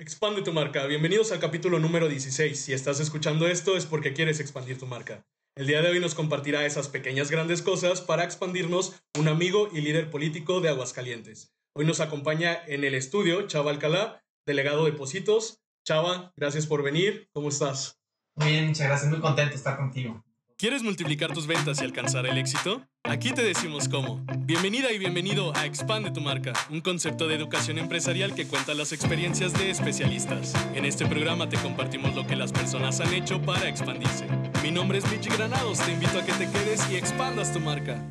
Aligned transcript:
Expande 0.00 0.40
tu 0.40 0.54
marca. 0.54 0.86
Bienvenidos 0.86 1.30
al 1.30 1.40
capítulo 1.40 1.78
número 1.78 2.08
16. 2.08 2.58
Si 2.58 2.72
estás 2.72 3.00
escuchando 3.00 3.46
esto 3.46 3.76
es 3.76 3.84
porque 3.84 4.14
quieres 4.14 4.40
expandir 4.40 4.78
tu 4.78 4.86
marca. 4.86 5.26
El 5.54 5.66
día 5.66 5.82
de 5.82 5.90
hoy 5.90 6.00
nos 6.00 6.14
compartirá 6.14 6.64
esas 6.64 6.88
pequeñas 6.88 7.30
grandes 7.30 7.60
cosas 7.60 8.00
para 8.00 8.24
expandirnos 8.24 8.98
un 9.18 9.28
amigo 9.28 9.68
y 9.74 9.82
líder 9.82 10.08
político 10.08 10.62
de 10.62 10.70
Aguascalientes. 10.70 11.52
Hoy 11.74 11.84
nos 11.84 12.00
acompaña 12.00 12.62
en 12.66 12.84
el 12.84 12.94
estudio 12.94 13.46
Chava 13.46 13.72
Alcalá, 13.72 14.24
delegado 14.46 14.86
de 14.86 14.92
Positos. 14.92 15.60
Chava, 15.84 16.32
gracias 16.34 16.66
por 16.66 16.82
venir. 16.82 17.28
¿Cómo 17.34 17.50
estás? 17.50 18.00
Muy 18.36 18.52
bien, 18.52 18.68
muchas 18.68 18.86
gracias. 18.86 19.10
Muy 19.10 19.20
contento 19.20 19.50
de 19.50 19.56
estar 19.56 19.76
contigo. 19.76 20.24
¿Quieres 20.60 20.82
multiplicar 20.82 21.32
tus 21.32 21.46
ventas 21.46 21.80
y 21.80 21.86
alcanzar 21.86 22.26
el 22.26 22.36
éxito? 22.36 22.86
Aquí 23.04 23.32
te 23.32 23.42
decimos 23.42 23.88
cómo. 23.88 24.22
Bienvenida 24.40 24.92
y 24.92 24.98
bienvenido 24.98 25.56
a 25.56 25.64
Expande 25.64 26.10
tu 26.10 26.20
marca, 26.20 26.52
un 26.68 26.82
concepto 26.82 27.26
de 27.26 27.34
educación 27.34 27.78
empresarial 27.78 28.34
que 28.34 28.46
cuenta 28.46 28.74
las 28.74 28.92
experiencias 28.92 29.54
de 29.54 29.70
especialistas. 29.70 30.52
En 30.74 30.84
este 30.84 31.06
programa 31.06 31.48
te 31.48 31.56
compartimos 31.56 32.14
lo 32.14 32.26
que 32.26 32.36
las 32.36 32.52
personas 32.52 33.00
han 33.00 33.14
hecho 33.14 33.40
para 33.40 33.70
expandirse. 33.70 34.26
Mi 34.62 34.70
nombre 34.70 34.98
es 34.98 35.10
Michi 35.10 35.30
Granados, 35.30 35.78
te 35.78 35.92
invito 35.92 36.18
a 36.18 36.26
que 36.26 36.32
te 36.34 36.50
quedes 36.50 36.90
y 36.90 36.96
expandas 36.96 37.54
tu 37.54 37.60
marca. 37.60 38.06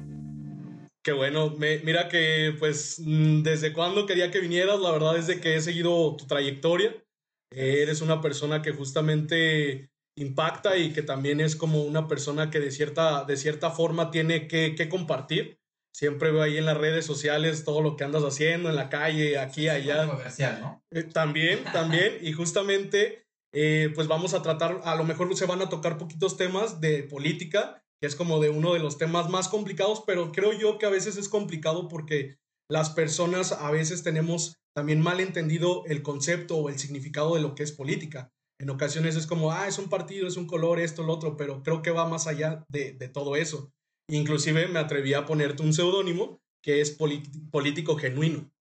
Qué 1.03 1.11
bueno, 1.11 1.55
mira 1.55 2.09
que 2.09 2.55
pues 2.57 2.99
mm, 3.05 3.43
desde 3.43 3.73
cuando 3.73 4.07
quería 4.07 4.31
que 4.31 4.39
vinieras, 4.39 4.79
la 4.79 4.89
verdad 4.89 5.17
es 5.17 5.27
de 5.27 5.39
que 5.39 5.55
he 5.55 5.61
seguido 5.61 6.15
tu 6.15 6.25
trayectoria. 6.25 6.95
eres 7.51 8.01
una 8.01 8.21
persona 8.21 8.63
que 8.63 8.71
justamente 8.71 9.88
impacta 10.21 10.77
y 10.77 10.91
que 10.91 11.01
también 11.01 11.39
es 11.39 11.55
como 11.55 11.81
una 11.83 12.07
persona 12.07 12.49
que 12.49 12.59
de 12.59 12.71
cierta, 12.71 13.23
de 13.23 13.37
cierta 13.37 13.71
forma 13.71 14.11
tiene 14.11 14.47
que, 14.47 14.75
que 14.75 14.89
compartir. 14.89 15.59
Siempre 15.93 16.31
veo 16.31 16.43
ahí 16.43 16.57
en 16.57 16.65
las 16.65 16.77
redes 16.77 17.05
sociales 17.05 17.63
todo 17.63 17.81
lo 17.81 17.95
que 17.95 18.03
andas 18.03 18.23
haciendo 18.23 18.69
en 18.69 18.75
la 18.75 18.89
calle, 18.89 19.37
aquí, 19.37 19.69
allá. 19.69 20.07
Comercial, 20.07 20.59
¿no? 20.61 20.83
Eh, 20.91 21.03
también, 21.03 21.63
también. 21.73 22.17
y 22.21 22.31
justamente, 22.33 23.25
eh, 23.53 23.91
pues 23.95 24.07
vamos 24.07 24.33
a 24.33 24.41
tratar, 24.41 24.81
a 24.83 24.95
lo 24.95 25.03
mejor 25.03 25.35
se 25.35 25.45
van 25.45 25.61
a 25.61 25.69
tocar 25.69 25.97
poquitos 25.97 26.37
temas 26.37 26.79
de 26.79 27.03
política, 27.03 27.81
que 27.99 28.07
es 28.07 28.15
como 28.15 28.39
de 28.39 28.49
uno 28.49 28.73
de 28.73 28.79
los 28.79 28.97
temas 28.97 29.29
más 29.29 29.49
complicados, 29.49 30.03
pero 30.05 30.31
creo 30.31 30.53
yo 30.53 30.77
que 30.77 30.85
a 30.85 30.89
veces 30.89 31.17
es 31.17 31.27
complicado 31.27 31.87
porque 31.87 32.37
las 32.69 32.91
personas 32.91 33.51
a 33.51 33.71
veces 33.71 34.03
tenemos 34.03 34.57
también 34.75 35.01
mal 35.01 35.19
entendido 35.19 35.83
el 35.87 36.03
concepto 36.03 36.57
o 36.57 36.69
el 36.69 36.77
significado 36.77 37.35
de 37.35 37.41
lo 37.41 37.55
que 37.55 37.63
es 37.63 37.71
política. 37.71 38.31
En 38.59 38.69
ocasiones 38.69 39.15
es 39.15 39.25
como, 39.25 39.51
ah, 39.51 39.67
es 39.67 39.79
un 39.79 39.89
partido, 39.89 40.27
es 40.27 40.35
un 40.35 40.45
color, 40.45 40.79
esto, 40.79 41.03
lo 41.03 41.13
otro, 41.13 41.37
pero 41.37 41.63
creo 41.63 41.81
que 41.81 41.91
va 41.91 42.09
más 42.09 42.27
allá 42.27 42.65
de, 42.67 42.91
todo 43.07 43.37
eso. 43.37 43.71
Inclusive 44.09 44.67
me 44.67 44.79
atreví 44.79 45.13
a 45.13 45.25
ponerte 45.25 45.63
un 45.63 45.73
seudónimo 45.73 46.41
que 46.61 46.81
es 46.81 46.91
político 46.91 47.95
genuino. 47.95 48.51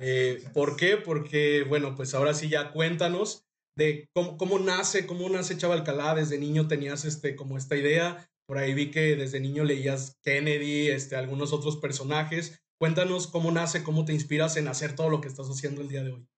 Eh, 0.00 0.44
¿Por 0.54 0.76
qué? 0.76 0.96
Porque, 0.96 1.64
bueno, 1.68 1.96
pues 1.96 2.14
ahora 2.14 2.34
sí 2.34 2.48
ya 2.48 2.70
cuéntanos 2.70 3.48
de 3.76 4.08
cómo, 4.12 4.58
nace, 4.60 5.06
cómo 5.06 5.28
nace 5.28 5.56
Chavalcalá. 5.56 6.14
Desde 6.14 6.38
niño 6.38 6.68
tenías 6.68 7.04
este, 7.04 7.34
como 7.34 7.58
esta 7.58 7.76
idea. 7.76 8.30
Por 8.46 8.58
ahí 8.58 8.74
vi 8.74 8.92
que 8.92 9.16
desde 9.16 9.40
niño 9.40 9.64
leías 9.64 10.18
Kennedy, 10.22 10.88
este, 10.88 11.16
algunos 11.16 11.52
otros 11.52 11.76
personajes. 11.78 12.60
Cuéntanos 12.78 13.26
cómo 13.26 13.50
nace, 13.50 13.82
cómo 13.82 14.04
te 14.04 14.12
inspiras 14.12 14.56
en 14.56 14.68
hacer 14.68 14.94
todo 14.94 15.10
lo 15.10 15.20
que 15.20 15.28
estás 15.28 15.48
haciendo 15.48 15.80
el 15.80 15.88
día 15.88 16.04
de 16.04 16.12
hoy. 16.12 16.28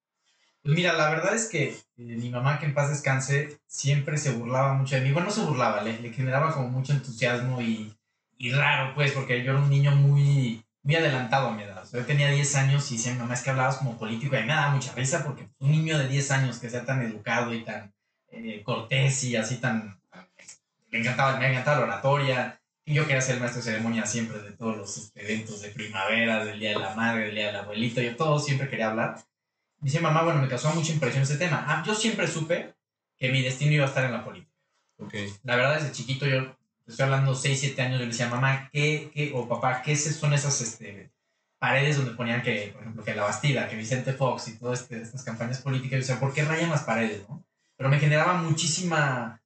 Pues 0.62 0.74
mira, 0.74 0.92
la 0.92 1.08
verdad 1.08 1.34
es 1.34 1.48
que 1.48 1.68
eh, 1.68 1.76
mi 1.96 2.28
mamá, 2.28 2.58
que 2.58 2.66
en 2.66 2.74
paz 2.74 2.90
descanse, 2.90 3.58
siempre 3.66 4.18
se 4.18 4.32
burlaba 4.32 4.74
mucho 4.74 4.96
de 4.96 5.02
mí. 5.02 5.12
Bueno, 5.12 5.28
no 5.28 5.34
se 5.34 5.42
burlaba, 5.42 5.82
le, 5.82 6.12
generaba 6.12 6.52
como 6.52 6.68
mucho 6.68 6.92
entusiasmo 6.92 7.62
y, 7.62 7.96
y, 8.36 8.52
raro, 8.52 8.94
pues, 8.94 9.12
porque 9.12 9.42
yo 9.42 9.52
era 9.52 9.60
un 9.60 9.70
niño 9.70 9.92
muy, 9.92 10.62
muy 10.82 10.96
adelantado 10.96 11.48
a 11.48 11.52
mi 11.52 11.62
edad. 11.62 11.84
yo 11.92 12.04
tenía 12.04 12.30
10 12.30 12.56
años 12.56 12.90
y 12.90 12.96
decía, 12.96 13.14
mamá, 13.14 13.34
es 13.34 13.42
que 13.42 13.50
hablabas 13.50 13.78
como 13.78 13.98
político 13.98 14.36
y 14.36 14.40
me 14.40 14.48
daba 14.48 14.70
mucha 14.70 14.94
risa 14.94 15.24
porque 15.24 15.48
un 15.60 15.70
niño 15.70 15.98
de 15.98 16.08
10 16.08 16.30
años 16.32 16.58
que 16.58 16.68
sea 16.68 16.84
tan 16.84 17.02
educado 17.02 17.54
y 17.54 17.64
tan 17.64 17.94
eh, 18.30 18.62
cortés 18.62 19.24
y 19.24 19.36
así 19.36 19.56
tan... 19.56 19.98
Me 20.90 20.98
encantaba, 20.98 21.38
me 21.38 21.50
encantaba 21.50 21.80
la 21.80 21.86
oratoria. 21.86 22.60
Y 22.84 22.94
yo 22.94 23.06
quería 23.06 23.20
ser 23.20 23.36
el 23.36 23.40
maestro 23.40 23.62
de 23.62 23.70
ceremonia 23.70 24.04
siempre 24.04 24.40
de 24.40 24.52
todos 24.52 24.76
los 24.76 25.12
eventos 25.14 25.62
de 25.62 25.70
primavera, 25.70 26.44
del 26.44 26.58
Día 26.58 26.70
de 26.70 26.80
la 26.80 26.94
Madre, 26.94 27.26
del 27.26 27.34
Día 27.34 27.46
del 27.46 27.56
Abuelito. 27.56 28.00
Yo 28.00 28.16
todo 28.16 28.38
siempre 28.40 28.68
quería 28.68 28.90
hablar. 28.90 29.20
Dice 29.80 30.00
mamá, 30.00 30.22
bueno, 30.22 30.42
me 30.42 30.48
causó 30.48 30.72
mucha 30.74 30.92
impresión 30.92 31.22
ese 31.22 31.38
tema. 31.38 31.64
Ah, 31.66 31.82
yo 31.86 31.94
siempre 31.94 32.26
supe 32.26 32.74
que 33.18 33.30
mi 33.30 33.42
destino 33.42 33.72
iba 33.72 33.84
a 33.84 33.88
estar 33.88 34.04
en 34.04 34.12
la 34.12 34.24
política. 34.24 34.52
Okay. 34.98 35.32
La 35.44 35.56
verdad, 35.56 35.76
desde 35.76 35.92
chiquito, 35.92 36.26
yo 36.26 36.56
estoy 36.86 37.04
hablando 37.04 37.34
6, 37.34 37.58
7 37.58 37.82
años, 37.82 37.98
yo 37.98 38.04
le 38.04 38.10
decía, 38.10 38.28
mamá, 38.28 38.68
¿qué, 38.70 39.10
qué, 39.14 39.32
o 39.34 39.48
papá, 39.48 39.82
qué 39.82 39.96
son 39.96 40.34
esas 40.34 40.60
este, 40.60 41.10
paredes 41.58 41.96
donde 41.96 42.12
ponían 42.12 42.42
que, 42.42 42.70
por 42.72 42.82
ejemplo, 42.82 43.04
que 43.04 43.14
la 43.14 43.24
Bastida, 43.24 43.68
que 43.68 43.76
Vicente 43.76 44.12
Fox 44.12 44.48
y 44.48 44.58
todas 44.58 44.82
este, 44.82 45.00
estas 45.00 45.22
campañas 45.22 45.62
políticas? 45.62 45.92
Yo 45.92 45.98
decía, 45.98 46.20
¿por 46.20 46.34
qué 46.34 46.44
rayan 46.44 46.70
las 46.70 46.82
paredes? 46.82 47.26
No? 47.28 47.42
Pero 47.76 47.88
me 47.88 47.98
generaba 47.98 48.34
muchísima 48.34 49.39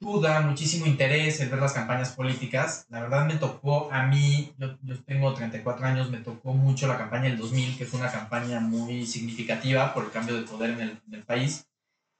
duda, 0.00 0.40
muchísimo 0.40 0.86
interés 0.86 1.40
en 1.40 1.50
ver 1.50 1.60
las 1.60 1.74
campañas 1.74 2.12
políticas. 2.12 2.86
La 2.88 3.00
verdad 3.00 3.26
me 3.26 3.34
tocó 3.34 3.92
a 3.92 4.04
mí, 4.06 4.52
yo, 4.58 4.76
yo, 4.82 4.98
tengo 5.04 5.32
34 5.34 5.86
años, 5.86 6.10
me 6.10 6.18
tocó 6.18 6.54
mucho 6.54 6.86
la 6.86 6.96
campaña 6.96 7.24
del 7.24 7.38
2000, 7.38 7.76
que 7.76 7.84
fue 7.84 8.00
una 8.00 8.10
campaña 8.10 8.60
muy 8.60 9.06
significativa 9.06 9.92
por 9.92 10.04
el 10.04 10.10
cambio 10.10 10.36
de 10.36 10.42
poder 10.42 10.70
en 10.70 10.80
el, 10.80 11.02
en 11.06 11.14
el 11.14 11.22
país. 11.22 11.66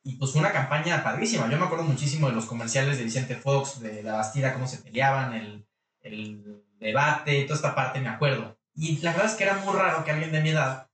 Y 0.03 0.17
pues 0.17 0.33
fue 0.33 0.41
una 0.41 0.53
campaña 0.53 1.03
padrísima. 1.03 1.49
Yo 1.51 1.59
me 1.59 1.65
acuerdo 1.65 1.85
muchísimo 1.85 2.29
de 2.29 2.35
los 2.35 2.47
comerciales 2.47 2.99
de 2.99 3.05
Vicente 3.05 3.35
Fox, 3.37 3.81
de 3.81 4.03
la 4.03 4.15
Bastida, 4.15 4.53
cómo 4.53 4.67
se 4.67 4.79
peleaban, 4.79 5.33
el, 5.35 5.65
el 6.03 6.63
debate, 6.79 7.45
toda 7.45 7.57
esta 7.57 7.75
parte 7.75 8.01
me 8.01 8.09
acuerdo. 8.09 8.59
Y 8.75 8.99
la 8.99 9.13
verdad 9.13 9.31
es 9.31 9.37
que 9.37 9.45
era 9.45 9.57
muy 9.57 9.75
raro 9.75 10.05
que 10.05 10.11
alguien 10.11 10.33
de 10.33 10.41
mi 10.41 10.51
edad, 10.51 10.89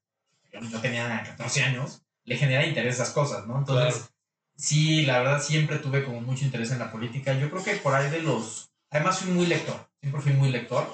yo 0.52 0.80
tenía 0.80 1.22
14 1.24 1.62
años, 1.62 2.02
le 2.24 2.36
generara 2.36 2.66
interés 2.66 2.98
a 2.98 3.02
esas 3.02 3.14
cosas, 3.14 3.46
¿no? 3.46 3.58
Entonces, 3.58 4.10
sí, 4.56 5.06
la 5.06 5.18
verdad 5.18 5.42
siempre 5.42 5.78
tuve 5.78 6.04
como 6.04 6.20
mucho 6.20 6.44
interés 6.44 6.70
en 6.72 6.78
la 6.78 6.90
política. 6.90 7.34
Yo 7.34 7.50
creo 7.50 7.62
que 7.62 7.74
por 7.76 7.94
ahí 7.94 8.10
de 8.10 8.22
los... 8.22 8.70
Además 8.90 9.18
fui 9.20 9.32
muy 9.32 9.46
lector, 9.46 9.88
siempre 10.00 10.22
fui 10.22 10.32
muy 10.32 10.50
lector. 10.50 10.86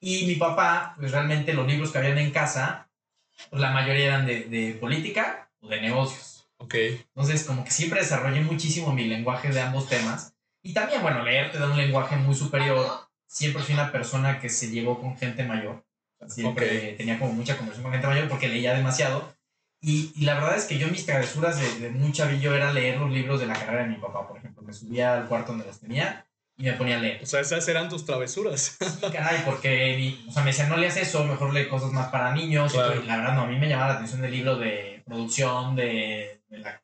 Y 0.00 0.26
mi 0.26 0.34
papá, 0.34 0.94
pues 0.98 1.12
realmente 1.12 1.54
los 1.54 1.66
libros 1.66 1.92
que 1.92 1.98
habían 1.98 2.18
en 2.18 2.30
casa, 2.30 2.90
pues 3.50 3.60
la 3.60 3.70
mayoría 3.70 4.06
eran 4.06 4.26
de, 4.26 4.44
de 4.44 4.74
política 4.74 5.50
o 5.60 5.68
de 5.68 5.80
negocios. 5.80 6.48
Ok. 6.58 6.74
Entonces, 6.74 7.44
como 7.44 7.64
que 7.64 7.70
siempre 7.70 8.00
desarrollé 8.00 8.40
muchísimo 8.40 8.92
mi 8.92 9.04
lenguaje 9.04 9.48
de 9.50 9.60
ambos 9.60 9.88
temas. 9.88 10.34
Y 10.62 10.72
también, 10.72 11.02
bueno, 11.02 11.22
leer 11.22 11.50
te 11.50 11.58
da 11.58 11.68
un 11.68 11.76
lenguaje 11.76 12.16
muy 12.16 12.34
superior. 12.34 12.86
Siempre 13.26 13.62
fui 13.62 13.74
una 13.74 13.90
persona 13.90 14.40
que 14.40 14.48
se 14.48 14.70
llevó 14.70 15.00
con 15.00 15.16
gente 15.16 15.44
mayor. 15.44 15.84
Siempre 16.28 16.92
tenía 16.92 17.18
como 17.18 17.32
mucha 17.32 17.56
conversación 17.56 17.82
con 17.82 17.92
gente 17.92 18.06
mayor 18.06 18.28
porque 18.28 18.48
leía 18.48 18.74
demasiado. 18.74 19.34
Y, 19.84 20.24
la 20.24 20.34
verdad 20.34 20.56
es 20.56 20.66
que 20.66 20.78
yo 20.78 20.86
mis 20.88 21.04
travesuras 21.04 21.58
de, 21.58 21.80
de 21.80 21.90
muy 21.90 22.12
chavillo 22.12 22.54
era 22.54 22.72
leer 22.72 22.98
los 22.98 23.10
libros 23.10 23.40
de 23.40 23.46
la 23.46 23.54
carrera 23.54 23.82
de 23.82 23.90
mi 23.90 23.96
papá, 23.96 24.28
por 24.28 24.38
ejemplo. 24.38 24.62
Me 24.62 24.72
subía 24.72 25.14
al 25.14 25.26
cuarto 25.26 25.50
donde 25.50 25.66
los 25.66 25.80
tenía 25.80 26.24
y 26.56 26.64
me 26.64 26.72
ponía 26.74 26.96
a 26.96 27.00
leer. 27.00 27.22
O 27.22 27.26
sea, 27.26 27.40
esas 27.40 27.66
eran 27.66 27.88
tus 27.88 28.04
travesuras. 28.04 28.76
Sí, 28.78 29.12
caray, 29.12 29.42
porque 29.44 30.16
o 30.28 30.32
sea, 30.32 30.44
me 30.44 30.50
decían, 30.50 30.68
no 30.68 30.76
leas 30.76 30.96
eso, 30.96 31.24
mejor 31.24 31.52
lee 31.52 31.68
cosas 31.68 31.90
más 31.90 32.08
para 32.08 32.32
niños. 32.32 32.72
Y 32.74 32.76
la 32.76 33.16
verdad, 33.16 33.34
no, 33.34 33.42
a 33.42 33.46
mí 33.46 33.58
me 33.58 33.68
llamaba 33.68 33.88
la 33.88 33.94
atención 33.96 34.24
el 34.24 34.30
libro 34.30 34.56
de 34.56 35.02
producción, 35.04 35.74
de, 35.74 36.42
de 36.48 36.58
la 36.58 36.80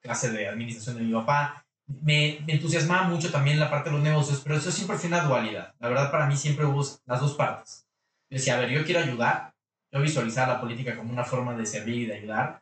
clase 0.00 0.32
de 0.32 0.48
administración 0.48 0.96
de 0.96 1.02
mi 1.02 1.12
papá. 1.12 1.64
Me, 1.86 2.38
me, 2.46 2.54
entusiasmaba 2.54 3.04
mucho 3.04 3.30
también 3.30 3.60
la 3.60 3.70
parte 3.70 3.90
de 3.90 3.96
los 3.96 4.04
negocios, 4.04 4.40
pero 4.42 4.56
eso 4.56 4.72
siempre 4.72 4.96
fue 4.96 5.08
una 5.08 5.20
dualidad. 5.20 5.74
La 5.78 5.88
verdad, 5.88 6.10
para 6.10 6.26
mí 6.26 6.36
siempre 6.36 6.64
hubo 6.64 6.84
las 7.06 7.20
dos 7.20 7.34
partes. 7.34 7.86
Yo 8.30 8.38
decía, 8.38 8.56
a 8.56 8.60
ver, 8.60 8.70
yo 8.70 8.84
quiero 8.84 9.00
ayudar, 9.00 9.53
yo 9.94 10.00
visualizaba 10.00 10.54
la 10.54 10.60
política 10.60 10.96
como 10.96 11.12
una 11.12 11.24
forma 11.24 11.54
de 11.54 11.64
servir 11.64 12.02
y 12.02 12.06
de 12.06 12.16
ayudar. 12.16 12.60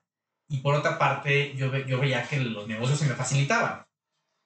Y 0.49 0.59
por 0.59 0.75
otra 0.75 0.99
parte, 0.99 1.55
yo, 1.57 1.75
yo 1.79 1.99
veía 1.99 2.29
que 2.29 2.39
los 2.39 2.69
negocios 2.69 2.99
se 2.99 3.07
me 3.07 3.15
facilitaban. 3.15 3.87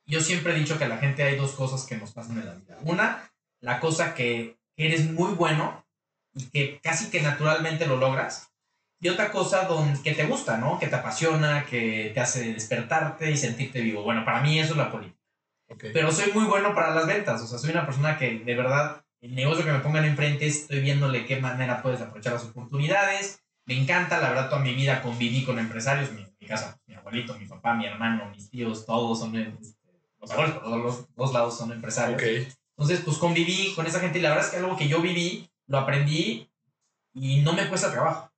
Yo 0.06 0.20
siempre 0.20 0.54
he 0.54 0.58
dicho 0.58 0.78
que 0.78 0.84
a 0.84 0.88
la 0.88 0.98
gente 0.98 1.24
hay 1.24 1.34
dos 1.34 1.50
cosas 1.52 1.84
que 1.84 1.96
nos 1.96 2.12
pasan 2.12 2.38
en 2.38 2.46
la 2.46 2.54
vida. 2.54 2.78
Una, 2.82 3.28
la 3.60 3.80
cosa 3.80 4.14
que 4.14 4.56
eres 4.76 5.10
muy 5.10 5.32
bueno 5.32 5.84
y 6.32 6.44
que 6.44 6.80
casi 6.80 7.10
que 7.10 7.20
naturalmente 7.20 7.86
lo 7.86 7.96
logras. 7.96 8.52
Y 9.00 9.08
otra 9.08 9.32
cosa 9.32 9.64
donde, 9.64 10.00
que 10.00 10.14
te 10.14 10.26
gusta, 10.26 10.56
¿no? 10.56 10.78
Que 10.78 10.86
te 10.86 10.94
apasiona, 10.94 11.66
que 11.66 12.12
te 12.14 12.20
hace 12.20 12.52
despertarte 12.52 13.32
y 13.32 13.36
sentirte 13.36 13.80
vivo. 13.80 14.04
Bueno, 14.04 14.24
para 14.24 14.40
mí 14.42 14.60
eso 14.60 14.72
es 14.72 14.78
la 14.78 14.92
política. 14.92 15.18
Pero 15.92 16.12
soy 16.12 16.30
muy 16.32 16.44
bueno 16.44 16.72
para 16.72 16.94
las 16.94 17.06
ventas. 17.06 17.42
O 17.42 17.46
sea, 17.48 17.58
soy 17.58 17.70
una 17.70 17.84
persona 17.84 18.16
que 18.16 18.38
de 18.38 18.54
verdad 18.54 19.04
el 19.26 19.34
negocio 19.34 19.64
que 19.64 19.72
me 19.72 19.80
pongan 19.80 20.04
enfrente, 20.04 20.46
estoy 20.46 20.80
viéndole 20.80 21.26
qué 21.26 21.40
manera 21.40 21.82
puedes 21.82 22.00
aprovechar 22.00 22.34
las 22.34 22.44
oportunidades. 22.44 23.42
Me 23.64 23.76
encanta, 23.76 24.20
la 24.20 24.28
verdad, 24.28 24.48
toda 24.48 24.62
mi 24.62 24.72
vida 24.72 25.02
conviví 25.02 25.44
con 25.44 25.58
empresarios. 25.58 26.12
Mi, 26.12 26.24
mi 26.40 26.46
casa, 26.46 26.80
mi 26.86 26.94
abuelito, 26.94 27.36
mi 27.36 27.46
papá, 27.46 27.74
mi 27.74 27.86
hermano, 27.86 28.30
mis 28.30 28.48
tíos, 28.48 28.86
todos 28.86 29.18
son, 29.18 29.36
este, 29.36 29.76
los 30.20 30.30
abuelos, 30.30 30.56
por 30.58 30.78
los 30.78 31.14
dos 31.16 31.32
lados 31.32 31.58
son 31.58 31.72
empresarios. 31.72 32.22
Entonces, 32.76 33.00
pues 33.04 33.18
conviví 33.18 33.72
con 33.74 33.86
esa 33.86 34.00
gente 34.00 34.18
y 34.18 34.22
la 34.22 34.30
verdad 34.30 34.44
es 34.44 34.50
que 34.52 34.58
algo 34.58 34.76
que 34.76 34.88
yo 34.88 35.00
viví, 35.00 35.50
lo 35.66 35.78
aprendí 35.78 36.48
y 37.12 37.40
no 37.40 37.52
me 37.52 37.68
cuesta 37.68 37.90
trabajo. 37.90 38.30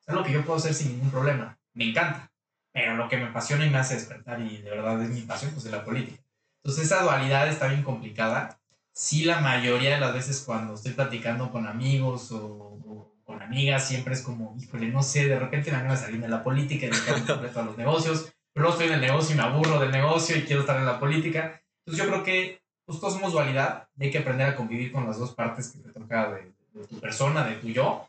Es 0.00 0.08
algo 0.08 0.22
que 0.22 0.32
yo 0.32 0.44
puedo 0.44 0.58
hacer 0.58 0.74
sin 0.74 0.92
ningún 0.92 1.10
problema. 1.10 1.58
Me 1.72 1.90
encanta. 1.90 2.30
Pero 2.72 2.96
lo 2.96 3.08
que 3.08 3.16
me 3.16 3.24
apasiona 3.24 3.66
y 3.66 3.70
me 3.70 3.78
hace 3.78 3.94
despertar 3.94 4.40
y 4.40 4.58
de 4.58 4.70
verdad 4.70 5.02
es 5.02 5.10
mi 5.10 5.22
pasión, 5.22 5.52
pues 5.52 5.64
es 5.64 5.72
la 5.72 5.84
política. 5.84 6.22
Entonces, 6.62 6.84
esa 6.86 7.02
dualidad 7.02 7.48
está 7.48 7.68
bien 7.68 7.82
complicada 7.82 8.60
sí 8.94 9.24
la 9.24 9.40
mayoría 9.40 9.94
de 9.94 10.00
las 10.00 10.14
veces 10.14 10.42
cuando 10.46 10.74
estoy 10.74 10.92
platicando 10.92 11.50
con 11.50 11.66
amigos 11.66 12.30
o, 12.32 13.10
con 13.24 13.42
amigas, 13.42 13.88
siempre 13.88 14.14
es 14.14 14.22
como, 14.22 14.54
híjole, 14.60 14.88
no 14.88 15.02
sé, 15.02 15.26
de 15.26 15.38
repente 15.38 15.72
me 15.72 15.78
van 15.78 15.90
a 15.90 15.96
salir 15.96 16.20
de 16.20 16.28
la 16.28 16.44
política 16.44 16.86
y 16.86 16.90
me 16.90 17.26
completo 17.26 17.60
a 17.60 17.64
los 17.64 17.76
negocios, 17.76 18.32
pero 18.52 18.68
estoy 18.68 18.86
en 18.86 18.94
el 18.94 19.00
negocio 19.00 19.34
y 19.34 19.38
me 19.38 19.44
aburro 19.44 19.80
del 19.80 19.90
negocio 19.90 20.36
y 20.36 20.42
quiero 20.42 20.60
estar 20.60 20.76
en 20.76 20.86
la 20.86 21.00
política. 21.00 21.60
Entonces 21.84 22.04
yo 22.04 22.10
creo 22.10 22.22
que 22.22 22.60
pues, 22.84 23.00
todos 23.00 23.14
somos 23.14 23.32
dualidad 23.32 23.88
y 23.98 24.04
hay 24.04 24.10
que 24.10 24.18
aprender 24.18 24.48
a 24.48 24.56
convivir 24.56 24.92
con 24.92 25.06
las 25.06 25.18
dos 25.18 25.34
partes 25.34 25.70
que 25.70 25.78
te 25.78 25.88
toca 25.88 26.32
de, 26.32 26.52
tu 26.86 27.00
persona, 27.00 27.44
de 27.44 27.56
tu 27.56 27.68
yo. 27.68 28.06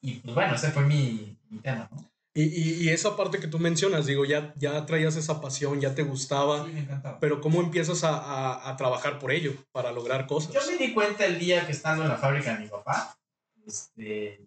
Y 0.00 0.14
pues 0.16 0.34
bueno, 0.34 0.54
ese 0.54 0.70
fue 0.70 0.84
mi, 0.84 1.36
mi 1.50 1.58
tema, 1.58 1.88
¿no? 1.90 2.13
Y, 2.36 2.84
y, 2.84 2.88
esa 2.88 3.16
parte 3.16 3.38
que 3.38 3.46
tú 3.46 3.60
mencionas, 3.60 4.06
digo, 4.06 4.24
ya, 4.24 4.52
ya 4.56 4.84
traías 4.86 5.14
esa 5.14 5.40
pasión, 5.40 5.80
ya 5.80 5.94
te 5.94 6.02
gustaba. 6.02 6.64
Sí, 6.64 6.72
me 6.72 6.80
encantaba. 6.80 7.20
Pero 7.20 7.40
¿cómo 7.40 7.60
empiezas 7.60 8.02
a, 8.02 8.18
a, 8.18 8.70
a, 8.70 8.76
trabajar 8.76 9.20
por 9.20 9.30
ello, 9.30 9.52
para 9.70 9.92
lograr 9.92 10.26
cosas? 10.26 10.52
Yo 10.52 10.60
me 10.68 10.76
di 10.76 10.92
cuenta 10.92 11.24
el 11.24 11.38
día 11.38 11.64
que 11.64 11.70
estando 11.70 12.02
en 12.02 12.08
la 12.08 12.16
fábrica 12.16 12.54
de 12.54 12.64
mi 12.64 12.68
papá, 12.68 13.16
este, 13.64 14.40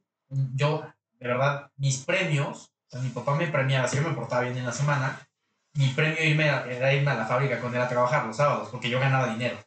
yo, 0.53 0.83
de 1.17 1.27
verdad, 1.29 1.71
mis 1.77 1.99
premios, 1.99 2.73
o 2.87 2.89
sea, 2.89 2.99
mi 2.99 3.09
papá 3.09 3.35
me 3.35 3.47
premiaba, 3.47 3.87
si 3.87 3.95
yo 3.95 4.03
me 4.03 4.15
portaba 4.15 4.41
bien 4.41 4.57
en 4.57 4.65
la 4.65 4.73
semana, 4.73 5.25
mi 5.73 5.87
premio 5.89 6.21
irme 6.23 6.47
era 6.47 6.93
irme 6.93 7.11
a 7.11 7.15
la 7.15 7.25
fábrica 7.25 7.61
con 7.61 7.73
él 7.73 7.81
a 7.81 7.87
trabajar 7.87 8.25
los 8.25 8.35
sábados, 8.35 8.67
porque 8.69 8.89
yo 8.89 8.99
ganaba 8.99 9.31
dinero. 9.31 9.57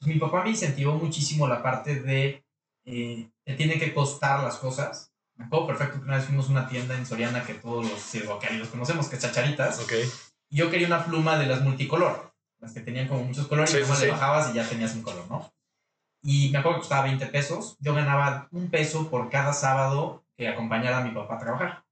mi 0.00 0.18
papá 0.20 0.44
me 0.44 0.50
incentivó 0.50 0.94
muchísimo 0.94 1.48
la 1.48 1.60
parte 1.60 2.00
de, 2.00 2.44
eh, 2.84 3.30
te 3.44 3.54
tiene 3.54 3.80
que 3.80 3.92
costar 3.92 4.44
las 4.44 4.58
cosas 4.58 5.13
me 5.36 5.46
acuerdo 5.46 5.66
perfecto 5.66 5.98
que 5.98 6.04
una 6.04 6.16
vez 6.16 6.26
fuimos 6.26 6.48
a 6.48 6.52
una 6.52 6.68
tienda 6.68 6.96
en 6.96 7.06
Soriana 7.06 7.44
que 7.44 7.54
todos 7.54 7.88
los 7.88 8.14
los 8.58 8.68
conocemos, 8.68 9.08
que 9.08 9.16
es 9.16 9.22
Chacharitas. 9.22 9.80
Okay. 9.80 10.08
Y 10.48 10.56
yo 10.56 10.70
quería 10.70 10.86
una 10.86 11.04
pluma 11.04 11.38
de 11.38 11.46
las 11.46 11.62
multicolor, 11.62 12.32
las 12.60 12.72
que 12.72 12.80
tenían 12.80 13.08
como 13.08 13.24
muchos 13.24 13.46
colores, 13.46 13.74
y 13.74 13.80
como 13.82 13.98
le 13.98 14.10
bajabas 14.10 14.50
y 14.50 14.54
ya 14.54 14.68
tenías 14.68 14.94
un 14.94 15.02
color, 15.02 15.26
¿no? 15.28 15.52
Y 16.22 16.50
me 16.50 16.58
acuerdo 16.58 16.78
que 16.78 16.82
costaba 16.82 17.04
20 17.04 17.26
pesos. 17.26 17.76
Yo 17.80 17.94
ganaba 17.94 18.48
un 18.50 18.70
peso 18.70 19.10
por 19.10 19.28
cada 19.28 19.52
sábado 19.52 20.24
que 20.36 20.48
acompañara 20.48 20.98
a 20.98 21.04
mi 21.04 21.10
papá 21.10 21.34
a 21.34 21.38
trabajar. 21.38 21.84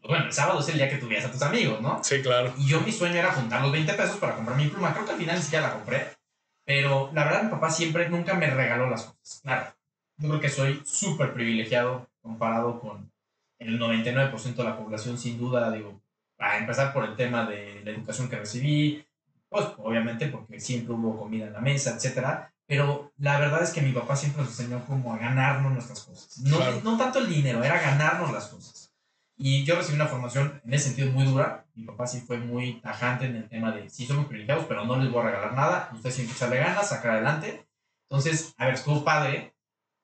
Pues 0.00 0.08
bueno, 0.08 0.24
el 0.26 0.32
sábado 0.32 0.60
es 0.60 0.68
el 0.68 0.76
día 0.76 0.88
que 0.88 0.96
tuvieras 0.96 1.26
a 1.26 1.30
tus 1.30 1.42
amigos, 1.42 1.80
¿no? 1.80 2.02
Sí, 2.02 2.22
claro. 2.22 2.52
Y 2.56 2.66
yo 2.66 2.80
mi 2.80 2.90
sueño 2.90 3.16
era 3.16 3.32
juntar 3.32 3.60
los 3.60 3.70
20 3.70 3.92
pesos 3.92 4.16
para 4.16 4.36
comprar 4.36 4.56
mi 4.56 4.68
pluma. 4.68 4.94
Creo 4.94 5.04
que 5.04 5.12
al 5.12 5.18
final 5.18 5.36
ni 5.36 5.42
siquiera 5.42 5.68
la 5.68 5.74
compré. 5.74 6.16
Pero 6.64 7.10
la 7.12 7.24
verdad, 7.24 7.42
mi 7.44 7.50
papá 7.50 7.70
siempre, 7.70 8.08
nunca 8.08 8.34
me 8.34 8.48
regaló 8.48 8.88
las 8.88 9.02
cosas. 9.02 9.40
Claro, 9.42 9.74
yo 10.16 10.28
creo 10.28 10.40
que 10.40 10.48
soy 10.48 10.82
súper 10.86 11.34
privilegiado 11.34 12.08
comparado 12.22 12.80
con 12.80 13.10
el 13.58 13.78
99% 13.78 14.54
de 14.54 14.64
la 14.64 14.76
población, 14.76 15.18
sin 15.18 15.38
duda, 15.38 15.70
digo, 15.70 16.00
a 16.38 16.58
empezar 16.58 16.92
por 16.92 17.04
el 17.04 17.16
tema 17.16 17.46
de 17.46 17.82
la 17.84 17.90
educación 17.90 18.28
que 18.28 18.38
recibí, 18.38 19.04
pues 19.48 19.66
obviamente 19.78 20.28
porque 20.28 20.58
siempre 20.60 20.94
hubo 20.94 21.18
comida 21.18 21.46
en 21.46 21.52
la 21.52 21.60
mesa, 21.60 21.94
etcétera, 21.94 22.52
pero 22.66 23.12
la 23.18 23.38
verdad 23.38 23.62
es 23.62 23.70
que 23.70 23.82
mi 23.82 23.92
papá 23.92 24.16
siempre 24.16 24.42
nos 24.42 24.58
enseñó 24.58 24.84
como 24.86 25.12
a 25.12 25.18
ganarnos 25.18 25.72
nuestras 25.72 26.00
cosas. 26.00 26.38
No, 26.38 26.58
no 26.82 26.96
tanto 26.96 27.18
el 27.18 27.28
dinero, 27.28 27.62
era 27.62 27.80
ganarnos 27.80 28.32
las 28.32 28.48
cosas. 28.48 28.94
Y 29.36 29.64
yo 29.64 29.76
recibí 29.76 29.96
una 29.96 30.06
formación 30.06 30.60
en 30.64 30.74
ese 30.74 30.86
sentido 30.86 31.10
muy 31.12 31.24
dura. 31.24 31.66
Mi 31.74 31.84
papá 31.84 32.06
sí 32.06 32.20
fue 32.20 32.38
muy 32.38 32.80
tajante 32.80 33.26
en 33.26 33.36
el 33.36 33.48
tema 33.48 33.72
de, 33.72 33.90
sí 33.90 34.06
somos 34.06 34.26
privilegiados, 34.26 34.66
pero 34.66 34.84
no 34.84 34.96
les 34.96 35.10
voy 35.10 35.20
a 35.20 35.26
regalar 35.26 35.54
nada. 35.54 35.90
Ustedes 35.92 36.16
tienen 36.16 36.32
que 36.32 36.36
echarle 36.36 36.58
ganas, 36.58 36.88
sacar 36.88 37.12
adelante. 37.12 37.66
Entonces, 38.08 38.54
a 38.56 38.66
ver, 38.66 38.74
estuvo 38.74 39.04
padre, 39.04 39.51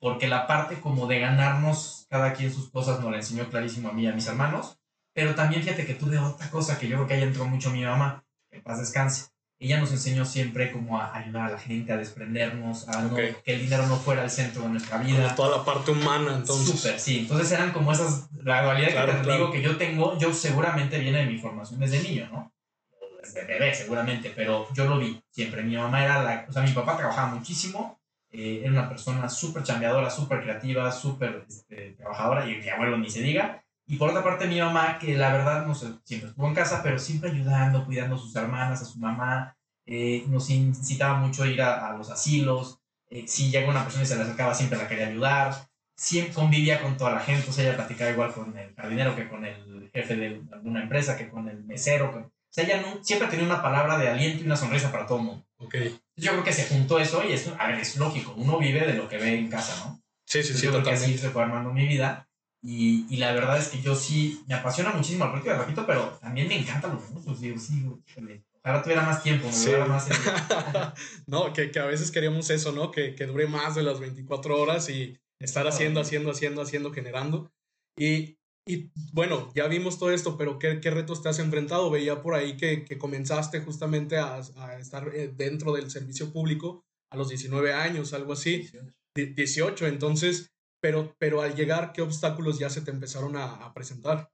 porque 0.00 0.29
la 0.29 0.47
parte 0.47 0.81
como 0.81 1.06
de 1.06 1.21
ganarnos 1.21 2.06
cada 2.09 2.33
quien 2.33 2.53
sus 2.53 2.71
cosas 2.71 3.00
nos 3.00 3.11
la 3.11 3.19
enseñó 3.19 3.49
clarísimo 3.49 3.89
a 3.89 3.93
mí 3.93 4.05
y 4.05 4.06
a 4.06 4.12
mis 4.12 4.27
hermanos, 4.27 4.79
pero 5.12 5.35
también 5.35 5.62
fíjate 5.62 5.85
que 5.85 5.95
tuve 5.95 6.19
otra 6.19 6.49
cosa 6.50 6.79
que 6.79 6.89
yo 6.89 6.97
creo 6.97 7.09
que 7.09 7.15
ahí 7.15 7.23
entró 7.23 7.45
mucho 7.45 7.71
mi 7.71 7.85
mamá, 7.85 8.25
que 8.50 8.61
paz 8.61 8.79
descanse. 8.79 9.31
Ella 9.61 9.81
nos 9.81 9.91
enseñó 9.91 10.25
siempre 10.25 10.71
como 10.71 11.00
a 11.00 11.12
ayudar 11.17 11.49
a 11.49 11.50
la 11.50 11.59
gente, 11.59 11.93
a 11.93 11.97
desprendernos, 11.97 12.89
a 12.89 13.03
no, 13.03 13.17
que 13.17 13.35
el 13.45 13.61
dinero 13.61 13.89
no 13.89 13.97
fuera 13.97 14.23
el 14.23 14.31
centro 14.31 14.62
de 14.62 14.69
nuestra 14.69 14.99
vida. 14.99 15.21
Como 15.25 15.35
toda 15.35 15.59
la 15.59 15.65
parte 15.65 15.91
humana, 15.91 16.37
entonces. 16.37 16.81
Súper, 16.81 17.00
sí. 17.00 17.19
Entonces 17.19 17.50
eran 17.50 17.73
como 17.73 17.91
esas, 17.91 18.29
la 18.45 18.62
dualidad 18.62 19.06
que 19.06 19.25
te 19.25 19.33
digo 19.33 19.50
que 19.50 19.61
yo 19.61 19.77
tengo, 19.77 20.17
yo 20.17 20.33
seguramente 20.33 21.00
viene 21.00 21.19
de 21.19 21.27
mi 21.27 21.39
formación 21.39 21.81
desde 21.81 22.00
niño, 22.00 22.29
¿no? 22.31 22.53
Desde 23.21 23.45
bebé, 23.45 23.75
seguramente, 23.75 24.33
pero 24.37 24.73
yo 24.75 24.85
lo 24.85 25.00
vi 25.00 25.21
siempre. 25.33 25.65
Mi 25.65 25.77
mamá 25.77 26.05
era 26.05 26.23
la, 26.23 26.47
o 26.49 26.53
sea, 26.53 26.62
mi 26.62 26.71
papá 26.71 26.97
trabajaba 26.97 27.35
muchísimo, 27.35 27.99
eh, 28.30 28.60
era 28.62 28.72
una 28.72 28.88
persona 28.88 29.28
súper 29.28 29.62
chambeadora, 29.62 30.10
súper 30.10 30.42
creativa, 30.42 30.90
súper 30.92 31.44
este, 31.48 31.92
trabajadora, 31.92 32.48
y 32.48 32.56
mi 32.56 32.69
abuelo 32.69 32.98
ni 32.98 33.10
se 33.10 33.22
diga. 33.22 33.64
Y 33.86 33.96
por 33.96 34.10
otra 34.10 34.22
parte, 34.22 34.46
mi 34.46 34.60
mamá, 34.60 34.98
que 34.98 35.16
la 35.16 35.32
verdad, 35.32 35.66
no 35.66 35.75
sé, 35.75 35.86
siempre 36.04 36.28
estuvo 36.28 36.46
en 36.46 36.54
casa, 36.54 36.82
pero 36.82 36.98
siempre 36.98 37.30
ayudando, 37.30 37.86
cuidando 37.86 38.16
a 38.16 38.19
sus 38.19 38.36
hermanas, 38.36 38.82
a 38.82 38.84
su 38.84 38.98
mamá. 38.98 39.56
Eh, 39.86 40.25
nos 40.28 40.50
incitaba 40.50 41.19
mucho 41.19 41.44
a 41.44 41.46
ir 41.46 41.62
a, 41.62 41.96
los 41.96 42.10
asilos. 42.10 42.80
Eh, 43.08 43.25
si 43.26 43.50
llegaba 43.50 43.72
una 43.72 43.84
persona 43.84 44.04
y 44.04 44.06
se 44.06 44.16
le 44.16 44.22
acercaba, 44.22 44.54
siempre 44.54 44.78
la 44.78 44.86
quería 44.86 45.08
ayudar. 45.08 45.54
Siempre 45.96 46.34
convivía 46.34 46.82
con 46.82 46.98
toda 46.98 47.12
la 47.12 47.20
gente, 47.20 47.48
o 47.48 47.52
sea, 47.52 47.64
ella 47.64 47.76
platicaba 47.76 48.10
igual 48.10 48.32
con 48.32 48.56
el 48.56 48.75
jardinero 48.75 49.16
que 49.16 49.28
con 49.28 49.44
el 49.44 49.90
jefe 49.92 50.16
de 50.16 50.42
alguna 50.52 50.82
empresa, 50.82 51.16
que 51.16 51.30
con 51.30 51.48
el 51.48 51.64
mesero. 51.64 52.30
O 52.49 52.53
sea, 52.53 52.65
ella 52.65 52.81
no, 52.81 53.05
siempre 53.05 53.29
tenía 53.29 53.45
una 53.45 53.62
palabra 53.62 53.99
de 53.99 54.09
aliento 54.09 54.43
y 54.43 54.47
una 54.47 54.56
sonrisa 54.56 54.91
para 54.91 55.06
todo 55.06 55.19
el 55.19 55.25
mundo. 55.25 55.45
Okay. 55.59 55.99
Yo 56.17 56.33
creo 56.33 56.45
que 56.45 56.53
se 56.53 56.67
juntó 56.67 56.99
eso 56.99 57.23
y 57.23 57.33
es, 57.33 57.49
a 57.59 57.67
ver, 57.67 57.79
es 57.79 57.97
lógico, 57.97 58.35
uno 58.37 58.59
vive 58.59 58.87
de 58.87 58.95
lo 58.95 59.09
que 59.09 59.19
ve 59.19 59.39
en 59.39 59.49
casa, 59.49 59.85
¿no? 59.85 60.00
Sí, 60.25 60.43
sí, 60.43 60.55
sí, 60.55 60.67
yo 60.67 60.71
creo 60.71 60.83
que 60.83 60.91
así 60.91 61.19
se 61.19 61.31
fue 61.31 61.43
armando 61.43 61.73
mi 61.73 61.87
vida 61.87 62.29
y, 62.62 63.06
y, 63.09 63.19
la 63.19 63.33
verdad 63.33 63.56
es 63.59 63.69
que 63.69 63.81
yo 63.81 63.95
sí 63.95 64.43
me 64.47 64.55
apasiona 64.55 64.91
muchísimo 64.91 65.25
el 65.25 65.31
política, 65.31 65.59
repito, 65.59 65.87
pero 65.87 66.19
también 66.21 66.49
me 66.49 66.59
encantan 66.59 66.95
los 66.95 67.09
negocios, 67.09 67.41
digo, 67.41 67.59
sí, 67.59 67.87
ojalá 68.62 68.83
tuviera 68.83 69.03
más 69.03 69.23
tiempo, 69.23 69.49
sí. 69.53 69.71
más 69.87 70.09
no, 71.27 71.53
que, 71.53 71.71
que, 71.71 71.79
a 71.79 71.87
veces 71.87 72.11
queríamos 72.11 72.50
eso, 72.50 72.73
¿no? 72.73 72.91
Que, 72.91 73.15
que 73.15 73.27
dure 73.27 73.47
más 73.47 73.75
de 73.75 73.83
las 73.83 74.00
24 74.00 74.61
horas 74.61 74.89
y 74.91 75.19
estar 75.39 75.67
haciendo, 75.69 76.00
haciendo, 76.00 76.33
haciendo, 76.33 76.62
haciendo, 76.62 76.93
generando. 76.93 77.53
Y, 77.97 78.39
y 78.69 78.91
bueno, 79.12 79.50
ya 79.55 79.67
vimos 79.67 79.99
todo 79.99 80.11
esto, 80.11 80.37
pero 80.37 80.59
¿qué, 80.59 80.79
qué 80.81 80.91
retos 80.91 81.23
te 81.23 81.31
has 81.31 81.38
enfrentado? 81.38 81.91
Veía 81.91 82.20
por 82.20 82.35
ahí 82.35 82.59
que, 82.59 82.85
que 82.85 82.99
comenzaste 82.99 83.61
justamente 83.61 84.19
a, 84.19 84.41
a, 84.56 84.79
estar 84.79 85.09
eh, 85.15 85.32
dentro 85.35 85.73
del 85.73 85.91
servicio 85.91 86.31
público 86.31 86.85
a 87.11 87.17
los 87.17 87.31
19 87.31 87.73
años, 87.73 88.12
algo 88.12 88.35
así. 88.35 88.70
18, 89.15 89.87
entonces, 89.87 90.53
pero, 90.81 91.17
pero 91.19 91.41
al 91.41 91.55
llegar, 91.55 91.93
¿qué 91.93 92.03
obstáculos 92.03 92.59
ya 92.59 92.69
se 92.69 92.82
te 92.82 92.91
empezaron 92.91 93.37
a, 93.37 93.55
a 93.55 93.73
presentar? 93.73 94.31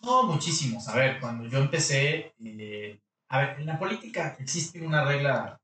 No, 0.00 0.22
muchísimos. 0.22 0.88
A 0.88 0.96
ver, 0.96 1.20
cuando 1.20 1.46
yo 1.46 1.58
empecé, 1.58 2.34
eh, 2.42 2.98
a 3.28 3.40
ver, 3.40 3.60
en 3.60 3.66
la 3.66 3.78
política 3.78 4.36
existe 4.40 4.80
una 4.80 5.04
regla, 5.04 5.60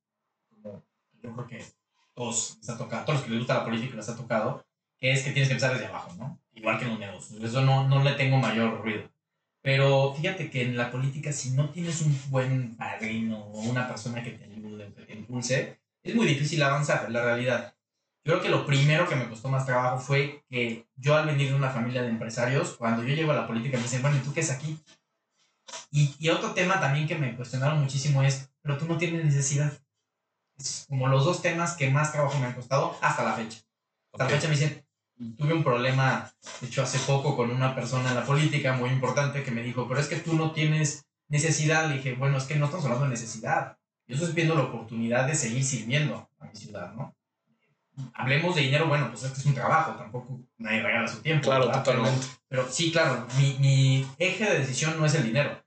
como 0.50 0.84
yo 1.22 1.32
creo 1.32 1.46
que 1.46 1.64
todos, 2.12 2.58
les 2.58 2.68
ha 2.68 2.76
tocado, 2.76 3.06
todos 3.06 3.20
los 3.20 3.24
que 3.24 3.30
les 3.30 3.38
gusta 3.40 3.54
la 3.54 3.64
política 3.64 3.96
les 3.96 4.08
ha 4.10 4.16
tocado, 4.16 4.66
que 5.00 5.12
es 5.12 5.22
que 5.22 5.30
tienes 5.30 5.48
que 5.48 5.54
empezar 5.54 5.72
desde 5.72 5.86
abajo, 5.86 6.14
¿no? 6.18 6.41
Igual 6.54 6.78
que 6.78 6.84
en 6.84 6.90
los 6.90 6.98
negocios. 6.98 7.42
Eso 7.42 7.62
no, 7.62 7.88
no 7.88 8.02
le 8.02 8.12
tengo 8.12 8.38
mayor 8.38 8.80
ruido. 8.82 9.10
Pero 9.62 10.12
fíjate 10.14 10.50
que 10.50 10.62
en 10.62 10.76
la 10.76 10.90
política, 10.90 11.32
si 11.32 11.50
no 11.50 11.70
tienes 11.70 12.00
un 12.02 12.18
buen 12.30 12.76
padrino 12.76 13.38
o 13.38 13.60
una 13.60 13.86
persona 13.86 14.22
que 14.22 14.32
te 14.32 14.44
ayude, 14.44 14.92
que 14.92 15.02
te 15.04 15.14
impulse, 15.14 15.78
es 16.02 16.14
muy 16.14 16.26
difícil 16.26 16.62
avanzar, 16.62 17.10
la 17.10 17.22
realidad. 17.22 17.74
Yo 18.24 18.32
creo 18.32 18.42
que 18.42 18.48
lo 18.48 18.66
primero 18.66 19.08
que 19.08 19.16
me 19.16 19.28
costó 19.28 19.48
más 19.48 19.66
trabajo 19.66 19.98
fue 19.98 20.44
que 20.48 20.86
yo 20.96 21.16
al 21.16 21.26
venir 21.26 21.50
de 21.50 21.54
una 21.54 21.70
familia 21.70 22.02
de 22.02 22.08
empresarios, 22.08 22.76
cuando 22.76 23.02
yo 23.04 23.14
llego 23.14 23.32
a 23.32 23.36
la 23.36 23.46
política 23.46 23.76
me 23.76 23.84
dicen, 23.84 24.02
bueno, 24.02 24.16
¿y 24.16 24.20
tú 24.20 24.32
qué 24.32 24.40
es 24.40 24.50
aquí? 24.50 24.78
Y, 25.90 26.14
y 26.18 26.28
otro 26.28 26.52
tema 26.54 26.80
también 26.80 27.06
que 27.06 27.16
me 27.16 27.36
cuestionaron 27.36 27.80
muchísimo 27.80 28.22
es, 28.22 28.50
pero 28.62 28.78
tú 28.78 28.86
no 28.86 28.98
tienes 28.98 29.24
necesidad. 29.24 29.72
Es 30.56 30.86
como 30.88 31.08
los 31.08 31.24
dos 31.24 31.42
temas 31.42 31.76
que 31.76 31.90
más 31.90 32.12
trabajo 32.12 32.38
me 32.38 32.46
han 32.46 32.54
costado 32.54 32.96
hasta 33.00 33.24
la 33.24 33.34
fecha. 33.34 33.58
Hasta 34.12 34.24
la 34.24 34.30
fecha 34.30 34.48
me 34.48 34.54
dicen, 34.54 34.81
tuve 35.36 35.54
un 35.54 35.64
problema, 35.64 36.30
de 36.60 36.66
hecho, 36.66 36.82
hace 36.82 36.98
poco 37.00 37.36
con 37.36 37.50
una 37.50 37.74
persona 37.74 38.10
en 38.10 38.14
la 38.14 38.24
política 38.24 38.74
muy 38.74 38.90
importante 38.90 39.42
que 39.42 39.50
me 39.50 39.62
dijo, 39.62 39.88
pero 39.88 40.00
es 40.00 40.08
que 40.08 40.16
tú 40.16 40.34
no 40.34 40.52
tienes 40.52 41.06
necesidad. 41.28 41.88
Le 41.88 41.96
dije, 41.96 42.14
bueno, 42.14 42.38
es 42.38 42.44
que 42.44 42.56
no 42.56 42.66
estamos 42.66 42.84
hablando 42.84 43.06
de 43.06 43.12
necesidad. 43.12 43.76
Yo 44.06 44.16
estoy 44.16 44.32
viendo 44.32 44.54
la 44.54 44.64
oportunidad 44.64 45.26
de 45.26 45.34
seguir 45.34 45.64
sirviendo 45.64 46.28
a 46.38 46.46
mi 46.46 46.56
ciudad, 46.56 46.92
¿no? 46.92 47.14
Hablemos 48.14 48.54
de 48.54 48.62
dinero, 48.62 48.88
bueno, 48.88 49.08
pues 49.10 49.22
es 49.22 49.32
que 49.32 49.40
es 49.40 49.46
un 49.46 49.54
trabajo, 49.54 49.92
tampoco 49.92 50.40
nadie 50.56 50.82
regala 50.82 51.06
su 51.06 51.20
tiempo. 51.20 51.44
Claro, 51.44 51.70
totalmente. 51.70 52.26
Pero, 52.48 52.66
sí, 52.70 52.90
claro, 52.90 53.26
mi, 53.38 53.56
mi 53.58 54.06
eje 54.18 54.44
de 54.44 54.60
decisión 54.60 54.98
no 54.98 55.06
es 55.06 55.14
el 55.14 55.24
dinero. 55.24 55.62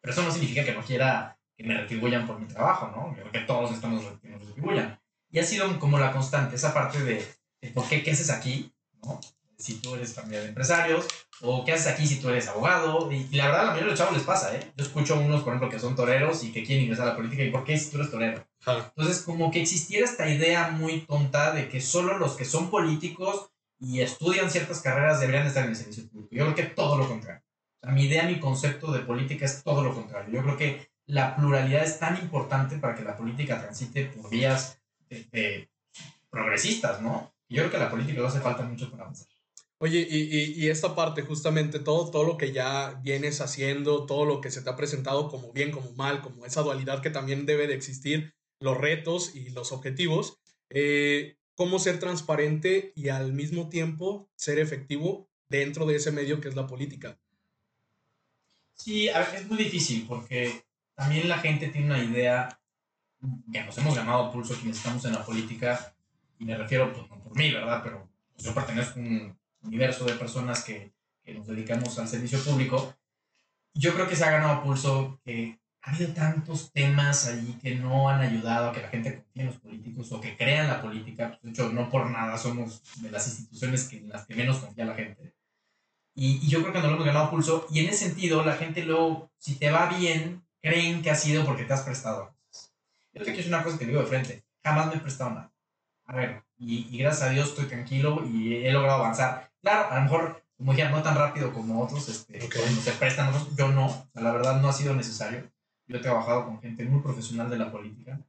Pero 0.00 0.12
eso 0.12 0.22
no 0.22 0.30
significa 0.30 0.64
que 0.64 0.74
no 0.74 0.82
quiera 0.82 1.36
que 1.56 1.64
me 1.64 1.74
retribuyan 1.74 2.26
por 2.26 2.38
mi 2.38 2.46
trabajo, 2.46 2.92
¿no? 2.94 3.16
Yo 3.16 3.22
creo 3.22 3.32
que 3.32 3.40
todos 3.40 3.72
estamos 3.72 4.04
que 4.22 4.28
nos 4.28 4.46
retribuyan. 4.46 5.00
Y 5.30 5.40
ha 5.40 5.44
sido 5.44 5.78
como 5.80 5.98
la 5.98 6.12
constante, 6.12 6.54
esa 6.54 6.72
parte 6.72 7.02
de, 7.02 7.26
de 7.60 7.70
por 7.70 7.88
qué, 7.88 8.02
qué 8.02 8.12
haces 8.12 8.30
aquí, 8.30 8.72
¿no? 9.02 9.20
Si 9.56 9.74
tú 9.80 9.94
eres 9.96 10.14
familia 10.14 10.40
de 10.40 10.48
empresarios, 10.48 11.06
o 11.40 11.64
qué 11.64 11.72
haces 11.72 11.88
aquí 11.88 12.06
si 12.06 12.20
tú 12.20 12.28
eres 12.28 12.48
abogado. 12.48 13.10
Y, 13.10 13.24
la 13.36 13.46
verdad, 13.46 13.60
a 13.60 13.64
la 13.64 13.70
mayoría 13.70 13.86
de 13.86 13.90
los 13.90 13.98
chavos 13.98 14.14
les 14.14 14.24
pasa, 14.24 14.54
¿eh? 14.54 14.72
Yo 14.76 14.84
escucho 14.84 15.14
a 15.14 15.18
unos, 15.18 15.42
por 15.42 15.52
ejemplo, 15.52 15.68
que 15.68 15.80
son 15.80 15.96
toreros 15.96 16.44
y 16.44 16.52
que 16.52 16.64
quieren 16.64 16.84
ingresar 16.84 17.06
a 17.06 17.10
la 17.10 17.16
política, 17.16 17.42
¿y 17.42 17.50
por 17.50 17.64
qué 17.64 17.76
si 17.78 17.90
tú 17.90 17.96
eres 17.96 18.10
torero? 18.10 18.46
Entonces, 18.66 19.22
como 19.22 19.50
que 19.50 19.60
existiera 19.60 20.04
esta 20.04 20.28
idea 20.28 20.68
muy 20.68 21.00
tonta 21.00 21.52
de 21.52 21.68
que 21.68 21.80
solo 21.80 22.18
los 22.18 22.32
que 22.32 22.44
son 22.44 22.70
políticos 22.70 23.50
y 23.80 24.00
estudian 24.00 24.50
ciertas 24.50 24.80
carreras 24.80 25.20
deberían 25.20 25.46
estar 25.46 25.64
en 25.64 25.70
el 25.70 25.76
servicio 25.76 26.08
público. 26.08 26.34
Yo 26.34 26.44
creo 26.44 26.54
que 26.54 26.74
todo 26.74 26.98
lo 26.98 27.08
contrario. 27.08 27.42
O 27.80 27.86
sea, 27.86 27.92
mi 27.92 28.04
idea, 28.04 28.24
mi 28.24 28.40
concepto 28.40 28.92
de 28.92 29.00
política 29.00 29.44
es 29.44 29.62
todo 29.62 29.82
lo 29.82 29.94
contrario. 29.94 30.32
Yo 30.32 30.42
creo 30.42 30.56
que 30.56 30.90
la 31.06 31.36
pluralidad 31.36 31.84
es 31.84 31.98
tan 31.98 32.16
importante 32.16 32.76
para 32.78 32.94
que 32.94 33.02
la 33.02 33.16
política 33.16 33.60
transite 33.60 34.06
por 34.06 34.28
vías 34.30 34.80
progresistas, 36.28 37.00
¿no? 37.00 37.32
Yo 37.48 37.62
creo 37.62 37.70
que 37.70 37.78
la 37.78 37.90
política 37.90 38.20
no 38.20 38.28
hace 38.28 38.40
falta 38.40 38.62
mucho 38.62 38.90
para 38.90 39.04
avanzar. 39.04 39.26
Oye, 39.80 40.06
y, 40.10 40.64
y, 40.64 40.68
esta 40.70 40.96
parte, 40.96 41.22
justamente, 41.22 41.78
todo, 41.78 42.10
todo 42.10 42.24
lo 42.24 42.36
que 42.36 42.52
ya 42.52 43.00
vienes 43.04 43.40
haciendo, 43.40 44.06
todo 44.06 44.24
lo 44.24 44.40
que 44.40 44.50
se 44.50 44.60
te 44.60 44.68
ha 44.68 44.74
presentado 44.74 45.28
como 45.28 45.52
bien, 45.52 45.70
como 45.70 45.92
mal, 45.92 46.20
como 46.20 46.44
esa 46.44 46.62
dualidad 46.62 47.00
que 47.00 47.10
también 47.10 47.46
debe 47.46 47.68
de 47.68 47.74
existir, 47.74 48.34
los 48.58 48.76
retos 48.76 49.36
y 49.36 49.50
los 49.50 49.70
objetivos, 49.70 50.40
eh, 50.70 51.36
cómo 51.54 51.78
ser 51.78 52.00
transparente 52.00 52.92
y 52.96 53.08
al 53.08 53.32
mismo 53.32 53.68
tiempo 53.68 54.28
ser 54.34 54.58
efectivo 54.58 55.28
dentro 55.48 55.86
de 55.86 55.96
ese 55.96 56.10
medio 56.10 56.40
que 56.40 56.48
es 56.48 56.56
la 56.56 56.66
política. 56.66 57.18
Sí, 58.74 59.08
es 59.08 59.46
muy 59.48 59.58
difícil 59.58 60.06
porque 60.08 60.64
también 60.94 61.28
la 61.28 61.38
gente 61.38 61.68
tiene 61.68 61.86
una 61.86 62.02
idea 62.02 62.60
que 63.52 63.62
nos 63.64 63.76
hemos 63.78 63.94
llamado 63.94 64.30
pulso 64.30 64.54
quienes 64.54 64.76
estamos 64.76 65.04
en 65.04 65.12
la 65.12 65.24
política, 65.24 65.94
y 66.38 66.44
me 66.44 66.56
refiero, 66.56 66.92
pues, 66.92 67.08
no 67.10 67.18
por 67.18 67.36
mí, 67.36 67.50
¿verdad? 67.52 67.80
Pero 67.82 68.08
pues, 68.34 68.46
yo 68.46 68.54
pertenezco 68.54 69.00
a 69.00 69.02
un 69.02 69.38
universo 69.62 70.04
de 70.04 70.14
personas 70.14 70.64
que, 70.64 70.92
que 71.24 71.34
nos 71.34 71.46
dedicamos 71.46 71.98
al 71.98 72.08
servicio 72.08 72.42
público. 72.42 72.94
Yo 73.74 73.94
creo 73.94 74.08
que 74.08 74.16
se 74.16 74.24
ha 74.24 74.30
ganado 74.30 74.62
pulso 74.62 75.20
que 75.24 75.58
ha 75.82 75.90
habido 75.90 76.12
tantos 76.12 76.72
temas 76.72 77.26
allí 77.26 77.52
que 77.62 77.74
no 77.74 78.08
han 78.08 78.20
ayudado 78.20 78.70
a 78.70 78.72
que 78.72 78.82
la 78.82 78.88
gente 78.88 79.14
confíe 79.14 79.42
en 79.42 79.46
los 79.46 79.56
políticos 79.56 80.12
o 80.12 80.20
que 80.20 80.36
crean 80.36 80.68
la 80.68 80.82
política. 80.82 81.38
De 81.42 81.50
hecho, 81.50 81.70
no 81.70 81.90
por 81.90 82.10
nada 82.10 82.36
somos 82.38 82.82
de 83.02 83.10
las 83.10 83.26
instituciones 83.26 83.88
que, 83.88 83.98
en 83.98 84.08
las 84.08 84.26
que 84.26 84.34
menos 84.34 84.58
confía 84.58 84.84
la 84.84 84.94
gente. 84.94 85.34
Y, 86.14 86.44
y, 86.44 86.48
yo 86.48 86.60
creo 86.62 86.72
que 86.72 86.80
no 86.80 86.88
lo 86.88 86.94
hemos 86.94 87.06
ganado 87.06 87.30
pulso. 87.30 87.66
Y 87.70 87.80
en 87.80 87.90
ese 87.90 88.06
sentido, 88.06 88.44
la 88.44 88.54
gente 88.54 88.82
luego, 88.82 89.30
si 89.38 89.54
te 89.54 89.70
va 89.70 89.86
bien, 89.86 90.42
creen 90.60 91.00
que 91.00 91.10
ha 91.10 91.14
sido 91.14 91.44
porque 91.44 91.64
te 91.64 91.72
has 91.72 91.82
prestado. 91.82 92.34
Yo 93.12 93.20
te 93.20 93.24
quiero 93.24 93.36
decir 93.36 93.54
una 93.54 93.62
cosa 93.62 93.78
que 93.78 93.86
digo 93.86 94.00
de 94.00 94.06
frente. 94.06 94.44
Jamás 94.64 94.88
me 94.88 94.94
he 94.96 95.00
prestado 95.00 95.30
nada. 95.30 95.52
A 96.08 96.16
ver, 96.16 96.42
y, 96.58 96.88
y 96.90 96.98
gracias 96.98 97.28
a 97.28 97.32
Dios 97.32 97.50
estoy 97.50 97.66
tranquilo 97.66 98.26
y 98.26 98.54
he 98.54 98.72
logrado 98.72 99.00
avanzar. 99.00 99.52
Claro, 99.60 99.90
a 99.90 99.96
lo 99.96 100.02
mejor, 100.02 100.42
como 100.56 100.72
ya 100.72 100.90
no 100.90 101.02
tan 101.02 101.16
rápido 101.16 101.52
como 101.52 101.82
otros, 101.82 102.08
este, 102.08 102.38
cuando 102.38 102.80
se 102.80 102.92
prestan, 102.92 103.32
yo 103.56 103.68
no. 103.68 104.08
la 104.14 104.32
verdad 104.32 104.60
no 104.60 104.68
ha 104.68 104.72
sido 104.72 104.94
necesario. 104.94 105.50
Yo 105.86 105.98
he 105.98 106.00
trabajado 106.00 106.46
con 106.46 106.60
gente 106.60 106.84
muy 106.84 107.02
profesional 107.02 107.50
de 107.50 107.58
la 107.58 107.70
política. 107.70 108.20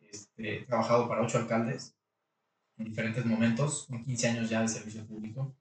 Este, 0.00 0.58
he 0.58 0.66
trabajado 0.66 1.08
para 1.08 1.22
ocho 1.22 1.38
alcaldes 1.38 1.94
en 2.76 2.86
diferentes 2.86 3.24
momentos, 3.24 3.86
con 3.88 4.04
15 4.04 4.28
años 4.28 4.50
ya 4.50 4.60
de 4.60 4.68
servicio 4.68 5.06
público. 5.06 5.54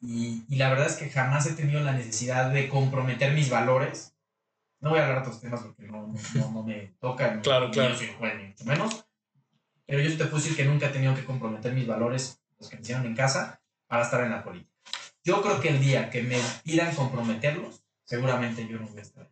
Y, 0.00 0.44
y, 0.48 0.56
la 0.56 0.70
verdad 0.70 0.86
es 0.86 0.96
que 0.96 1.10
jamás 1.10 1.46
he 1.46 1.54
tenido 1.54 1.80
la 1.80 1.92
necesidad 1.92 2.50
de 2.52 2.68
comprometer 2.68 3.34
mis 3.34 3.50
valores. 3.50 4.14
No 4.80 4.90
voy 4.90 5.00
a 5.00 5.02
hablar 5.02 5.22
de 5.22 5.28
otros 5.28 5.40
temas 5.40 5.60
porque 5.60 5.88
no, 5.88 6.06
no, 6.06 6.50
no 6.52 6.62
me 6.62 6.94
toca, 7.00 7.40
claro, 7.40 7.70
claro. 7.70 7.94
ni 8.36 8.44
mucho 8.44 8.64
menos. 8.64 9.07
Pero 9.88 10.02
yo 10.02 10.10
te 10.18 10.26
puedo 10.26 10.36
decir 10.36 10.54
que 10.54 10.66
nunca 10.66 10.86
he 10.86 10.90
tenido 10.90 11.14
que 11.14 11.24
comprometer 11.24 11.72
mis 11.72 11.86
valores, 11.86 12.42
los 12.60 12.68
que 12.68 12.76
me 12.76 12.82
hicieron 12.82 13.06
en 13.06 13.16
casa, 13.16 13.62
para 13.86 14.02
estar 14.02 14.22
en 14.22 14.30
la 14.30 14.44
política. 14.44 14.70
Yo 15.24 15.40
creo 15.40 15.60
que 15.60 15.70
el 15.70 15.80
día 15.80 16.10
que 16.10 16.22
me 16.22 16.38
pidan 16.62 16.94
comprometerlos, 16.94 17.82
seguramente 18.04 18.68
yo 18.68 18.78
no 18.78 18.86
voy 18.86 18.98
a 18.98 19.02
estar. 19.02 19.30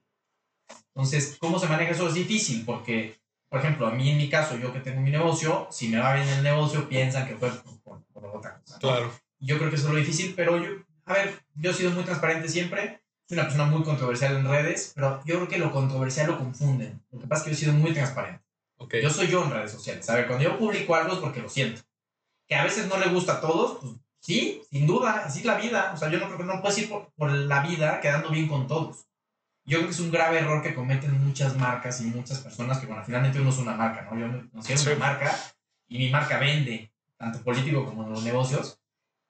Entonces, 0.95 1.37
¿cómo 1.39 1.59
se 1.59 1.69
maneja 1.69 1.91
eso? 1.91 2.09
Es 2.09 2.15
difícil 2.15 2.65
porque, 2.65 3.21
por 3.51 3.61
ejemplo, 3.61 3.87
a 3.87 3.91
mí 3.91 4.09
en 4.09 4.17
mi 4.17 4.31
caso, 4.31 4.57
yo 4.57 4.73
que 4.73 4.81
tengo 4.81 5.03
mi 5.03 5.11
negocio, 5.11 5.69
si 5.71 5.89
me 5.89 5.99
va 5.99 6.15
bien 6.15 6.27
el 6.27 6.43
negocio, 6.43 6.89
piensan 6.89 7.29
que 7.29 7.37
fue 7.37 7.51
por, 7.85 8.01
otra 8.15 8.59
cosa. 8.59 8.79
Claro. 8.79 9.13
Yo 9.39 9.59
creo 9.59 9.69
que 9.69 9.77
eso 9.77 9.89
es 9.89 9.93
lo 9.93 9.99
difícil, 9.99 10.33
pero 10.35 10.57
yo, 10.57 10.71
a 11.05 11.13
ver, 11.13 11.39
yo 11.55 11.71
he 11.71 11.75
sido 11.75 11.91
muy 11.91 12.05
transparente 12.05 12.49
siempre. 12.49 13.03
Soy 13.29 13.37
una 13.37 13.45
persona 13.45 13.67
muy 13.67 13.83
controversial 13.83 14.37
en 14.37 14.49
redes, 14.49 14.93
pero 14.95 15.23
yo 15.27 15.35
creo 15.35 15.49
que 15.49 15.59
lo 15.59 15.71
controversial 15.71 16.29
lo 16.29 16.39
confunden. 16.39 17.03
Lo 17.11 17.21
que 17.21 17.27
pasa 17.27 17.43
es 17.43 17.45
que 17.45 17.51
yo 17.51 17.57
he 17.57 17.61
sido 17.61 17.73
muy 17.75 17.93
transparente. 17.93 18.46
Okay. 18.78 19.02
Yo 19.02 19.11
soy 19.11 19.28
yo 19.28 19.45
en 19.45 19.50
redes 19.50 19.73
sociales. 19.73 20.09
A 20.11 20.14
ver, 20.14 20.26
cuando 20.26 20.45
yo 20.45 20.59
publico 20.59 20.95
algo 20.95 21.14
es 21.14 21.18
porque 21.18 21.40
lo 21.40 21.49
siento. 21.49 21.83
Que 22.47 22.54
a 22.54 22.64
veces 22.64 22.87
no 22.87 22.99
le 22.99 23.09
gusta 23.09 23.35
a 23.35 23.40
todos, 23.40 23.78
pues 23.80 23.95
Sí, 24.26 24.61
sin 24.73 24.88
duda, 24.88 25.23
así 25.25 25.38
es 25.38 25.45
la 25.45 25.54
vida. 25.54 25.92
O 25.95 25.97
sea, 25.97 26.11
yo 26.11 26.18
no 26.18 26.26
creo 26.26 26.38
que 26.38 26.45
no 26.45 26.61
puedes 26.61 26.78
ir 26.78 26.90
por, 26.90 27.30
la 27.30 27.62
vida 27.62 28.00
quedando 28.00 28.30
bien 28.30 28.49
con 28.49 28.66
todos. 28.66 29.06
Yo 29.64 29.78
creo 29.78 29.85
que 29.85 29.95
es 29.95 30.00
un 30.00 30.11
grave 30.11 30.40
error 30.40 30.64
que 30.64 30.75
cometen 30.75 31.25
muchas 31.25 31.56
marcas 31.56 32.00
y 32.00 32.06
muchas 32.06 32.40
personas 32.40 32.78
que, 32.78 32.87
bueno, 32.87 33.04
finalmente 33.06 33.40
uno 33.40 33.50
es 33.50 33.59
una 33.59 33.76
marca, 33.76 34.02
¿no? 34.11 34.18
Yo 34.18 34.26
no 34.26 34.62
soy 34.62 34.95
una 34.95 35.06
marca 35.06 35.33
y 35.87 35.99
mi 35.99 36.11
marca 36.11 36.40
vende, 36.40 36.90
tanto 37.16 37.40
político 37.42 37.85
como 37.85 38.02
en 38.02 38.11
los 38.11 38.25
negocios. 38.25 38.80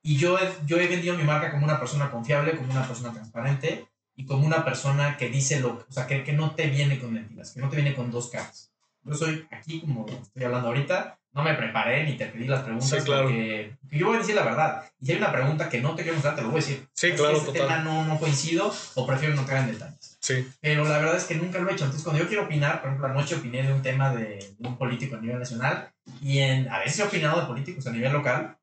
Y 0.01 0.17
yo 0.17 0.39
he, 0.39 0.51
yo 0.65 0.79
he 0.79 0.89
vendido 0.89 1.15
mi 1.15 1.25
marca 1.25 1.51
como 1.51 1.67
una 1.67 1.79
persona 1.79 2.11
confiable, 2.11 2.57
como 2.57 2.73
una 2.73 2.87
persona 2.87 3.13
transparente 3.13 3.87
y 4.15 4.25
como 4.25 4.47
una 4.47 4.65
persona 4.65 5.19
que 5.19 5.29
dice 5.29 5.61
lo 5.61 5.85
o 5.87 5.93
sea, 5.93 6.07
que, 6.07 6.25
que 6.25 6.33
no 6.33 6.55
te 6.55 6.69
viene 6.69 6.99
con 6.99 7.13
mentiras, 7.13 7.51
que 7.51 7.61
no 7.61 7.69
te 7.69 7.77
viene 7.77 7.95
con 7.95 8.11
dos 8.11 8.31
caras. 8.31 8.73
Yo 9.07 9.15
soy 9.15 9.47
aquí, 9.51 9.81
como 9.81 10.07
estoy 10.07 10.45
hablando 10.45 10.69
ahorita, 10.69 11.19
no 11.37 11.43
me 11.43 11.53
preparé 11.53 12.05
ni 12.05 12.17
te 12.17 12.27
pedí 12.27 12.47
las 12.47 12.63
preguntas. 12.63 12.89
Sí, 12.89 12.97
claro. 13.05 13.25
porque, 13.25 13.77
yo 13.91 14.07
voy 14.07 14.17
a 14.17 14.21
decir 14.21 14.35
la 14.35 14.43
verdad. 14.43 14.85
Y 14.99 15.05
si 15.05 15.13
hay 15.13 15.19
una 15.19 15.31
pregunta 15.31 15.69
que 15.69 15.83
no 15.83 15.95
te 15.95 16.03
quiero 16.03 16.17
mostrar, 16.17 16.35
te 16.35 16.41
lo 16.41 16.49
voy 16.49 16.57
a 16.57 16.65
decir. 16.65 16.89
Sí, 16.95 17.13
claro, 17.13 17.37
este 17.37 17.53
tema 17.53 17.81
no, 17.81 18.05
no 18.07 18.19
coincido 18.19 18.73
o 18.95 19.07
prefiero 19.07 19.35
no 19.35 19.43
entrar 19.43 19.61
en 19.61 19.73
detalles. 19.73 20.17
Sí. 20.19 20.49
Pero 20.63 20.85
la 20.85 20.99
verdad 20.99 21.17
es 21.17 21.25
que 21.25 21.35
nunca 21.35 21.59
lo 21.59 21.69
he 21.69 21.75
hecho. 21.75 21.85
Entonces, 21.85 22.03
cuando 22.03 22.23
yo 22.23 22.29
quiero 22.29 22.45
opinar, 22.45 22.81
por 22.81 22.89
ejemplo, 22.89 23.07
anoche 23.09 23.35
opiné 23.35 23.63
de 23.63 23.73
un 23.75 23.83
tema 23.83 24.15
de, 24.15 24.55
un 24.61 24.79
político 24.79 25.17
a 25.17 25.21
nivel 25.21 25.39
nacional 25.39 25.93
y 26.23 26.39
en, 26.39 26.71
a 26.71 26.79
veces 26.79 27.01
he 27.01 27.03
opinado 27.03 27.41
de 27.43 27.47
políticos 27.47 27.87
a 27.87 27.91
nivel 27.91 28.15
local. 28.15 28.57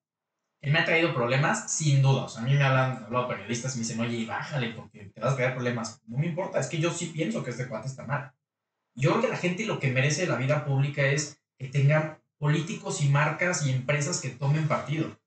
Él 0.59 0.71
me 0.71 0.79
ha 0.79 0.85
traído 0.85 1.13
problemas, 1.13 1.71
sin 1.71 2.01
duda. 2.01 2.23
O 2.23 2.29
sea, 2.29 2.41
a 2.41 2.45
mí 2.45 2.55
me 2.55 2.63
hablan, 2.63 3.03
hablado 3.03 3.27
periodistas 3.27 3.75
y 3.75 3.77
me 3.77 3.83
dicen, 3.83 3.99
oye, 3.99 4.25
bájale 4.25 4.69
porque 4.69 5.11
te 5.13 5.21
vas 5.21 5.33
a 5.33 5.35
crear 5.35 5.53
problemas. 5.53 6.01
No 6.07 6.17
me 6.17 6.25
importa, 6.25 6.59
es 6.59 6.67
que 6.67 6.79
yo 6.79 6.89
sí 6.89 7.07
pienso 7.07 7.43
que 7.43 7.51
este 7.51 7.67
cuate 7.67 7.87
está 7.87 8.07
mal. 8.07 8.31
Yo 8.95 9.11
creo 9.11 9.21
que 9.21 9.27
la 9.29 9.37
gente 9.37 9.65
lo 9.65 9.79
que 9.79 9.91
merece 9.91 10.21
de 10.21 10.27
la 10.27 10.35
vida 10.35 10.65
pública 10.65 11.03
es 11.03 11.39
que 11.57 11.67
tengan 11.67 12.19
políticos 12.37 13.01
y 13.01 13.09
marcas 13.09 13.65
y 13.65 13.71
empresas 13.71 14.21
que 14.21 14.29
tomen 14.29 14.67
partido. 14.67 15.19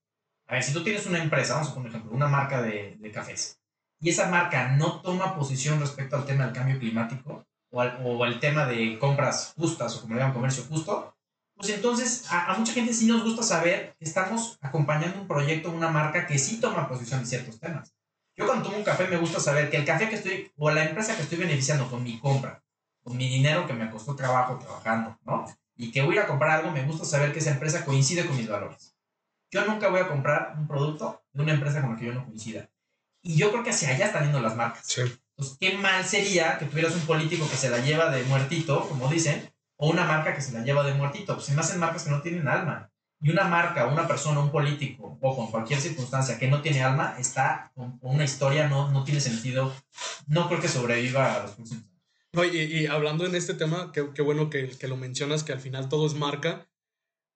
A 0.47 0.53
ver, 0.53 0.63
si 0.63 0.73
tú 0.73 0.83
tienes 0.83 1.05
una 1.05 1.21
empresa, 1.21 1.55
vamos 1.55 1.69
a 1.69 1.73
poner 1.73 1.89
ejemplo, 1.89 2.11
una 2.11 2.27
marca 2.27 2.61
de, 2.61 2.95
de 2.99 3.11
cafés, 3.11 3.59
y 3.99 4.09
esa 4.09 4.29
marca 4.29 4.69
no 4.69 5.01
toma 5.01 5.35
posición 5.35 5.79
respecto 5.79 6.15
al 6.15 6.25
tema 6.25 6.45
del 6.45 6.53
cambio 6.53 6.79
climático 6.79 7.45
o 7.71 7.81
al, 7.81 7.99
o 8.03 8.23
al 8.23 8.39
tema 8.39 8.65
de 8.65 8.97
compras 8.99 9.53
justas 9.57 9.95
o 9.95 10.01
como 10.01 10.13
le 10.13 10.21
llaman 10.21 10.35
comercio 10.35 10.63
justo, 10.69 11.15
pues 11.55 11.69
entonces 11.69 12.31
a, 12.31 12.53
a, 12.53 12.57
mucha 12.57 12.73
gente 12.73 12.93
sí 12.93 13.07
nos 13.07 13.23
gusta 13.23 13.43
saber 13.43 13.95
que 13.97 14.05
estamos 14.05 14.57
acompañando 14.61 15.19
un 15.19 15.27
proyecto, 15.27 15.71
una 15.71 15.89
marca 15.89 16.27
que 16.27 16.37
sí 16.37 16.59
toma 16.59 16.87
posición 16.87 17.21
en 17.21 17.25
ciertos 17.25 17.59
temas. 17.59 17.93
Yo 18.37 18.45
cuando 18.45 18.65
tomo 18.65 18.77
un 18.77 18.83
café 18.83 19.07
me 19.07 19.17
gusta 19.17 19.39
saber 19.39 19.71
que 19.71 19.77
el 19.77 19.85
café 19.85 20.07
que 20.07 20.15
estoy, 20.15 20.51
o 20.55 20.69
la 20.69 20.85
empresa 20.85 21.15
que 21.15 21.23
estoy 21.23 21.39
beneficiando 21.39 21.89
con 21.89 22.03
mi 22.03 22.19
compra, 22.19 22.63
con 23.07 23.15
mi 23.15 23.29
dinero 23.29 23.65
que 23.65 23.71
me 23.73 23.89
costó 23.89 24.17
trabajo 24.17 24.59
trabajando, 24.59 25.17
¿no? 25.23 25.45
y 25.77 25.91
que 25.91 26.01
voy 26.01 26.17
a 26.17 26.27
comprar 26.27 26.59
algo, 26.59 26.71
me 26.71 26.83
gusta 26.83 27.05
saber 27.05 27.31
que 27.31 27.39
esa 27.39 27.51
empresa 27.51 27.85
coincide 27.85 28.25
con 28.25 28.35
mis 28.35 28.49
valores. 28.49 28.95
Yo 29.49 29.63
nunca 29.65 29.87
voy 29.89 30.01
a 30.01 30.09
comprar 30.09 30.55
un 30.57 30.67
producto 30.67 31.23
de 31.31 31.43
una 31.43 31.53
empresa 31.53 31.81
con 31.81 31.91
la 31.93 31.97
que 31.97 32.07
yo 32.07 32.13
no 32.13 32.25
coincida. 32.25 32.69
Y 33.21 33.37
yo 33.37 33.51
creo 33.51 33.63
que 33.63 33.69
hacia 33.69 33.89
allá 33.89 34.07
están 34.07 34.23
yendo 34.23 34.41
las 34.41 34.55
marcas. 34.55 34.83
Sí. 34.85 35.01
Entonces, 35.01 35.57
qué 35.59 35.77
mal 35.77 36.03
sería 36.03 36.57
que 36.57 36.65
tuvieras 36.65 36.95
un 36.95 37.01
político 37.01 37.47
que 37.49 37.55
se 37.55 37.69
la 37.69 37.77
lleva 37.77 38.09
de 38.09 38.23
muertito, 38.23 38.89
como 38.89 39.07
dicen, 39.07 39.53
o 39.77 39.89
una 39.89 40.03
marca 40.03 40.33
que 40.33 40.41
se 40.41 40.51
la 40.51 40.63
lleva 40.63 40.83
de 40.83 40.95
muertito. 40.95 41.35
Pues 41.35 41.45
se 41.45 41.53
me 41.53 41.61
hacen 41.61 41.79
marcas 41.79 42.03
que 42.03 42.09
no 42.09 42.21
tienen 42.21 42.47
alma. 42.47 42.91
Y 43.21 43.29
una 43.29 43.45
marca, 43.45 43.87
una 43.87 44.07
persona, 44.07 44.39
un 44.39 44.51
político, 44.51 45.17
o 45.21 45.35
con 45.35 45.49
cualquier 45.49 45.79
circunstancia 45.79 46.37
que 46.37 46.47
no 46.47 46.61
tiene 46.61 46.83
alma, 46.83 47.15
está 47.17 47.71
con 47.73 47.97
una 48.01 48.23
historia, 48.25 48.67
no, 48.67 48.91
no 48.91 49.03
tiene 49.03 49.21
sentido. 49.21 49.73
No 50.27 50.47
creo 50.47 50.59
que 50.59 50.67
sobreviva 50.67 51.35
a 51.35 51.43
los 51.43 51.51
próximos 51.51 51.83
y, 52.45 52.85
hablando 52.87 53.25
en 53.25 53.35
este 53.35 53.53
tema, 53.53 53.91
qué, 53.91 54.21
bueno 54.21 54.49
que, 54.49 54.69
que, 54.69 54.87
lo 54.87 54.97
mencionas, 54.97 55.43
que 55.43 55.53
al 55.53 55.59
final 55.59 55.89
todo 55.89 56.05
es 56.05 56.13
marca. 56.13 56.69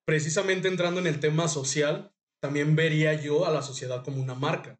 Precisamente 0.06 0.68
entrando 0.68 1.00
en 1.00 1.08
el 1.08 1.20
tema 1.20 1.48
social, 1.48 2.14
también 2.42 2.76
vería 2.76 3.14
yo 3.14 3.46
a 3.46 3.52
la 3.52 3.62
sociedad 3.62 4.04
como 4.04 4.22
una 4.22 4.36
marca. 4.36 4.80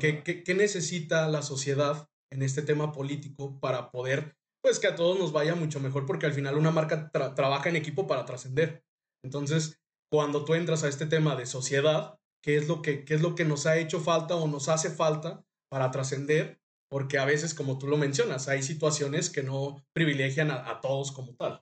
¿Qué, 0.00 0.22
qué, 0.22 0.54
necesita 0.54 1.28
la 1.28 1.42
sociedad 1.42 2.08
en 2.30 2.42
este 2.42 2.62
tema 2.62 2.92
político 2.92 3.60
para 3.60 3.90
poder, 3.92 4.36
pues 4.60 4.80
que 4.80 4.88
a 4.88 4.96
todos 4.96 5.18
nos 5.18 5.32
vaya 5.32 5.54
mucho 5.54 5.78
mejor? 5.78 6.04
Porque 6.04 6.26
al 6.26 6.32
final 6.32 6.56
una 6.58 6.72
marca 6.72 7.10
trabaja 7.10 7.68
en 7.68 7.76
equipo 7.76 8.06
para 8.06 8.24
trascender. 8.24 8.84
Entonces, 9.22 9.80
cuando 10.10 10.44
tú 10.44 10.54
entras 10.54 10.82
a 10.82 10.88
este 10.88 11.06
tema 11.06 11.36
de 11.36 11.46
sociedad, 11.46 12.18
¿qué 12.42 12.56
es, 12.56 12.66
lo 12.66 12.82
que, 12.82 13.04
¿qué 13.04 13.14
es 13.14 13.22
lo 13.22 13.34
que 13.34 13.44
nos 13.44 13.66
ha 13.66 13.78
hecho 13.78 14.00
falta 14.00 14.34
o 14.34 14.48
nos 14.48 14.68
hace 14.68 14.90
falta 14.90 15.44
para 15.68 15.90
trascender? 15.90 16.60
Porque 16.94 17.18
a 17.18 17.24
veces, 17.24 17.54
como 17.54 17.76
tú 17.76 17.88
lo 17.88 17.96
mencionas, 17.96 18.46
hay 18.46 18.62
situaciones 18.62 19.28
que 19.28 19.42
no 19.42 19.84
privilegian 19.92 20.52
a, 20.52 20.80
todos 20.80 21.10
como 21.10 21.34
tal. 21.34 21.60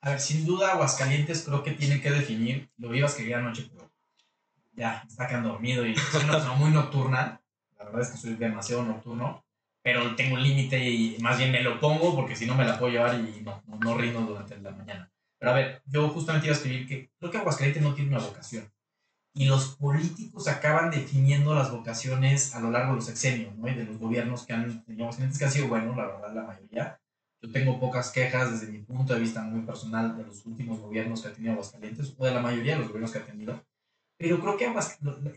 A 0.00 0.10
ver, 0.10 0.18
sin 0.20 0.44
duda 0.44 0.72
Aguascalientes 0.72 1.44
creo 1.46 1.62
que 1.62 1.70
tiene 1.70 2.00
que 2.00 2.10
definir, 2.10 2.68
lo 2.78 2.92
ibas 2.92 3.14
que 3.14 3.32
anoche, 3.32 3.68
pero 3.70 3.88
ya, 4.72 5.04
está 5.06 5.28
quedando 5.28 5.50
dormido 5.50 5.86
y 5.86 5.94
soy 5.94 6.24
una 6.24 6.32
persona 6.32 6.54
muy 6.56 6.72
nocturna, 6.72 7.40
la 7.78 7.84
verdad 7.84 8.00
es 8.00 8.08
que 8.08 8.16
soy 8.16 8.34
demasiado 8.34 8.82
nocturno, 8.82 9.44
pero 9.82 10.16
tengo 10.16 10.34
un 10.34 10.42
límite 10.42 10.84
y 10.84 11.16
más 11.20 11.38
bien 11.38 11.52
me 11.52 11.62
lo 11.62 11.78
pongo 11.78 12.16
porque 12.16 12.34
si 12.34 12.46
no 12.46 12.56
me 12.56 12.64
la 12.64 12.76
puedo 12.76 12.90
llevar 12.90 13.14
y 13.14 13.40
no, 13.40 13.62
no, 13.68 13.76
no 13.76 13.96
rindo 13.96 14.22
durante 14.22 14.58
la 14.58 14.72
mañana. 14.72 15.08
Pero 15.38 15.52
a 15.52 15.54
ver, 15.54 15.82
yo 15.86 16.08
justamente 16.08 16.48
iba 16.48 16.56
a 16.56 16.58
escribir 16.58 16.88
que 16.88 17.08
creo 17.20 17.30
que 17.30 17.38
Aguascalientes 17.38 17.84
no 17.84 17.94
tiene 17.94 18.10
una 18.10 18.26
vocación 18.26 18.68
y 19.34 19.46
los 19.46 19.76
políticos 19.76 20.46
acaban 20.48 20.90
definiendo 20.90 21.54
las 21.54 21.70
vocaciones 21.70 22.54
a 22.54 22.60
lo 22.60 22.70
largo 22.70 22.90
de 22.90 22.96
los 22.96 23.06
sexenios, 23.06 23.56
¿no? 23.56 23.68
Y 23.68 23.74
de 23.74 23.84
los 23.84 23.98
gobiernos 23.98 24.44
que 24.44 24.52
han 24.52 24.84
tenido, 24.84 25.10
que 25.10 25.44
han 25.44 25.50
sido 25.50 25.68
buenos, 25.68 25.96
la 25.96 26.06
verdad, 26.06 26.34
la 26.34 26.42
mayoría. 26.42 27.00
Yo 27.40 27.50
tengo 27.50 27.80
pocas 27.80 28.10
quejas 28.10 28.52
desde 28.52 28.70
mi 28.70 28.80
punto 28.80 29.14
de 29.14 29.20
vista 29.20 29.42
muy 29.42 29.62
personal 29.62 30.16
de 30.16 30.24
los 30.24 30.44
últimos 30.46 30.80
gobiernos 30.80 31.22
que 31.22 31.28
ha 31.28 31.32
tenido 31.32 31.54
Aguascalientes, 31.54 32.14
o 32.16 32.24
de 32.24 32.34
la 32.34 32.42
mayoría 32.42 32.74
de 32.74 32.80
los 32.80 32.88
gobiernos 32.88 33.10
que 33.10 33.18
ha 33.18 33.24
tenido. 33.24 33.64
Pero 34.18 34.38
creo 34.40 34.56
que 34.56 34.72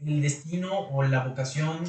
el 0.05 0.21
destino 0.21 0.77
o 0.77 1.03
la 1.03 1.25
vocación 1.25 1.83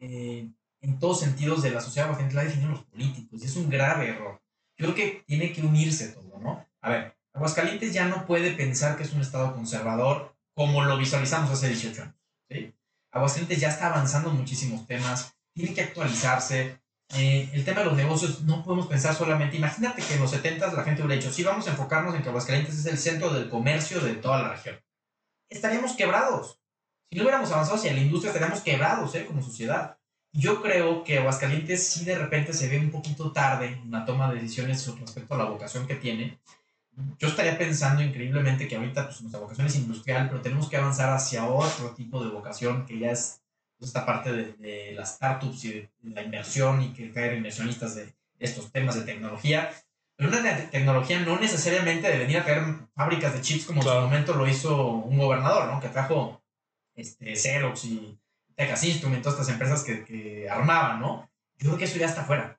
eh, 0.00 0.50
en 0.82 0.98
todos 0.98 1.20
sentidos 1.20 1.62
de 1.62 1.70
la 1.70 1.80
sociedad 1.80 2.04
aguascalientes 2.04 2.36
la 2.36 2.44
definen 2.44 2.70
los 2.70 2.84
políticos 2.84 3.42
y 3.42 3.46
es 3.46 3.56
un 3.56 3.70
grave 3.70 4.10
error. 4.10 4.40
Yo 4.76 4.86
creo 4.86 4.94
que 4.94 5.24
tiene 5.26 5.52
que 5.52 5.62
unirse 5.62 6.08
todo, 6.08 6.38
¿no? 6.38 6.64
A 6.82 6.90
ver, 6.90 7.16
Aguascalientes 7.32 7.92
ya 7.92 8.06
no 8.08 8.26
puede 8.26 8.52
pensar 8.52 8.96
que 8.96 9.02
es 9.02 9.12
un 9.12 9.20
estado 9.20 9.54
conservador 9.54 10.35
como 10.56 10.82
lo 10.82 10.96
visualizamos 10.96 11.50
hace 11.50 11.68
18 11.68 12.02
años. 12.02 12.14
¿sí? 12.48 12.74
Aguascalientes 13.12 13.60
ya 13.60 13.68
está 13.68 13.88
avanzando 13.88 14.30
en 14.30 14.36
muchísimos 14.36 14.86
temas, 14.86 15.36
tiene 15.54 15.74
que 15.74 15.82
actualizarse. 15.82 16.80
Eh, 17.14 17.50
el 17.52 17.64
tema 17.64 17.80
de 17.80 17.86
los 17.86 17.96
negocios, 17.96 18.42
no 18.42 18.64
podemos 18.64 18.86
pensar 18.88 19.14
solamente, 19.14 19.58
imagínate 19.58 20.02
que 20.02 20.14
en 20.14 20.20
los 20.20 20.30
70 20.30 20.72
la 20.72 20.82
gente 20.82 21.02
hubiera 21.02 21.20
dicho, 21.20 21.32
sí, 21.32 21.44
vamos 21.44 21.68
a 21.68 21.70
enfocarnos 21.70 22.14
en 22.14 22.22
que 22.22 22.30
Aguascalientes 22.30 22.78
es 22.78 22.86
el 22.86 22.98
centro 22.98 23.32
del 23.32 23.50
comercio 23.50 24.00
de 24.00 24.14
toda 24.14 24.42
la 24.42 24.48
región. 24.54 24.80
Estaríamos 25.50 25.92
quebrados. 25.92 26.58
Si 27.10 27.18
no 27.18 27.24
hubiéramos 27.24 27.52
avanzado 27.52 27.76
hacia 27.76 27.92
la 27.92 28.00
industria, 28.00 28.32
estaríamos 28.32 28.62
quebrados 28.62 29.14
¿eh? 29.14 29.26
como 29.26 29.42
sociedad. 29.42 29.98
Yo 30.32 30.62
creo 30.62 31.04
que 31.04 31.18
Aguascalientes 31.18 31.86
sí 31.86 32.04
de 32.04 32.18
repente 32.18 32.54
se 32.54 32.68
ve 32.68 32.78
un 32.78 32.90
poquito 32.90 33.30
tarde 33.30 33.78
en 33.82 33.90
la 33.90 34.06
toma 34.06 34.32
de 34.32 34.40
decisiones 34.40 34.86
respecto 34.98 35.34
a 35.34 35.38
la 35.38 35.44
vocación 35.44 35.86
que 35.86 35.96
tiene. 35.96 36.40
Yo 37.18 37.28
estaría 37.28 37.58
pensando 37.58 38.02
increíblemente 38.02 38.66
que 38.66 38.76
ahorita 38.76 39.04
pues, 39.06 39.20
nuestra 39.20 39.40
vocación 39.40 39.66
es 39.66 39.76
industrial, 39.76 40.28
pero 40.28 40.40
tenemos 40.40 40.68
que 40.68 40.76
avanzar 40.78 41.12
hacia 41.12 41.46
otro 41.46 41.90
tipo 41.90 42.22
de 42.24 42.30
vocación 42.30 42.86
que 42.86 42.98
ya 42.98 43.10
es 43.10 43.42
esta 43.80 44.06
parte 44.06 44.32
de, 44.32 44.52
de 44.54 44.92
las 44.92 45.16
startups 45.16 45.64
y 45.64 45.72
de, 45.72 45.90
la 46.02 46.22
inversión 46.22 46.82
y 46.82 46.92
que 46.94 47.08
traer 47.08 47.36
inversionistas 47.36 47.94
de 47.94 48.14
estos 48.38 48.72
temas 48.72 48.94
de 48.94 49.02
tecnología. 49.02 49.70
Pero 50.16 50.30
una 50.30 50.70
tecnología 50.70 51.20
no 51.20 51.38
necesariamente 51.38 52.08
de 52.08 52.18
venir 52.18 52.38
a 52.38 52.44
traer 52.44 52.64
fábricas 52.94 53.34
de 53.34 53.42
chips 53.42 53.66
como 53.66 53.82
en 53.82 53.88
su 53.88 53.94
momento 53.94 54.34
lo 54.34 54.48
hizo 54.48 54.92
un 54.92 55.18
gobernador, 55.18 55.70
¿no? 55.70 55.80
Que 55.80 55.90
trajo 55.90 56.40
este, 56.94 57.36
Xerox 57.36 57.84
y 57.84 58.18
Texas 58.54 58.84
Instruments, 58.84 59.22
todas 59.22 59.38
estas 59.40 59.52
empresas 59.52 59.84
que, 59.84 60.04
que 60.04 60.48
armaban, 60.48 61.00
¿no? 61.00 61.30
Yo 61.58 61.68
creo 61.68 61.78
que 61.78 61.84
eso 61.84 61.98
ya 61.98 62.06
está 62.06 62.24
fuera. 62.24 62.58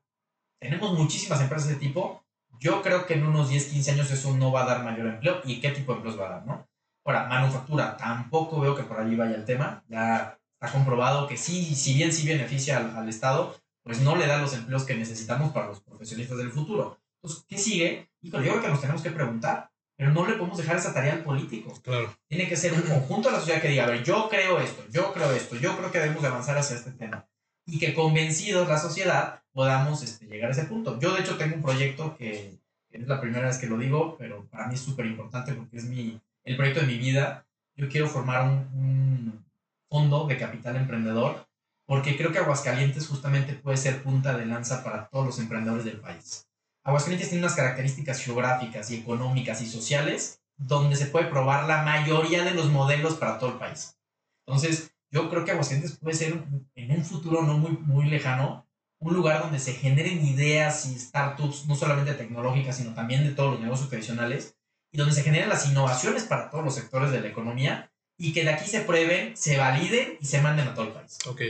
Tenemos 0.60 0.94
muchísimas 0.98 1.41
empresas 1.41 1.70
de 1.70 1.75
tipo. 1.75 2.24
Yo 2.60 2.82
creo 2.82 3.06
que 3.06 3.16
en 3.16 3.26
unos 3.26 3.50
10, 3.50 3.66
15 3.66 3.92
años 3.92 4.12
eso 4.12 4.36
no 4.36 4.52
va 4.52 4.64
a 4.64 4.68
dar 4.68 4.84
mayor 4.84 5.08
empleo. 5.08 5.42
¿Y 5.46 5.60
qué 5.60 5.72
tipo 5.72 5.92
de 5.92 5.98
empleos 5.98 6.20
va 6.20 6.28
a 6.28 6.32
dar, 6.32 6.46
no? 6.46 6.68
Ahora, 7.06 7.26
manufactura, 7.28 7.96
tampoco 7.96 8.60
veo 8.60 8.76
que 8.76 8.84
por 8.84 9.00
allí 9.00 9.16
vaya 9.16 9.36
el 9.36 9.46
tema. 9.46 9.84
Ya 9.88 10.38
está 10.60 10.74
comprobado 10.74 11.28
que 11.28 11.38
sí, 11.38 11.76
si 11.76 11.94
bien 11.94 12.12
sí 12.12 12.28
beneficia 12.28 12.78
al, 12.78 12.96
al 12.96 13.08
Estado, 13.10 13.56
pues 13.84 14.02
no 14.02 14.16
le 14.16 14.28
da 14.28 14.38
los 14.38 14.54
empleos 14.54 14.84
que 14.84 14.96
necesitamos 14.96 15.54
para 15.54 15.68
los 15.68 15.80
profesionistas 15.82 16.38
del 16.38 16.52
futuro. 16.52 17.00
Entonces, 17.22 17.46
¿qué 17.48 17.58
sigue? 17.58 18.10
Híjole, 18.22 18.46
yo 18.46 18.52
creo 18.52 18.64
que 18.64 18.70
nos 18.70 18.82
tenemos 18.82 19.02
que 19.02 19.12
preguntar, 19.12 19.72
pero 19.96 20.12
no 20.12 20.28
le 20.28 20.34
podemos 20.34 20.58
dejar 20.58 20.76
esa 20.76 20.94
tarea 20.94 21.14
al 21.14 21.24
político. 21.24 21.74
Claro. 21.82 22.14
Tiene 22.28 22.48
que 22.48 22.56
ser 22.56 22.74
un 22.74 22.82
conjunto 22.82 23.30
de 23.30 23.34
la 23.34 23.40
sociedad 23.40 23.62
que 23.62 23.70
diga, 23.70 23.86
a 23.86 23.88
ver, 23.88 24.04
yo 24.04 24.28
creo 24.30 24.60
esto, 24.60 24.84
yo 24.92 25.14
creo 25.14 25.32
esto, 25.32 25.56
yo 25.56 25.78
creo 25.78 25.92
que 25.92 26.00
debemos 26.00 26.24
avanzar 26.24 26.58
hacia 26.58 26.76
este 26.76 26.92
tema. 26.92 27.28
Y 27.68 27.78
que 27.78 27.94
convencidos 27.94 28.68
la 28.68 28.80
sociedad 28.80 29.44
podamos 29.52 30.02
este, 30.02 30.26
llegar 30.26 30.50
a 30.50 30.54
ese 30.54 30.64
punto. 30.64 31.00
Yo, 31.00 31.14
de 31.14 31.22
hecho, 31.22 31.38
tengo 31.38 31.56
un 31.56 31.62
proyecto 31.62 32.18
que, 32.18 32.58
es 32.90 33.08
la 33.08 33.22
primera 33.22 33.48
vez 33.48 33.60
que 33.60 33.68
lo 33.68 33.78
digo, 33.78 34.16
pero 34.18 34.46
para 34.46 34.68
mí 34.68 34.74
es 34.74 34.82
súper 34.82 35.06
importante 35.06 35.54
porque 35.54 35.78
es 35.78 35.86
mi, 35.86 36.20
el 36.44 36.56
proyecto 36.56 36.82
de 36.82 36.88
mi 36.88 36.98
vida. 36.98 37.46
Yo 37.76 37.88
quiero 37.90 38.08
formar 38.08 38.44
un, 38.44 38.68
un 38.74 39.46
fondo 39.90 40.26
de 40.26 40.38
capital 40.38 40.78
emprendedor 40.78 41.46
porque 41.86 42.18
creo 42.18 42.32
que 42.32 42.40
Aguascalientes 42.40 43.08
justamente 43.08 43.54
puede 43.54 43.78
ser 43.78 44.04
punta 44.04 44.38
de 44.38 44.46
lanza 44.46 44.84
para 44.84 45.08
todos 45.08 45.26
los 45.26 45.40
emprendedores 45.40 45.86
del 45.86 46.00
país. 46.00 46.48
Aguascalientes 46.84 47.30
tiene 47.30 47.44
unas 47.44 47.56
características 47.56 48.22
geográficas 48.22 48.92
y 48.92 48.96
económicas 48.96 49.62
y 49.62 49.68
sociales 49.68 50.42
donde 50.58 50.96
se 50.96 51.06
puede 51.06 51.28
probar 51.28 51.66
la 51.66 51.84
mayoría 51.84 52.44
de 52.44 52.54
los 52.54 52.70
modelos 52.70 53.16
para 53.16 53.40
todo 53.40 53.52
el 53.52 53.58
país. 53.58 53.98
Entonces, 54.46 54.92
yo 55.12 55.30
creo 55.30 55.46
que 55.46 55.52
Aguascalientes 55.52 55.98
puede 55.98 56.16
ser 56.16 56.44
en 56.76 56.92
un 56.92 57.06
futuro 57.06 57.42
no 57.44 57.58
muy, 57.58 57.72
muy 57.72 58.06
lejano 58.10 58.68
un 59.00 59.14
lugar 59.14 59.42
donde 59.42 59.60
se 59.60 59.74
generen 59.74 60.26
ideas 60.26 60.86
y 60.88 60.98
startups, 60.98 61.68
no 61.68 61.76
solamente 61.76 62.14
tecnológicas, 62.14 62.78
sino 62.78 62.94
también 62.94 63.24
de 63.24 63.34
todos 63.34 63.54
los 63.54 63.62
negocios 63.62 63.90
tradicionales, 63.90 64.56
y 64.92 64.98
donde 64.98 65.14
se 65.14 65.24
generen 65.24 65.50
las 65.50 65.70
innovaciones 65.70 66.24
para 66.24 66.50
todos 66.50 66.64
los 66.64 66.75
sectores 66.75 67.12
de 67.12 67.22
la 67.22 67.27
economía 67.27 67.92
y 68.18 68.34
que 68.34 68.44
de 68.44 68.50
aquí 68.50 68.68
se 68.68 68.81
prueben, 68.81 69.38
se 69.38 69.58
validen 69.58 70.18
y 70.20 70.25
se 70.25 70.42
manden 70.42 70.68
a 70.68 70.74
todo 70.74 70.86
el 70.86 70.94
país. 70.94 71.18
Ok. 71.27 71.42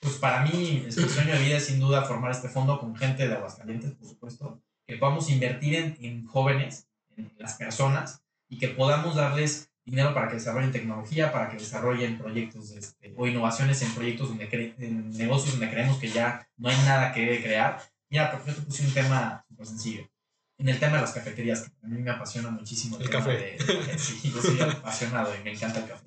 Pues 0.00 0.14
para 0.14 0.44
mí, 0.44 0.82
el 0.84 0.92
sueño 0.92 1.34
de 1.34 1.42
vida 1.42 1.58
es 1.58 1.66
sin 1.66 1.78
duda 1.78 2.04
formar 2.04 2.30
este 2.30 2.48
fondo 2.48 2.80
con 2.80 2.96
gente 2.96 3.28
de 3.28 3.34
Aguascalientes, 3.34 3.92
por 3.92 4.08
supuesto, 4.08 4.62
que 4.86 4.96
podamos 4.96 5.30
invertir 5.30 5.76
en, 5.76 5.96
en, 6.00 6.26
jóvenes, 6.26 6.88
en 7.16 7.32
las 7.38 7.54
personas, 7.54 8.22
y 8.48 8.58
que 8.58 8.68
podamos 8.68 9.14
darles 9.14 9.69
dinero 9.84 10.14
para 10.14 10.28
que 10.28 10.34
desarrollen 10.34 10.72
tecnología, 10.72 11.32
para 11.32 11.48
que 11.48 11.56
desarrollen 11.56 12.18
proyectos 12.18 12.70
este, 12.72 13.14
o 13.16 13.26
innovaciones 13.26 13.82
en 13.82 13.92
proyectos 13.94 14.28
donde 14.28 14.74
en 14.78 15.10
negocios 15.10 15.52
donde 15.52 15.70
creemos 15.70 15.98
que 15.98 16.10
ya 16.10 16.48
no 16.56 16.68
hay 16.68 16.76
nada 16.78 17.12
que 17.12 17.42
crear. 17.42 17.80
Mira, 18.08 18.30
por 18.30 18.40
ejemplo, 18.40 18.64
puse 18.64 18.86
un 18.86 18.94
tema 18.94 19.44
súper 19.48 19.66
sencillo. 19.66 20.10
En 20.58 20.68
el 20.68 20.78
tema 20.78 20.96
de 20.96 21.02
las 21.02 21.12
cafeterías, 21.12 21.62
que 21.62 21.86
a 21.86 21.88
mí 21.88 22.02
me 22.02 22.10
apasiona 22.10 22.50
muchísimo 22.50 22.96
el, 22.96 23.04
el 23.04 23.10
café. 23.10 23.30
De, 23.30 23.98
sí, 23.98 24.30
yo 24.30 24.42
soy 24.42 24.60
apasionado 24.60 25.34
y 25.34 25.42
me 25.42 25.52
encanta 25.52 25.80
el 25.80 25.88
café. 25.88 26.06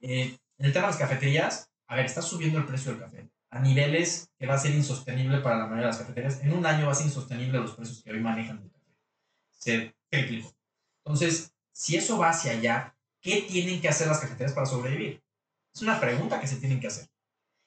Eh, 0.00 0.36
en 0.58 0.66
el 0.66 0.72
tema 0.72 0.86
de 0.86 0.92
las 0.92 1.00
cafeterías, 1.00 1.70
a 1.86 1.96
ver, 1.96 2.04
está 2.04 2.20
subiendo 2.20 2.58
el 2.58 2.66
precio 2.66 2.92
del 2.92 3.00
café 3.00 3.28
a 3.50 3.60
niveles 3.60 4.30
que 4.38 4.46
va 4.46 4.54
a 4.54 4.58
ser 4.58 4.74
insostenible 4.74 5.38
para 5.38 5.56
la 5.56 5.64
mayoría 5.64 5.86
de 5.86 5.92
las 5.92 5.98
cafeterías. 5.98 6.42
En 6.42 6.52
un 6.52 6.66
año 6.66 6.86
va 6.86 6.92
a 6.92 6.94
ser 6.94 7.06
insostenible 7.06 7.58
los 7.58 7.74
precios 7.74 8.02
que 8.02 8.10
hoy 8.10 8.20
manejan 8.20 8.58
el 8.62 8.70
café. 8.70 8.92
Se 9.52 9.94
triplicó. 10.10 10.54
Entonces, 11.04 11.52
si 11.72 11.96
eso 11.96 12.18
va 12.18 12.30
hacia 12.30 12.52
allá, 12.52 12.94
¿qué 13.20 13.42
tienen 13.42 13.80
que 13.80 13.88
hacer 13.88 14.08
las 14.08 14.20
cafeterías 14.20 14.52
para 14.52 14.66
sobrevivir? 14.66 15.22
Es 15.74 15.82
una 15.82 16.00
pregunta 16.00 16.40
que 16.40 16.46
se 16.46 16.56
tienen 16.56 16.80
que 16.80 16.88
hacer. 16.88 17.08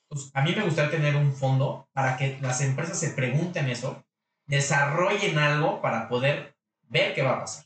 Entonces, 0.09 0.31
a 0.33 0.41
mí 0.41 0.53
me 0.55 0.63
gustaría 0.63 0.91
tener 0.91 1.15
un 1.15 1.33
fondo 1.33 1.87
para 1.93 2.17
que 2.17 2.37
las 2.41 2.61
empresas 2.61 2.99
se 2.99 3.11
pregunten 3.11 3.69
eso, 3.69 4.03
desarrollen 4.45 5.37
algo 5.37 5.81
para 5.81 6.09
poder 6.09 6.55
ver 6.89 7.13
qué 7.13 7.21
va 7.21 7.37
a 7.37 7.39
pasar 7.39 7.65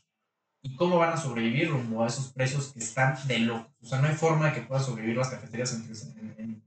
y 0.66 0.74
cómo 0.74 0.98
van 0.98 1.12
a 1.12 1.16
sobrevivir 1.16 1.70
rumbo 1.70 2.02
a 2.02 2.08
esos 2.08 2.32
precios 2.32 2.72
que 2.72 2.80
están 2.80 3.16
de 3.28 3.38
locos. 3.38 3.72
O 3.80 3.86
sea, 3.86 4.00
no 4.00 4.08
hay 4.08 4.14
forma 4.14 4.46
de 4.46 4.54
que 4.54 4.60
puedan 4.62 4.84
sobrevivir 4.84 5.16
las 5.16 5.28
cafeterías 5.28 5.72
en, 5.74 5.84
en, 6.18 6.34
en 6.38 6.62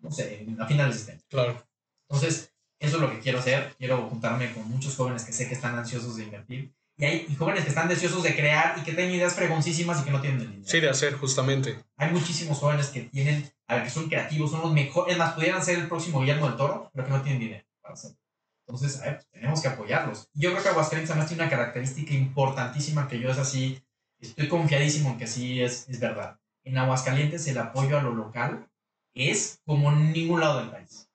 no 0.00 0.10
sé, 0.10 0.46
a 0.58 0.66
finales 0.66 1.06
de 1.06 1.12
este 1.12 1.26
Claro. 1.28 1.62
Entonces, 2.08 2.52
eso 2.80 2.96
es 2.96 3.02
lo 3.02 3.10
que 3.10 3.20
quiero 3.20 3.38
hacer. 3.38 3.74
Quiero 3.78 4.08
juntarme 4.08 4.52
con 4.52 4.68
muchos 4.68 4.96
jóvenes 4.96 5.24
que 5.24 5.32
sé 5.32 5.46
que 5.46 5.54
están 5.54 5.78
ansiosos 5.78 6.16
de 6.16 6.24
invertir. 6.24 6.74
Y 7.00 7.04
hay 7.06 7.26
y 7.30 7.34
jóvenes 7.34 7.62
que 7.62 7.70
están 7.70 7.88
deseosos 7.88 8.22
de 8.22 8.36
crear 8.36 8.76
y 8.78 8.82
que 8.82 8.92
tienen 8.92 9.14
ideas 9.14 9.34
fregoncísimas 9.34 10.02
y 10.02 10.04
que 10.04 10.10
no 10.10 10.20
tienen 10.20 10.38
dinero. 10.40 10.62
Sí, 10.66 10.80
de 10.80 10.90
hacer, 10.90 11.14
justamente. 11.14 11.82
Hay 11.96 12.10
muchísimos 12.10 12.58
jóvenes 12.58 12.88
que 12.88 13.00
tienen, 13.00 13.50
a 13.68 13.76
ver, 13.76 13.84
que 13.84 13.90
son 13.90 14.06
creativos, 14.06 14.50
son 14.50 14.60
los 14.60 14.72
mejores, 14.72 15.16
más, 15.16 15.32
pudieran 15.32 15.64
ser 15.64 15.78
el 15.78 15.88
próximo 15.88 16.20
Guillermo 16.20 16.46
del 16.46 16.58
Toro, 16.58 16.90
pero 16.92 17.06
que 17.06 17.10
no 17.10 17.22
tienen 17.22 17.40
dinero 17.40 17.64
para 17.80 17.94
hacerlo. 17.94 18.18
Entonces, 18.66 19.00
a 19.00 19.06
ver, 19.06 19.14
pues, 19.14 19.30
tenemos 19.30 19.62
que 19.62 19.68
apoyarlos. 19.68 20.28
Yo 20.34 20.50
creo 20.50 20.62
que 20.62 20.68
Aguascalientes 20.68 21.10
además 21.10 21.28
tiene 21.28 21.42
una 21.42 21.50
característica 21.50 22.12
importantísima 22.12 23.08
que 23.08 23.18
yo 23.18 23.30
es 23.30 23.38
así, 23.38 23.82
estoy 24.18 24.48
confiadísimo 24.48 25.12
en 25.12 25.18
que 25.18 25.26
sí 25.26 25.62
es, 25.62 25.88
es 25.88 26.00
verdad. 26.00 26.38
En 26.64 26.76
Aguascalientes 26.76 27.46
el 27.46 27.56
apoyo 27.56 27.98
a 27.98 28.02
lo 28.02 28.12
local 28.12 28.68
es 29.14 29.62
como 29.64 29.90
en 29.90 30.12
ningún 30.12 30.40
lado 30.40 30.60
del 30.60 30.68
país. 30.68 31.08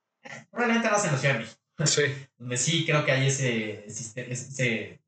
Probablemente 0.50 0.90
no 0.90 0.96
en 0.98 1.12
la 1.12 1.18
Ciudad 1.20 1.34
de 1.36 1.40
México. 1.42 1.62
Sí. 1.86 2.02
Donde 2.40 2.58
sí 2.58 2.86
creo 2.88 3.06
que 3.06 3.12
hay 3.12 3.28
ese 3.28 5.00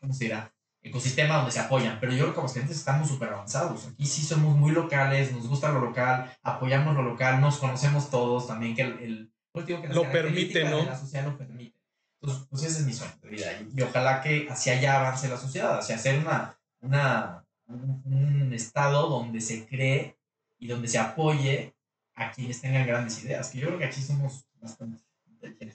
¿cómo 0.00 0.12
se 0.12 0.24
dirá? 0.24 0.52
ecosistema 0.86 1.36
donde 1.36 1.50
se 1.50 1.58
apoyan, 1.58 1.98
pero 2.00 2.12
yo 2.12 2.22
creo 2.22 2.32
que 2.32 2.38
Aguascalientes 2.38 2.78
estamos 2.78 3.08
súper 3.08 3.30
avanzados. 3.30 3.86
Aquí 3.88 4.06
sí 4.06 4.22
somos 4.22 4.56
muy 4.56 4.70
locales, 4.72 5.32
nos 5.32 5.48
gusta 5.48 5.72
lo 5.72 5.80
local, 5.80 6.32
apoyamos 6.42 6.94
lo 6.94 7.02
local, 7.02 7.40
nos 7.40 7.58
conocemos 7.58 8.08
todos 8.08 8.46
también, 8.46 8.74
que 8.76 8.82
el, 8.82 8.98
el 9.00 9.32
pues 9.52 9.66
digo 9.66 9.82
que 9.82 9.88
lo 9.88 10.10
permite, 10.10 10.64
¿no? 10.64 10.84
La 10.84 10.96
sociedad 10.96 11.24
lo 11.24 11.36
permite. 11.36 11.76
Entonces, 12.20 12.46
pues 12.48 12.62
ese 12.62 12.80
es 12.80 12.86
mi 12.86 12.92
sueño 12.92 13.14
de 13.20 13.28
vida 13.28 13.46
y, 13.60 13.80
y 13.80 13.82
ojalá 13.82 14.20
que 14.20 14.48
hacia 14.48 14.74
allá 14.74 15.00
avance 15.00 15.28
la 15.28 15.36
sociedad, 15.36 15.78
hacia 15.78 15.96
hacer 15.96 16.18
una, 16.20 16.56
una, 16.80 17.44
un, 17.66 18.02
un 18.04 18.52
estado 18.54 19.08
donde 19.08 19.40
se 19.40 19.66
cree 19.66 20.16
y 20.58 20.68
donde 20.68 20.88
se 20.88 20.98
apoye 20.98 21.74
a 22.14 22.30
quienes 22.30 22.60
tengan 22.60 22.86
grandes 22.86 23.22
ideas, 23.22 23.50
que 23.50 23.58
yo 23.58 23.66
creo 23.66 23.78
que 23.78 23.84
aquí 23.86 24.00
somos 24.00 24.46
bastante, 24.60 25.02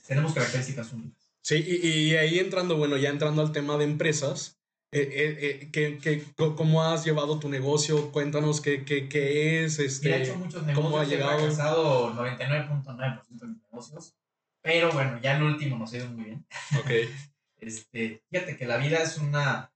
tenemos 0.07 0.33
características 0.33 0.91
únicas. 0.93 1.20
Sí, 1.43 1.63
y, 1.65 1.87
y 1.87 2.15
ahí 2.15 2.39
entrando, 2.39 2.77
bueno, 2.77 2.97
ya 2.97 3.09
entrando 3.09 3.41
al 3.41 3.51
tema 3.51 3.77
de 3.77 3.85
empresas, 3.85 4.61
eh, 4.93 5.09
eh, 5.09 5.37
eh, 5.41 5.69
¿qué, 5.71 5.97
qué, 5.99 6.23
¿cómo 6.35 6.83
has 6.83 7.05
llevado 7.05 7.39
tu 7.39 7.47
negocio? 7.47 8.11
Cuéntanos 8.11 8.59
qué, 8.59 8.83
qué, 8.83 9.07
qué 9.07 9.63
es, 9.63 9.79
este, 9.79 10.11
he 10.11 10.23
hecho 10.23 10.35
muchos 10.35 10.65
negocios, 10.65 10.85
cómo 10.85 10.99
ha 10.99 11.05
llegado. 11.05 11.31
He 11.31 11.51
fracasado 11.51 12.13
99.9% 12.13 13.39
de 13.39 13.47
mis 13.47 13.61
negocios, 13.61 14.15
pero 14.61 14.91
bueno, 14.91 15.17
ya 15.21 15.37
el 15.37 15.43
último 15.43 15.77
nos 15.77 15.93
ha 15.93 15.97
ido 15.97 16.09
muy 16.09 16.25
bien. 16.25 16.45
Ok. 16.77 16.91
este, 17.59 18.21
fíjate 18.29 18.57
que 18.57 18.65
la 18.65 18.77
vida 18.77 19.01
es 19.01 19.17
una... 19.17 19.71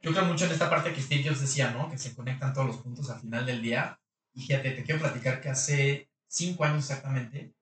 Yo 0.00 0.12
creo 0.12 0.24
mucho 0.24 0.44
en 0.44 0.52
esta 0.52 0.70
parte 0.70 0.92
que 0.92 1.02
Steve 1.02 1.24
Jobs 1.24 1.40
decía, 1.40 1.72
¿no? 1.72 1.90
Que 1.90 1.98
se 1.98 2.14
conectan 2.14 2.54
todos 2.54 2.68
los 2.68 2.76
puntos 2.76 3.10
al 3.10 3.18
final 3.18 3.44
del 3.44 3.60
día 3.60 3.98
y 4.32 4.42
fíjate, 4.42 4.70
te 4.70 4.84
quiero 4.84 5.00
platicar 5.00 5.40
que 5.40 5.48
hace 5.48 6.08
cinco 6.28 6.62
años 6.62 6.88
exactamente 6.88 7.55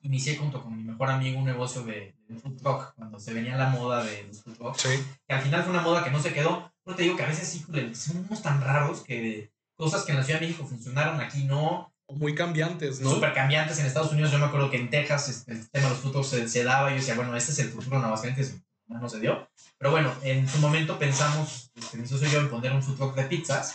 inicié 0.00 0.36
junto 0.36 0.62
con 0.62 0.76
mi 0.76 0.84
mejor 0.84 1.10
amigo 1.10 1.38
un 1.38 1.44
negocio 1.44 1.82
de, 1.82 2.14
de 2.28 2.36
food 2.36 2.56
truck, 2.56 2.94
cuando 2.94 3.18
se 3.18 3.34
venía 3.34 3.56
la 3.56 3.70
moda 3.70 4.04
de 4.04 4.24
los 4.24 4.42
food 4.42 4.56
trucks. 4.56 4.82
Sí. 4.82 5.04
Que 5.26 5.34
al 5.34 5.42
final 5.42 5.62
fue 5.62 5.72
una 5.72 5.82
moda 5.82 6.04
que 6.04 6.10
no 6.10 6.20
se 6.20 6.32
quedó. 6.32 6.72
Pero 6.84 6.96
te 6.96 7.02
digo 7.02 7.16
que 7.16 7.24
a 7.24 7.28
veces 7.28 7.48
sí, 7.48 7.64
somos 7.94 8.42
tan 8.42 8.60
raros 8.60 9.00
que 9.00 9.50
cosas 9.74 10.04
que 10.04 10.12
en 10.12 10.18
la 10.18 10.24
Ciudad 10.24 10.40
de 10.40 10.46
México 10.46 10.66
funcionaron 10.66 11.20
aquí 11.20 11.44
no, 11.44 11.92
muy 12.08 12.34
cambiantes, 12.34 13.00
¿no? 13.00 13.10
Súper 13.10 13.32
cambiantes 13.32 13.78
en 13.78 13.86
Estados 13.86 14.12
Unidos. 14.12 14.30
Yo 14.30 14.38
me 14.38 14.46
acuerdo 14.46 14.70
que 14.70 14.76
en 14.76 14.90
Texas 14.90 15.28
este, 15.28 15.52
el 15.52 15.70
tema 15.70 15.86
de 15.86 15.90
los 15.90 16.00
frutos 16.00 16.28
se, 16.28 16.48
se, 16.48 16.62
daba 16.62 16.90
y 16.90 16.94
yo 16.94 17.00
decía, 17.00 17.16
bueno, 17.16 17.36
este 17.36 17.52
es 17.52 17.58
el 17.58 17.70
futuro 17.70 17.96
en 17.98 18.04
Aguascalientes. 18.04 18.56
No, 18.86 19.00
no 19.00 19.08
se 19.08 19.18
dio. 19.18 19.48
Pero 19.78 19.90
bueno, 19.90 20.14
en 20.22 20.48
su 20.48 20.58
momento 20.58 20.98
pensamos, 20.98 21.72
este, 21.74 21.98
mi 21.98 22.06
socio 22.06 22.28
y 22.28 22.30
yo, 22.30 22.40
en 22.40 22.50
poner 22.50 22.72
un 22.72 22.82
food 22.82 22.96
truck 22.96 23.14
de 23.16 23.24
pizzas. 23.24 23.74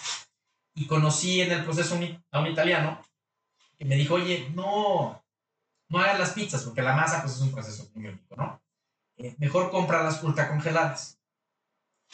Y 0.74 0.88
conocí 0.88 1.42
en 1.42 1.52
el 1.52 1.66
proceso 1.66 2.00
a 2.32 2.40
un 2.40 2.48
italiano 2.48 3.02
que 3.78 3.84
me 3.84 3.96
dijo, 3.96 4.14
oye, 4.14 4.50
no, 4.56 5.21
no 5.92 6.00
hagas 6.00 6.20
las 6.20 6.32
pizzas, 6.32 6.64
porque 6.64 6.82
la 6.82 6.96
masa 6.96 7.22
pues, 7.22 7.36
es 7.36 7.42
un 7.42 7.52
proceso 7.52 7.90
muy 7.94 8.08
único, 8.08 8.36
¿no? 8.36 8.62
Eh, 9.18 9.36
mejor 9.38 9.70
compra 9.70 10.04
las 10.04 10.24
ultra 10.24 10.48
congeladas. 10.48 11.20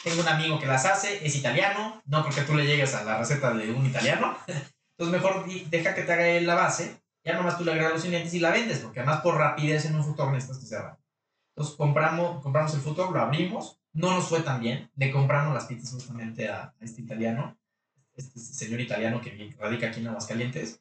Tengo 0.02 0.20
un 0.20 0.28
amigo 0.28 0.58
que 0.58 0.66
las 0.66 0.84
hace, 0.84 1.24
es 1.24 1.36
italiano, 1.36 2.02
no 2.04 2.22
porque 2.22 2.42
tú 2.42 2.54
le 2.54 2.66
llegues 2.66 2.94
a 2.94 3.04
la 3.04 3.18
receta 3.18 3.52
de 3.54 3.70
un 3.70 3.86
italiano. 3.86 4.36
Entonces 4.46 5.22
mejor 5.22 5.46
deja 5.70 5.94
que 5.94 6.02
te 6.02 6.12
haga 6.12 6.40
la 6.40 6.54
base, 6.56 7.00
ya 7.24 7.34
nomás 7.34 7.56
tú 7.56 7.64
le 7.64 7.70
agregas 7.70 7.92
los 7.92 8.04
ingredientes 8.04 8.34
y 8.34 8.40
la 8.40 8.50
vendes, 8.50 8.80
porque 8.80 9.00
además 9.00 9.20
por 9.20 9.36
rapidez 9.36 9.84
en 9.84 9.94
un 9.94 10.04
futuro 10.04 10.32
necesitas 10.32 10.58
que 10.58 10.66
sea 10.66 10.98
Entonces 11.54 11.76
compramos, 11.76 12.42
compramos 12.42 12.74
el 12.74 12.80
futuro, 12.80 13.12
lo 13.12 13.20
abrimos, 13.20 13.80
no 13.92 14.10
nos 14.10 14.28
fue 14.28 14.40
tan 14.40 14.60
bien, 14.60 14.90
le 14.96 15.12
compramos 15.12 15.54
las 15.54 15.66
pizzas 15.66 15.92
justamente 15.92 16.48
a, 16.48 16.74
este 16.80 17.02
italiano, 17.02 17.56
este 18.14 18.40
señor 18.40 18.80
italiano 18.80 19.20
que 19.20 19.54
radica 19.56 19.86
aquí 19.86 20.00
en 20.00 20.08
Aguascalientes, 20.08 20.80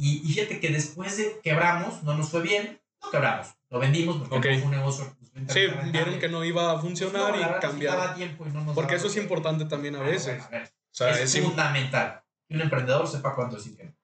y, 0.00 0.22
y 0.24 0.32
fíjate 0.32 0.60
que 0.60 0.70
después 0.70 1.16
de 1.16 1.40
quebramos, 1.42 2.02
no 2.02 2.16
nos 2.16 2.30
fue 2.30 2.42
bien, 2.42 2.80
no 3.02 3.10
quebramos, 3.10 3.48
lo 3.68 3.78
vendimos 3.78 4.16
porque 4.28 4.58
fue 4.58 4.64
un 4.64 4.70
negocio. 4.72 5.16
Pues, 5.18 5.52
sí, 5.52 5.66
vieron 5.92 6.18
que 6.18 6.28
no 6.28 6.44
iba 6.44 6.72
a 6.72 6.78
funcionar 6.78 7.34
y 7.36 7.60
cambiaron. 7.60 8.36
porque 8.74 8.96
eso 8.96 9.06
es 9.06 9.16
importante 9.16 9.64
también 9.66 9.96
a 9.96 10.00
veces. 10.00 10.42
es, 10.98 11.40
fundamental 11.40 12.22
que 12.48 12.56
un 12.56 12.62
emprendedor 12.62 13.06
sepa 13.06 13.34
cuánto 13.34 13.56
que 13.56 13.84
no. 13.84 13.94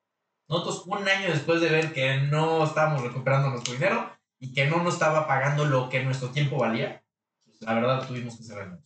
Nosotros, 0.48 0.84
un 0.86 1.08
año 1.08 1.28
después 1.28 1.60
de 1.60 1.68
ver 1.68 1.92
que 1.92 2.18
no 2.18 2.64
estábamos 2.64 3.02
recuperando 3.02 3.50
nuestro 3.50 3.74
dinero 3.74 4.16
y 4.38 4.52
que 4.52 4.66
no 4.66 4.82
nos 4.82 4.94
estaba 4.94 5.26
pagando 5.26 5.64
lo 5.64 5.88
que 5.88 6.04
nuestro 6.04 6.30
tiempo 6.30 6.56
valía, 6.56 7.02
pues 7.44 7.60
la 7.62 7.74
verdad 7.74 8.06
tuvimos 8.06 8.36
que 8.36 8.44
cerrar 8.44 8.78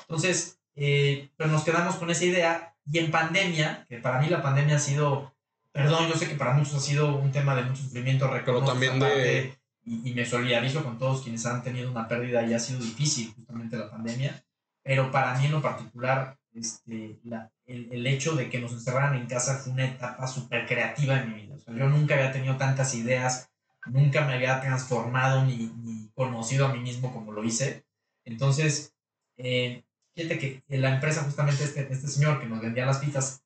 Entonces, 0.00 0.58
eh, 0.74 1.30
pero 1.36 1.50
nos 1.50 1.62
quedamos 1.62 1.94
con 1.96 2.10
esa 2.10 2.24
idea 2.24 2.76
y 2.86 2.98
en 2.98 3.12
pandemia, 3.12 3.86
que 3.88 3.98
para 3.98 4.20
mí 4.20 4.28
la 4.28 4.42
pandemia 4.42 4.76
ha 4.76 4.80
sido, 4.80 5.33
perdón, 5.74 6.08
yo 6.08 6.14
sé 6.14 6.28
que 6.28 6.36
para 6.36 6.54
muchos 6.54 6.74
ha 6.74 6.80
sido 6.80 7.16
un 7.16 7.32
tema 7.32 7.54
de 7.56 7.64
mucho 7.64 7.82
sufrimiento, 7.82 8.30
pero 8.44 8.64
también 8.64 8.98
de... 9.00 9.58
Y, 9.86 10.08
y 10.08 10.14
me 10.14 10.24
solidarizo 10.24 10.82
con 10.82 10.98
todos 10.98 11.20
quienes 11.20 11.44
han 11.44 11.62
tenido 11.62 11.90
una 11.90 12.08
pérdida 12.08 12.42
y 12.42 12.54
ha 12.54 12.58
sido 12.58 12.80
difícil 12.80 13.34
justamente 13.34 13.76
la 13.76 13.90
pandemia, 13.90 14.42
pero 14.82 15.10
para 15.10 15.36
mí 15.38 15.44
en 15.44 15.52
lo 15.52 15.60
particular 15.60 16.38
este, 16.54 17.18
la, 17.24 17.52
el, 17.66 17.92
el, 17.92 18.06
hecho 18.06 18.34
de 18.34 18.48
que 18.48 18.60
nos 18.60 18.72
encerraran 18.72 19.16
en 19.16 19.26
casa 19.26 19.56
fue 19.58 19.72
una 19.72 19.84
etapa 19.84 20.26
súper 20.26 20.66
creativa 20.66 21.20
en 21.20 21.34
mi 21.34 21.42
vida. 21.42 21.56
O 21.56 21.58
sea, 21.58 21.74
yo 21.74 21.88
nunca 21.88 22.14
había 22.14 22.32
tenido 22.32 22.56
tantas 22.56 22.94
ideas, 22.94 23.50
nunca 23.86 24.24
me 24.24 24.34
había 24.34 24.60
transformado 24.60 25.44
ni, 25.44 25.72
ni 25.82 26.08
conocido 26.14 26.66
a 26.66 26.72
mí 26.72 26.78
mismo 26.78 27.12
como 27.12 27.32
lo 27.32 27.44
hice. 27.44 27.84
Entonces, 28.24 28.94
eh, 29.36 29.84
fíjate 30.14 30.38
que 30.38 30.62
la 30.68 30.94
empresa, 30.94 31.24
justamente 31.24 31.64
este, 31.64 31.92
este 31.92 32.08
señor 32.08 32.40
que 32.40 32.46
nos 32.46 32.62
vendía 32.62 32.86
las 32.86 32.98
pizzas, 32.98 33.43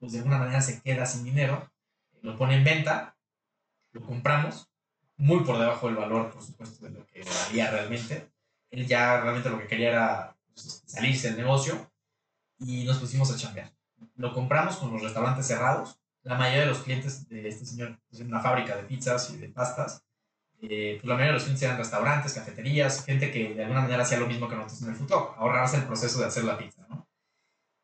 pues 0.00 0.12
de 0.12 0.18
alguna 0.18 0.38
manera 0.38 0.60
se 0.62 0.80
queda 0.82 1.06
sin 1.06 1.22
dinero, 1.22 1.70
lo 2.22 2.36
pone 2.36 2.56
en 2.56 2.64
venta, 2.64 3.16
lo 3.92 4.00
compramos, 4.00 4.68
muy 5.16 5.44
por 5.44 5.58
debajo 5.58 5.86
del 5.86 5.96
valor, 5.96 6.32
por 6.32 6.42
supuesto, 6.42 6.84
de 6.86 6.90
lo 6.92 7.06
que 7.06 7.22
valía 7.22 7.70
realmente. 7.70 8.30
Él 8.70 8.86
ya 8.86 9.20
realmente 9.20 9.50
lo 9.50 9.58
que 9.58 9.66
quería 9.66 9.90
era 9.90 10.36
pues, 10.54 10.82
salirse 10.86 11.28
del 11.28 11.38
negocio 11.38 11.92
y 12.58 12.84
nos 12.84 12.98
pusimos 12.98 13.30
a 13.30 13.36
chambear. 13.36 13.72
Lo 14.16 14.32
compramos 14.32 14.76
con 14.76 14.92
los 14.92 15.02
restaurantes 15.02 15.46
cerrados. 15.46 16.00
La 16.22 16.36
mayoría 16.36 16.60
de 16.60 16.66
los 16.66 16.78
clientes 16.80 17.28
de 17.28 17.48
este 17.48 17.66
señor, 17.66 17.98
pues 18.08 18.20
en 18.20 18.28
una 18.28 18.40
fábrica 18.40 18.76
de 18.76 18.84
pizzas 18.84 19.30
y 19.30 19.36
de 19.36 19.48
pastas, 19.48 20.04
eh, 20.62 20.98
pues 21.00 21.08
la 21.08 21.14
mayoría 21.14 21.32
de 21.32 21.34
los 21.34 21.42
clientes 21.42 21.62
eran 21.62 21.78
restaurantes, 21.78 22.32
cafeterías, 22.34 23.04
gente 23.04 23.30
que 23.30 23.54
de 23.54 23.62
alguna 23.62 23.82
manera 23.82 24.02
hacía 24.02 24.20
lo 24.20 24.26
mismo 24.26 24.48
que 24.48 24.56
nosotros 24.56 24.82
en 24.82 24.88
el 24.90 24.96
food 24.96 25.12
ahorrarse 25.12 25.78
el 25.78 25.84
proceso 25.84 26.20
de 26.20 26.26
hacer 26.26 26.44
la 26.44 26.58
pizza, 26.58 26.86
¿no? 26.88 26.99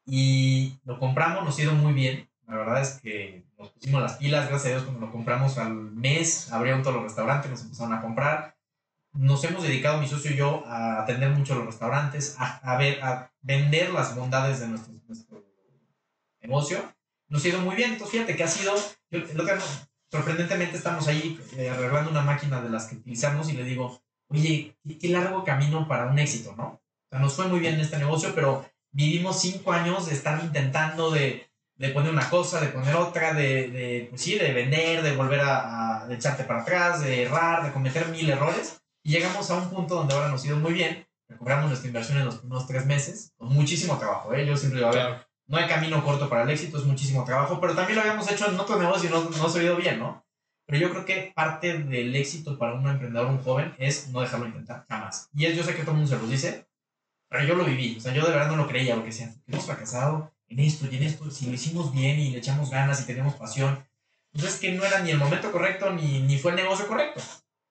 Y 0.07 0.79
lo 0.85 0.99
compramos, 0.99 1.45
nos 1.45 1.59
ha 1.59 1.62
ido 1.62 1.75
muy 1.75 1.92
bien. 1.92 2.29
La 2.47 2.57
verdad 2.57 2.81
es 2.81 3.01
que 3.03 3.45
nos 3.59 3.71
pusimos 3.71 4.01
las 4.01 4.14
pilas, 4.14 4.49
gracias 4.49 4.66
a 4.66 4.77
Dios, 4.77 4.83
cuando 4.85 5.07
lo 5.07 5.12
compramos 5.12 5.59
al 5.59 5.75
mes, 5.75 6.53
abrieron 6.53 6.83
todos 6.83 6.97
los 6.97 7.05
restaurantes, 7.05 7.51
nos 7.51 7.62
empezaron 7.62 7.92
a 7.92 8.01
comprar 8.01 8.57
nos 9.19 9.42
hemos 9.45 9.62
dedicado, 9.62 10.01
mi 10.01 10.09
socio 10.09 10.33
y 10.33 10.37
yo, 10.37 10.64
a 10.66 11.03
atender 11.03 11.31
mucho 11.31 11.55
los 11.55 11.66
restaurantes, 11.66 12.37
a, 12.38 12.77
ver, 12.77 13.03
a 13.03 13.33
vender 13.40 13.90
las 13.90 14.14
bondades 14.14 14.61
de 14.61 14.69
nuestro, 14.69 14.95
negocio. 16.40 16.92
Nos 17.29 17.45
ha 17.45 17.49
ido 17.49 17.61
muy 17.61 17.75
bien. 17.75 17.92
Entonces, 17.92 18.12
fíjate 18.12 18.37
que 18.37 18.45
ha 18.45 18.49
sido, 18.49 18.75
yo, 19.11 19.21
sorprendentemente 20.11 20.77
estamos 20.77 21.09
ahí 21.09 21.40
eh, 21.57 21.71
arreglando 21.71 22.11
una 22.11 22.23
máquina 22.23 22.61
de 22.61 22.71
las 22.71 22.87
que 22.87 22.97
utilizamos 22.97 23.49
y 23.49 23.55
le 23.55 23.64
digo, 23.64 24.01
oye, 24.29 24.77
qué, 25.01 25.09
largo 25.09 25.45
camino 25.45 25.88
para 25.88 26.07
un 26.07 26.19
éxito, 26.19 26.55
¿no? 26.57 26.64
O 26.64 27.09
sea, 27.11 27.19
nos 27.19 27.35
fue 27.35 27.49
muy 27.49 27.59
bien 27.59 27.75
en 27.75 27.81
este 27.81 27.99
negocio, 27.99 28.33
pero 28.35 28.64
vivimos 28.92 29.40
cinco 29.40 29.72
años 29.72 30.07
de 30.07 30.14
estar 30.14 30.42
intentando 30.42 31.11
de, 31.11 31.49
de 31.77 31.88
poner 31.90 32.12
una 32.12 32.29
cosa, 32.31 32.61
de 32.61 32.68
poner 32.68 32.94
otra, 32.96 33.35
de, 33.35 33.68
de 33.68 34.07
pues 34.11 34.22
sí, 34.22 34.38
de 34.38 34.53
vender, 34.53 35.03
de 35.03 35.14
volver 35.16 35.40
a, 35.40 36.03
a 36.03 36.07
de 36.07 36.14
echarte 36.14 36.44
para 36.44 36.62
atrás, 36.62 37.03
de 37.03 37.25
errar, 37.25 37.64
de 37.64 37.72
cometer 37.72 38.09
mil 38.09 38.29
errores. 38.29 38.81
Y 39.03 39.12
llegamos 39.12 39.51
a 39.51 39.55
un 39.57 39.70
punto 39.70 39.94
donde 39.94 40.14
ahora 40.14 40.29
nos 40.29 40.42
ha 40.42 40.46
ido 40.46 40.57
muy 40.57 40.72
bien, 40.72 41.07
recuperamos 41.29 41.68
nuestra 41.68 41.87
inversión 41.87 42.18
en 42.18 42.25
los 42.25 42.38
primeros 42.38 42.66
tres 42.66 42.87
meses, 42.87 43.33
con 43.37 43.53
muchísimo 43.53 43.99
trabajo, 43.99 44.35
¿eh? 44.35 44.44
Yo 44.44 44.57
siempre 44.57 44.81
digo, 44.81 44.90
a 44.90 44.94
ver, 44.94 45.27
no 45.46 45.59
hay 45.59 45.68
camino 45.68 46.03
corto 46.05 46.29
para 46.29 46.42
el 46.42 46.51
éxito, 46.51 46.79
es 46.79 46.85
muchísimo 46.85 47.25
trabajo, 47.25 47.61
pero 47.61 47.75
también 47.75 47.96
lo 47.96 48.03
habíamos 48.03 48.29
hecho 48.31 48.49
en 48.49 48.59
otro 48.59 48.79
negocio 48.79 49.09
y 49.09 49.12
no, 49.12 49.31
no 49.31 49.49
se 49.49 49.61
ha 49.61 49.62
ido 49.62 49.77
bien, 49.77 50.01
¿no? 50.01 50.25
Pero 50.66 50.81
yo 50.81 50.90
creo 50.90 51.05
que 51.05 51.33
parte 51.37 51.79
del 51.79 52.16
éxito 52.16 52.59
para 52.59 52.75
un 52.75 52.88
emprendedor, 52.88 53.29
un 53.29 53.42
joven, 53.42 53.77
es 53.79 54.09
no 54.09 54.20
dejarlo 54.20 54.46
intentar, 54.46 54.85
jamás. 54.88 55.31
Y 55.33 55.44
es, 55.44 55.57
yo 55.57 55.62
sé 55.62 55.77
que 55.77 55.83
todo 55.83 55.92
el 55.92 55.99
mundo 55.99 56.11
se 56.11 56.20
lo 56.20 56.27
dice, 56.27 56.65
pero 57.29 57.45
yo 57.45 57.55
lo 57.55 57.65
viví, 57.65 57.97
o 57.97 58.01
sea, 58.01 58.15
yo 58.15 58.25
de 58.25 58.31
verdad 58.31 58.49
no 58.49 58.57
lo 58.57 58.69
creía, 58.69 58.95
porque 58.95 59.11
decía, 59.11 59.35
hemos 59.47 59.67
fracasado 59.67 60.33
en 60.49 60.61
esto 60.61 60.87
y 60.91 60.97
en 60.97 61.03
esto, 61.03 61.31
si 61.31 61.47
lo 61.47 61.53
hicimos 61.53 61.93
bien 61.93 62.19
y 62.19 62.31
le 62.31 62.39
echamos 62.39 62.71
ganas 62.71 63.01
y 63.03 63.07
tenemos 63.07 63.35
pasión, 63.35 63.85
pues 64.33 64.45
es 64.45 64.61
que 64.61 64.73
no 64.73 64.85
era 64.85 65.01
ni 65.01 65.11
el 65.11 65.19
momento 65.19 65.51
correcto 65.51 65.91
ni, 65.93 66.21
ni 66.21 66.39
fue 66.39 66.53
el 66.53 66.57
negocio 66.57 66.87
correcto. 66.87 67.21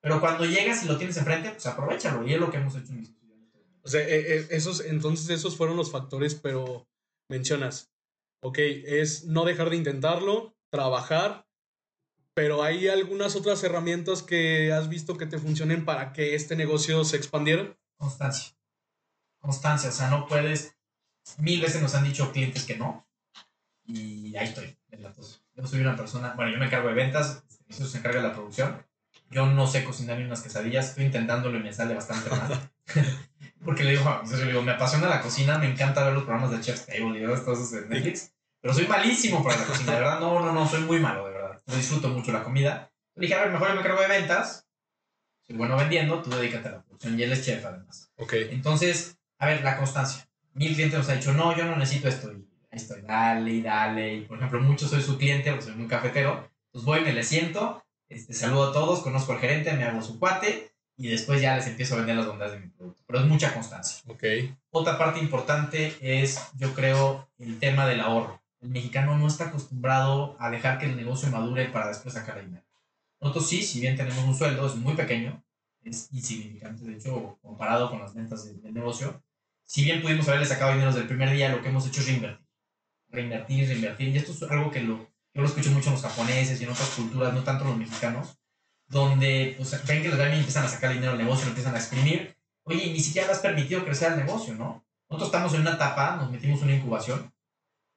Pero 0.00 0.20
cuando 0.20 0.44
llegas 0.44 0.84
y 0.84 0.86
lo 0.86 0.98
tienes 0.98 1.16
enfrente, 1.16 1.50
pues 1.50 1.66
aprovechalo. 1.66 2.26
Y 2.26 2.34
es 2.34 2.40
lo 2.40 2.50
que 2.50 2.58
hemos 2.58 2.76
hecho 2.76 2.92
en 2.92 3.00
mis 3.00 3.12
O 3.82 3.88
sea, 3.88 4.02
eh, 4.02 4.36
eh, 4.36 4.46
esos, 4.50 4.80
entonces 4.80 5.28
esos 5.30 5.56
fueron 5.56 5.76
los 5.76 5.90
factores, 5.90 6.34
pero 6.34 6.88
mencionas, 7.28 7.90
ok, 8.40 8.58
es 8.58 9.24
no 9.24 9.44
dejar 9.44 9.70
de 9.70 9.76
intentarlo, 9.76 10.54
trabajar, 10.70 11.46
pero 12.34 12.62
hay 12.62 12.88
algunas 12.88 13.34
otras 13.34 13.64
herramientas 13.64 14.22
que 14.22 14.72
has 14.72 14.88
visto 14.88 15.16
que 15.16 15.26
te 15.26 15.38
funcionen 15.38 15.84
para 15.84 16.12
que 16.12 16.34
este 16.34 16.54
negocio 16.54 17.02
se 17.04 17.16
expandiera. 17.16 17.76
Constancia. 17.96 18.54
Constancia, 19.46 19.88
o 19.88 19.92
sea, 19.92 20.10
no 20.10 20.26
puedes. 20.26 20.76
Mil 21.38 21.60
veces 21.60 21.80
nos 21.80 21.94
han 21.94 22.04
dicho 22.04 22.30
clientes 22.32 22.64
que 22.64 22.76
no. 22.76 23.06
Y 23.84 24.36
ahí 24.36 24.48
estoy, 24.48 24.76
Yo 25.54 25.66
soy 25.66 25.80
una 25.80 25.96
persona, 25.96 26.34
bueno, 26.34 26.52
yo 26.52 26.58
me 26.58 26.66
encargo 26.66 26.88
de 26.88 26.94
ventas, 26.94 27.44
eso 27.68 27.86
se 27.86 27.98
encarga 27.98 28.20
de 28.20 28.28
la 28.28 28.34
producción 28.34 28.84
yo 29.30 29.46
no 29.46 29.66
sé 29.66 29.84
cocinar 29.84 30.18
ni 30.18 30.24
unas 30.24 30.42
quesadillas, 30.42 30.90
estoy 30.90 31.04
intentándolo 31.04 31.58
y 31.58 31.62
me 31.62 31.72
sale 31.72 31.94
bastante 31.94 32.30
mal. 32.30 32.70
Porque 33.64 33.82
le 33.82 33.92
digo, 33.92 34.22
le 34.30 34.44
digo, 34.46 34.62
me 34.62 34.72
apasiona 34.72 35.08
la 35.08 35.20
cocina, 35.20 35.58
me 35.58 35.70
encanta 35.70 36.04
ver 36.04 36.14
los 36.14 36.24
programas 36.24 36.52
de 36.52 36.60
Chef's 36.60 36.86
Table 36.86 37.18
y 37.18 37.24
todas 37.24 37.40
cosas 37.40 37.70
de 37.72 37.88
Netflix, 37.88 38.32
pero 38.60 38.72
soy 38.72 38.86
malísimo 38.86 39.42
para 39.42 39.58
la 39.58 39.64
cocina, 39.64 39.92
de 39.92 40.00
verdad, 40.00 40.20
no, 40.20 40.40
no, 40.40 40.52
no, 40.52 40.68
soy 40.68 40.82
muy 40.82 41.00
malo, 41.00 41.26
de 41.26 41.32
verdad. 41.32 41.60
No 41.66 41.74
disfruto 41.74 42.08
mucho 42.08 42.32
la 42.32 42.44
comida. 42.44 42.92
Le 43.16 43.22
dije, 43.22 43.34
a 43.34 43.40
ver, 43.40 43.50
mejor 43.50 43.68
yo 43.68 43.74
me 43.74 43.82
cargo 43.82 44.00
de 44.00 44.08
ventas, 44.08 44.68
soy 45.44 45.56
bueno 45.56 45.76
vendiendo, 45.76 46.22
tú 46.22 46.30
dedícate 46.30 46.68
a 46.68 46.72
la 46.72 46.82
producción 46.82 47.18
y 47.18 47.22
él 47.24 47.32
es 47.32 47.44
chef 47.44 47.64
además. 47.64 48.12
Ok. 48.16 48.34
Entonces, 48.50 49.18
a 49.38 49.46
ver, 49.46 49.62
la 49.62 49.76
constancia. 49.76 50.28
Mil 50.54 50.74
clientes 50.74 50.98
nos 50.98 51.08
ha 51.08 51.14
dicho, 51.14 51.32
no, 51.32 51.56
yo 51.56 51.64
no 51.64 51.76
necesito 51.76 52.08
esto. 52.08 52.32
Y 52.32 52.46
ahí 52.70 52.78
estoy, 52.78 53.02
dale 53.02 53.50
y 53.50 53.62
dale. 53.62 54.14
Y 54.14 54.20
por 54.22 54.38
ejemplo, 54.38 54.60
mucho 54.60 54.88
soy 54.88 55.02
su 55.02 55.18
cliente, 55.18 55.50
porque 55.50 55.66
soy 55.66 55.74
un 55.74 55.88
cafetero. 55.88 56.48
Pues 56.72 56.84
voy, 56.84 57.00
me 57.00 57.12
le 57.12 57.22
siento 57.22 57.82
este, 58.08 58.34
saludo 58.34 58.70
a 58.70 58.72
todos, 58.72 59.00
conozco 59.00 59.32
al 59.32 59.40
gerente, 59.40 59.72
me 59.72 59.84
hago 59.84 60.00
su 60.00 60.18
cuate 60.18 60.72
y 60.96 61.08
después 61.08 61.40
ya 61.40 61.56
les 61.56 61.66
empiezo 61.66 61.94
a 61.94 61.98
vender 61.98 62.16
las 62.16 62.26
bondades 62.26 62.52
de 62.52 62.60
mi 62.60 62.68
producto. 62.68 63.02
Pero 63.06 63.20
es 63.20 63.26
mucha 63.26 63.52
constancia. 63.52 64.00
Okay. 64.06 64.54
Otra 64.70 64.96
parte 64.96 65.20
importante 65.20 65.94
es, 66.00 66.40
yo 66.56 66.72
creo, 66.74 67.28
el 67.38 67.58
tema 67.58 67.86
del 67.86 68.00
ahorro. 68.00 68.40
El 68.60 68.70
mexicano 68.70 69.18
no 69.18 69.26
está 69.26 69.46
acostumbrado 69.46 70.36
a 70.38 70.50
dejar 70.50 70.78
que 70.78 70.86
el 70.86 70.96
negocio 70.96 71.28
madure 71.30 71.66
para 71.66 71.88
después 71.88 72.14
sacar 72.14 72.40
dinero. 72.40 72.64
Nosotros 73.20 73.48
sí, 73.48 73.62
si 73.62 73.80
bien 73.80 73.96
tenemos 73.96 74.24
un 74.24 74.34
sueldo, 74.34 74.66
es 74.66 74.76
muy 74.76 74.94
pequeño, 74.94 75.42
es 75.86 76.08
insignificante, 76.12 76.84
de 76.84 76.94
hecho, 76.94 77.38
comparado 77.42 77.90
con 77.90 78.00
las 78.00 78.14
ventas 78.14 78.44
del, 78.44 78.74
negocio. 78.74 79.22
Si 79.64 79.84
bien 79.84 80.02
pudimos 80.02 80.28
haberle 80.28 80.46
sacado 80.46 80.72
dinero 80.72 80.90
desde 80.90 81.02
el 81.02 81.08
primer 81.08 81.30
día, 81.30 81.48
lo 81.48 81.62
que 81.62 81.68
hemos 81.68 81.86
hecho 81.86 82.00
es 82.00 82.06
reinvertir. 82.06 82.46
Reinvertir, 83.08 83.68
reinvertir. 83.68 84.08
Y 84.08 84.18
esto 84.18 84.32
es 84.32 84.42
algo 84.50 84.70
que 84.70 84.80
lo, 84.80 84.98
yo 85.34 85.42
lo 85.42 85.46
escucho 85.46 85.70
mucho 85.70 85.88
en 85.88 85.94
los 85.94 86.02
japoneses 86.02 86.60
y 86.60 86.64
en 86.64 86.70
otras 86.70 86.90
culturas, 86.90 87.32
no 87.32 87.42
tanto 87.42 87.64
los 87.64 87.76
mexicanos, 87.76 88.38
donde 88.88 89.54
pues, 89.56 89.86
ven 89.86 90.02
que 90.02 90.08
los 90.08 90.18
y 90.18 90.22
empiezan 90.22 90.64
a 90.64 90.68
sacar 90.68 90.92
dinero 90.92 91.12
del 91.12 91.22
negocio, 91.22 91.44
lo 91.44 91.50
empiezan 91.50 91.74
a 91.74 91.78
exprimir. 91.78 92.36
Oye, 92.64 92.92
ni 92.92 93.00
siquiera 93.00 93.30
has 93.30 93.38
permitido 93.38 93.84
crecer 93.84 94.12
el 94.12 94.18
negocio, 94.18 94.54
¿no? 94.54 94.84
Nosotros 95.08 95.28
estamos 95.28 95.54
en 95.54 95.60
una 95.60 95.74
etapa, 95.74 96.16
nos 96.16 96.30
metimos 96.30 96.60
en 96.60 96.64
una 96.66 96.76
incubación, 96.76 97.32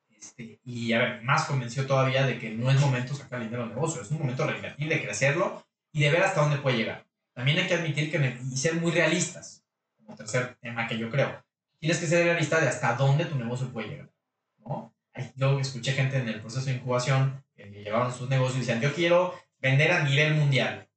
Este, 0.09 0.59
y 0.63 0.93
a 0.93 0.99
ver, 0.99 1.23
más 1.23 1.45
convenció 1.45 1.87
todavía 1.87 2.25
de 2.25 2.37
que 2.37 2.51
no 2.51 2.69
es 2.69 2.79
momento 2.79 3.15
sacar 3.15 3.39
dinero 3.39 3.63
del 3.63 3.73
negocio, 3.73 4.01
es 4.01 4.11
un 4.11 4.19
momento 4.19 4.43
de 4.43 4.51
reinvertir, 4.51 4.89
de 4.89 5.01
crecerlo 5.01 5.65
y 5.91 6.01
de 6.01 6.11
ver 6.11 6.23
hasta 6.23 6.41
dónde 6.41 6.57
puede 6.57 6.77
llegar. 6.77 7.08
También 7.39 7.57
hay 7.57 7.67
que 7.67 7.75
admitir 7.75 8.11
que 8.11 8.37
y 8.51 8.57
ser 8.57 8.73
muy 8.73 8.91
realistas, 8.91 9.63
como 9.95 10.13
tercer 10.13 10.57
tema 10.59 10.85
que 10.89 10.97
yo 10.97 11.09
creo. 11.09 11.41
Tienes 11.79 11.97
que 11.97 12.05
ser 12.05 12.25
realista 12.25 12.59
de 12.59 12.67
hasta 12.67 12.95
dónde 12.95 13.23
tu 13.23 13.37
negocio 13.37 13.71
puede 13.71 13.87
llegar. 13.87 14.09
¿no? 14.57 14.93
Yo 15.37 15.57
escuché 15.57 15.93
gente 15.93 16.17
en 16.17 16.27
el 16.27 16.41
proceso 16.41 16.65
de 16.65 16.73
incubación 16.73 17.41
que 17.55 17.63
llevaban 17.67 18.13
sus 18.13 18.27
negocios 18.27 18.57
y 18.57 18.59
decían, 18.59 18.81
yo 18.81 18.93
quiero 18.93 19.39
vender 19.59 19.89
a 19.93 20.03
nivel 20.03 20.33
mundial. 20.33 20.89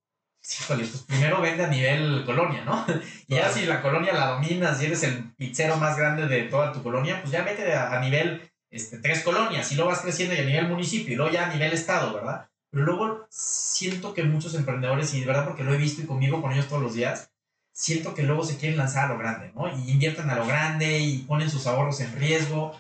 Híjole, 0.43 0.85
pues 0.85 1.03
primero 1.05 1.41
vende 1.41 1.63
a 1.63 1.69
nivel 1.69 2.25
colonia, 2.27 2.65
¿no? 2.65 2.85
Y 3.29 3.37
ya 3.37 3.49
si 3.49 3.65
la 3.65 3.81
colonia 3.81 4.13
la 4.13 4.31
dominas 4.31 4.83
y 4.83 4.87
eres 4.87 5.05
el 5.05 5.33
pizzero 5.35 5.77
más 5.77 5.97
grande 5.97 6.27
de 6.27 6.43
toda 6.49 6.73
tu 6.73 6.83
colonia, 6.83 7.21
pues 7.21 7.31
ya 7.31 7.45
vete 7.45 7.73
a, 7.73 7.93
a 7.93 8.01
nivel 8.01 8.51
este, 8.69 8.99
tres 8.99 9.23
colonias 9.23 9.71
y 9.71 9.77
luego 9.77 9.93
vas 9.93 10.01
creciendo 10.01 10.35
y 10.35 10.39
a 10.39 10.45
nivel 10.45 10.67
municipio 10.67 11.13
y 11.13 11.17
luego 11.17 11.31
ya 11.31 11.47
a 11.47 11.53
nivel 11.55 11.73
estado, 11.73 12.13
¿verdad? 12.13 12.49
Pero 12.73 12.85
luego 12.87 13.27
siento 13.29 14.15
que 14.15 14.25
muchos 14.25 14.55
emprendedores, 14.55 15.13
y 15.13 15.21
de 15.21 15.27
verdad 15.27 15.45
porque 15.45 15.63
lo 15.63 15.75
he 15.75 15.77
visto 15.77 16.01
y 16.01 16.07
conmigo 16.07 16.41
con 16.41 16.53
ellos 16.53 16.69
todos 16.69 16.83
los 16.83 16.95
días, 16.95 17.31
siento 17.71 18.15
que 18.15 18.23
luego 18.23 18.45
se 18.45 18.57
quieren 18.57 18.79
lanzar 18.79 19.05
a 19.05 19.13
lo 19.13 19.19
grande, 19.19 19.53
¿no? 19.55 19.69
Y 19.69 19.91
invierten 19.91 20.31
a 20.31 20.37
lo 20.37 20.47
grande 20.47 20.99
y 20.99 21.19
ponen 21.19 21.51
sus 21.51 21.67
ahorros 21.67 22.01
en 22.01 22.17
riesgo 22.17 22.75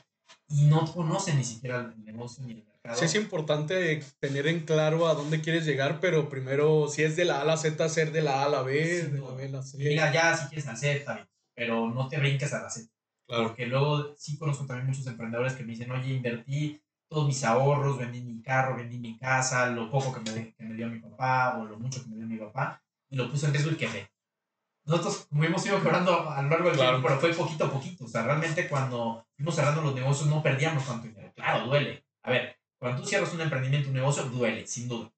y 0.48 0.62
no 0.62 0.90
conocen 0.90 1.36
ni 1.36 1.44
siquiera 1.44 1.92
el 1.94 2.04
negocio 2.04 2.42
ni 2.44 2.52
el 2.52 2.64
mercado. 2.64 2.96
Sí, 2.98 3.04
es 3.04 3.14
importante 3.14 4.02
tener 4.18 4.46
en 4.46 4.60
claro 4.64 5.08
a 5.08 5.14
dónde 5.14 5.42
quieres 5.42 5.66
llegar, 5.66 6.00
pero 6.00 6.30
primero, 6.30 6.88
si 6.88 7.02
es 7.02 7.14
de 7.14 7.26
la 7.26 7.38
A 7.38 7.42
a 7.42 7.44
la 7.44 7.56
Z, 7.58 7.86
ser 7.90 8.12
de 8.12 8.22
la 8.22 8.42
A 8.42 8.46
a 8.46 8.48
la 8.48 8.62
B, 8.62 9.04
de 9.04 9.20
la 9.20 9.30
B 9.34 9.44
a 9.44 9.48
la 9.48 9.62
C. 9.62 9.76
Mira, 9.76 10.10
ya 10.10 10.34
si 10.34 10.46
quieres 10.46 10.66
hacer, 10.68 10.96
está 10.96 11.28
pero 11.54 11.90
no 11.90 12.08
te 12.08 12.18
brinques 12.18 12.52
a 12.54 12.62
la 12.62 12.70
Z. 12.70 12.90
Porque 13.26 13.66
luego 13.66 14.14
sí 14.16 14.38
conozco 14.38 14.66
también 14.66 14.88
muchos 14.88 15.06
emprendedores 15.06 15.52
que 15.52 15.64
me 15.64 15.72
dicen, 15.72 15.90
oye, 15.90 16.14
invertí 16.14 16.82
todos 17.12 17.26
mis 17.26 17.44
ahorros, 17.44 17.98
vendí 17.98 18.22
mi 18.22 18.42
carro, 18.42 18.76
vendí 18.76 18.98
mi 18.98 19.18
casa, 19.18 19.66
lo 19.66 19.90
poco 19.90 20.12
que 20.12 20.30
me, 20.30 20.54
que 20.54 20.64
me 20.64 20.74
dio 20.74 20.88
mi 20.88 20.98
papá 20.98 21.58
o 21.58 21.64
lo 21.64 21.78
mucho 21.78 22.02
que 22.02 22.08
me 22.08 22.16
dio 22.16 22.26
mi 22.26 22.38
papá, 22.38 22.82
y 23.10 23.16
lo 23.16 23.30
puse 23.30 23.46
en 23.46 23.52
riesgo 23.52 23.70
y 23.70 23.76
quedé. 23.76 24.10
Nosotros, 24.84 25.26
como 25.28 25.44
hemos 25.44 25.64
ido 25.64 25.78
mejorando 25.78 26.30
a 26.30 26.42
lo 26.42 26.48
largo 26.48 26.70
del 26.70 26.78
tiempo, 26.78 27.02
pero 27.02 27.20
fue 27.20 27.34
poquito 27.34 27.66
a 27.66 27.70
poquito. 27.70 28.04
O 28.04 28.08
sea, 28.08 28.22
realmente 28.22 28.68
cuando 28.68 29.24
fuimos 29.36 29.54
cerrando 29.54 29.82
los 29.82 29.94
negocios 29.94 30.28
no 30.28 30.42
perdíamos 30.42 30.84
tanto 30.84 31.06
dinero. 31.06 31.32
Claro, 31.36 31.66
duele. 31.66 32.04
A 32.22 32.30
ver, 32.30 32.58
cuando 32.78 33.00
tú 33.00 33.06
cierras 33.06 33.32
un 33.32 33.42
emprendimiento, 33.42 33.88
un 33.90 33.94
negocio, 33.94 34.24
duele, 34.24 34.66
sin 34.66 34.88
duda. 34.88 35.12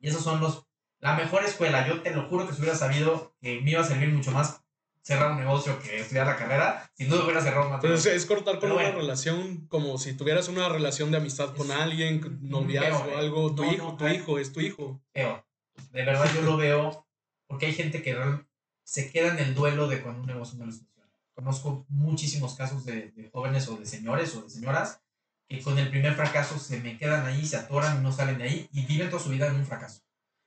Y 0.00 0.08
esos 0.08 0.24
son 0.24 0.40
los... 0.40 0.66
La 0.98 1.14
mejor 1.14 1.44
escuela, 1.44 1.86
yo 1.86 2.02
te 2.02 2.10
lo 2.10 2.28
juro 2.28 2.46
que 2.46 2.52
si 2.52 2.60
hubiera 2.60 2.76
sabido 2.76 3.32
que 3.40 3.60
me 3.60 3.70
iba 3.70 3.80
a 3.80 3.84
servir 3.84 4.08
mucho 4.12 4.32
más 4.32 4.64
cerrar 5.02 5.32
un 5.32 5.38
negocio 5.38 5.80
que 5.80 6.00
estudiar 6.00 6.26
la 6.26 6.36
carrera, 6.36 6.90
sin 6.94 7.08
duda 7.08 7.24
hubiera 7.24 7.40
cerrado 7.40 7.66
un 7.66 7.72
matrimonio. 7.72 8.12
es 8.12 8.26
cortar 8.26 8.58
con 8.58 8.72
una 8.72 8.90
relación 8.90 9.66
como 9.66 9.98
si 9.98 10.14
tuvieras 10.14 10.48
una 10.48 10.68
relación 10.68 11.10
de 11.10 11.16
amistad 11.16 11.54
con 11.54 11.70
alguien, 11.70 12.38
noviazgo 12.42 13.10
o 13.10 13.16
algo, 13.16 13.54
tu 13.54 13.64
hijo, 13.64 13.96
tu 13.96 14.06
hijo, 14.08 14.38
es 14.38 14.52
tu 14.52 14.60
hijo. 14.60 15.02
De 15.14 16.04
verdad 16.04 16.30
yo 16.34 16.42
lo 16.42 16.56
veo 16.56 17.06
porque 17.46 17.66
hay 17.66 17.72
gente 17.72 18.02
que 18.02 18.16
se 18.84 19.10
queda 19.10 19.32
en 19.32 19.38
el 19.38 19.54
duelo 19.54 19.88
de 19.88 20.02
cuando 20.02 20.20
un 20.20 20.26
negocio 20.26 20.58
no 20.58 20.66
les 20.66 20.78
funciona. 20.78 21.10
Conozco 21.34 21.86
muchísimos 21.88 22.54
casos 22.54 22.84
de, 22.84 23.10
de 23.10 23.30
jóvenes 23.30 23.66
o 23.68 23.76
de 23.76 23.86
señores 23.86 24.34
o 24.36 24.42
de 24.42 24.50
señoras 24.50 25.00
que 25.48 25.60
con 25.62 25.78
el 25.78 25.90
primer 25.90 26.14
fracaso 26.14 26.58
se 26.58 26.78
me 26.78 26.96
quedan 26.96 27.26
ahí, 27.26 27.44
se 27.44 27.56
atoran 27.56 27.98
y 27.98 28.02
no 28.02 28.12
salen 28.12 28.38
de 28.38 28.44
ahí 28.44 28.68
y 28.72 28.84
viven 28.86 29.10
toda 29.10 29.22
su 29.22 29.30
vida 29.30 29.48
en 29.48 29.56
un 29.56 29.66
fracaso. 29.66 30.02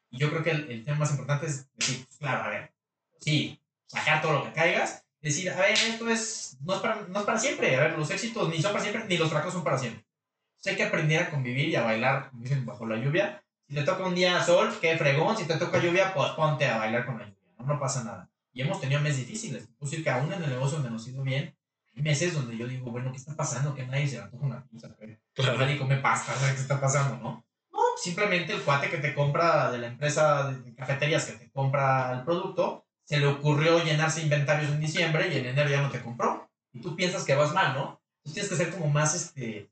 Y 0.09 0.19
yo 0.19 0.29
creo 0.29 0.43
que 0.43 0.51
el, 0.51 0.71
el 0.71 0.85
tema 0.85 0.99
más 0.99 1.11
importante 1.11 1.47
es 1.47 1.67
decir, 1.73 2.05
pues, 2.05 2.17
claro, 2.19 2.43
a 2.43 2.49
ver, 2.49 2.73
sí, 3.19 3.59
sacar 3.93 4.21
todo 4.21 4.33
lo 4.33 4.43
que 4.43 4.53
caigas, 4.53 5.05
decir, 5.21 5.49
a 5.49 5.55
ver, 5.55 5.71
esto 5.73 6.09
es 6.09 6.57
no, 6.61 6.75
es 6.75 6.79
para, 6.81 7.01
no 7.07 7.19
es 7.19 7.25
para 7.25 7.39
siempre, 7.39 7.75
a 7.75 7.81
ver, 7.81 7.97
los 7.97 8.09
éxitos 8.09 8.49
ni 8.49 8.61
son 8.61 8.71
para 8.71 8.83
siempre, 8.83 9.05
ni 9.07 9.17
los 9.17 9.29
fracasos 9.29 9.53
son 9.53 9.63
para 9.63 9.77
siempre. 9.77 10.05
Entonces 10.51 10.71
hay 10.71 10.77
que 10.77 10.83
aprender 10.83 11.23
a 11.23 11.29
convivir 11.29 11.69
y 11.69 11.75
a 11.75 11.83
bailar, 11.83 12.29
como 12.29 12.43
dicen, 12.43 12.65
bajo 12.65 12.85
la 12.85 12.97
lluvia. 12.97 13.43
Si 13.67 13.75
te 13.75 13.83
toca 13.83 14.05
un 14.05 14.15
día 14.15 14.41
sol, 14.43 14.73
qué 14.79 14.97
fregón, 14.97 15.37
si 15.37 15.45
te 15.45 15.57
toca 15.57 15.79
lluvia, 15.79 16.13
pues 16.13 16.31
ponte 16.31 16.65
a 16.65 16.77
bailar 16.77 17.05
con 17.05 17.17
la 17.17 17.25
lluvia, 17.25 17.53
no, 17.59 17.65
no 17.65 17.79
pasa 17.79 18.03
nada. 18.03 18.29
Y 18.53 18.61
hemos 18.61 18.79
tenido 18.79 19.01
meses 19.01 19.19
difíciles, 19.19 19.63
es 19.63 19.79
decir, 19.79 20.03
que 20.03 20.09
aún 20.09 20.31
en 20.31 20.43
el 20.43 20.49
negocio 20.49 20.77
donde 20.77 20.91
nos 20.91 21.05
ha 21.05 21.09
ido 21.09 21.23
bien, 21.23 21.55
hay 21.95 22.01
meses 22.01 22.33
donde 22.33 22.57
yo 22.57 22.67
digo, 22.67 22.91
bueno, 22.91 23.11
¿qué 23.11 23.17
está 23.17 23.35
pasando? 23.35 23.73
Que 23.73 23.85
nadie 23.85 24.07
se 24.07 24.19
antoja 24.19 24.45
una 24.45 24.65
pizza, 24.67 24.89
claro. 25.33 25.57
nadie 25.57 25.77
come 25.77 25.97
pasta, 25.97 26.33
¿qué 26.39 26.61
está 26.61 26.79
pasando, 26.79 27.17
no? 27.17 27.45
No, 27.71 27.79
simplemente 28.01 28.53
el 28.53 28.61
cuate 28.61 28.89
que 28.89 28.97
te 28.97 29.13
compra 29.13 29.71
de 29.71 29.79
la 29.79 29.87
empresa 29.87 30.51
de 30.51 30.75
cafeterías 30.75 31.25
que 31.25 31.33
te 31.33 31.51
compra 31.51 32.13
el 32.13 32.23
producto, 32.23 32.82
se 33.05 33.19
le 33.19 33.27
ocurrió 33.27 33.83
llenarse 33.83 34.21
inventarios 34.21 34.71
en 34.71 34.79
diciembre 34.79 35.33
y 35.33 35.37
en 35.37 35.45
enero 35.45 35.69
ya 35.69 35.81
no 35.81 35.91
te 35.91 36.01
compró. 36.01 36.49
Y 36.71 36.79
tú 36.79 36.95
piensas 36.95 37.23
que 37.23 37.35
vas 37.35 37.53
mal, 37.53 37.73
¿no? 37.73 38.01
Entonces 38.17 38.33
tienes 38.33 38.49
que 38.49 38.55
ser 38.55 38.69
como 38.71 38.89
más, 38.89 39.13
este, 39.15 39.69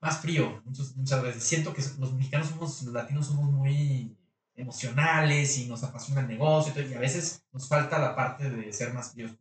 más 0.00 0.20
frío 0.20 0.60
muchas, 0.64 0.96
muchas 0.96 1.22
veces. 1.22 1.42
Siento 1.44 1.72
que 1.72 1.82
los 1.98 2.12
mexicanos 2.14 2.48
somos, 2.48 2.82
los 2.82 2.92
latinos 2.92 3.26
somos 3.26 3.50
muy 3.50 4.16
emocionales 4.56 5.58
y 5.58 5.66
nos 5.66 5.84
apasiona 5.84 6.22
el 6.22 6.28
negocio 6.28 6.72
y, 6.82 6.94
a 6.94 6.98
veces 6.98 7.44
nos 7.52 7.68
falta 7.68 7.98
la 7.98 8.16
parte 8.16 8.50
de 8.50 8.72
ser 8.72 8.92
más 8.92 9.12
fríos. 9.12 9.32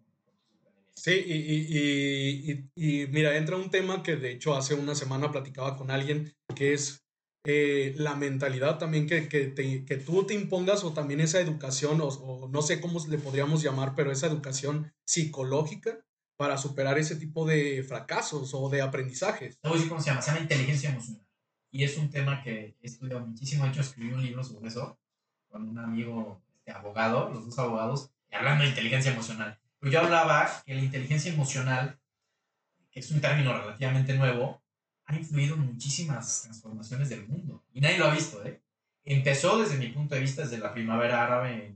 Sí, 0.96 1.12
y, 1.12 1.34
y, 1.34 2.70
y, 2.76 3.02
y, 3.04 3.08
mira, 3.08 3.36
entra 3.36 3.58
un 3.58 3.70
tema 3.70 4.02
que 4.02 4.16
de 4.16 4.32
hecho 4.32 4.56
hace 4.56 4.76
una 4.76 4.96
semana 4.96 5.32
platicaba 5.32 5.76
con 5.76 5.92
alguien, 5.92 6.34
que 6.56 6.74
es 6.74 7.05
eh, 7.46 7.94
la 7.98 8.16
mentalidad 8.16 8.78
también 8.78 9.08
que, 9.08 9.30
que, 9.30 9.54
que, 9.54 9.98
tú 9.98 10.26
te 10.26 10.34
impongas 10.34 10.84
o 10.84 10.94
también 10.94 11.22
esa 11.22 11.40
educación, 11.40 12.00
o, 12.02 12.50
no 12.52 12.62
sé 12.62 12.82
cómo 12.82 13.00
le 13.08 13.18
podríamos 13.18 13.62
llamar, 13.62 13.94
pero 13.96 14.12
esa 14.12 14.28
educación 14.28 14.92
psicológica 15.06 16.00
para 16.38 16.58
superar 16.58 16.98
ese 16.98 17.16
tipo 17.16 17.46
de 17.46 17.84
fracasos 17.84 18.54
o 18.54 18.70
de 18.70 18.82
aprendizajes. 18.82 19.58
Cómo 19.62 19.78
se 19.78 20.10
llama, 20.10 20.22
se 20.22 20.32
llama 20.32 20.42
inteligencia 20.42 20.90
emocional. 20.90 21.26
Y 21.72 21.84
es 21.84 21.98
un 21.98 22.10
tema 22.10 22.42
que 22.42 22.76
he 22.82 22.88
estudiado 22.88 23.26
muchísimo, 23.26 23.64
de 23.66 23.72
hecho 23.72 23.82
escribí 23.82 24.12
un 24.12 24.24
libro 24.24 24.44
sobre 24.44 24.70
eso 24.70 24.98
con 25.48 25.70
un 25.70 25.78
amigo 25.78 26.42
este, 26.54 26.72
abogado, 26.72 27.30
los 27.30 27.46
dos 27.46 27.60
abogados, 27.60 28.12
hablando 28.32 28.64
de 28.64 28.70
inteligencia 28.70 29.12
emocional. 29.12 29.60
Yo 29.82 30.00
hablaba 30.00 30.64
que 30.66 30.74
la 30.74 30.82
inteligencia 30.82 31.32
emocional, 31.32 32.00
que 32.92 33.02
es 33.02 33.12
un 33.12 33.22
término 33.22 33.54
relativamente 33.54 34.14
nuevo, 34.16 34.62
ha 35.06 35.16
influido 35.16 35.56
muchísimas 35.58 36.44
transformaciones 36.44 37.10
del 37.10 37.28
mundo. 37.28 37.64
Y 37.74 37.82
nadie 37.82 37.98
lo 37.98 38.06
ha 38.06 38.14
visto, 38.14 38.44
¿eh? 38.46 38.62
Empezó 39.04 39.58
desde 39.60 39.78
mi 39.78 39.90
punto 39.90 40.16
de 40.16 40.22
vista 40.22 40.42
desde 40.42 40.58
la 40.58 40.74
primavera 40.74 41.24
árabe, 41.24 41.76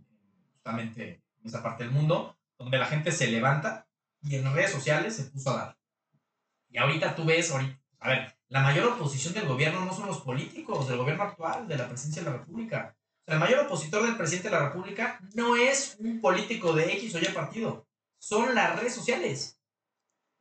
justamente 0.53 1.21
en 1.39 1.47
esa 1.47 1.61
parte 1.61 1.83
del 1.83 1.93
mundo, 1.93 2.35
donde 2.57 2.79
la 2.79 2.87
gente 2.87 3.11
se 3.11 3.27
levanta 3.27 3.87
y 4.21 4.35
en 4.35 4.51
redes 4.53 4.71
sociales 4.71 5.15
se 5.15 5.25
puso 5.25 5.51
a 5.51 5.57
dar. 5.57 5.77
Y 6.69 6.77
ahorita 6.77 7.15
tú 7.15 7.25
ves, 7.25 7.51
ahorita, 7.51 7.79
a 7.99 8.09
ver, 8.09 8.35
la 8.47 8.61
mayor 8.61 8.87
oposición 8.87 9.33
del 9.33 9.47
gobierno 9.47 9.85
no 9.85 9.93
son 9.93 10.07
los 10.07 10.21
políticos, 10.21 10.87
del 10.87 10.97
gobierno 10.97 11.23
actual, 11.23 11.67
de 11.67 11.77
la 11.77 11.87
presidencia 11.87 12.23
de 12.23 12.31
la 12.31 12.37
República. 12.37 12.95
O 13.21 13.25
sea, 13.25 13.35
el 13.35 13.39
mayor 13.39 13.65
opositor 13.65 14.03
del 14.03 14.17
presidente 14.17 14.49
de 14.49 14.55
la 14.55 14.65
República 14.67 15.19
no 15.35 15.55
es 15.55 15.97
un 15.99 16.19
político 16.19 16.73
de 16.73 16.93
X 16.93 17.13
o 17.13 17.19
Y 17.19 17.25
partido, 17.25 17.87
son 18.17 18.55
las 18.55 18.77
redes 18.79 18.95
sociales. 18.95 19.58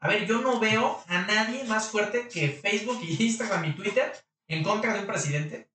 A 0.00 0.08
ver, 0.08 0.26
yo 0.26 0.40
no 0.40 0.60
veo 0.60 1.02
a 1.08 1.22
nadie 1.22 1.64
más 1.64 1.90
fuerte 1.90 2.28
que 2.28 2.48
Facebook 2.50 3.00
y 3.02 3.24
Instagram 3.24 3.64
y 3.64 3.74
Twitter 3.74 4.12
en 4.46 4.62
contra 4.62 4.94
de 4.94 5.00
un 5.00 5.06
presidente. 5.06 5.68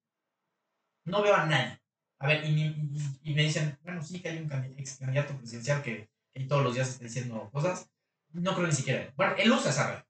No 1.05 1.21
veo 1.21 1.35
a 1.35 1.45
nadie. 1.45 1.79
A 2.19 2.27
ver, 2.27 2.45
y, 2.45 3.33
me 3.33 3.43
dicen, 3.43 3.77
bueno, 3.83 4.01
sí 4.01 4.21
que 4.21 4.29
hay 4.29 4.37
un 4.37 4.49
ex 4.77 4.97
candidato 4.97 5.37
presidencial 5.37 5.81
que, 5.81 6.09
todos 6.47 6.63
los 6.63 6.73
días 6.73 6.89
está 6.89 7.03
diciendo 7.03 7.49
cosas. 7.51 7.89
No 8.31 8.55
creo 8.55 8.67
ni 8.67 8.73
siquiera. 8.73 9.13
Bueno, 9.15 9.35
él 9.37 9.51
usa 9.51 9.69
esa 9.69 9.91
red 9.91 10.03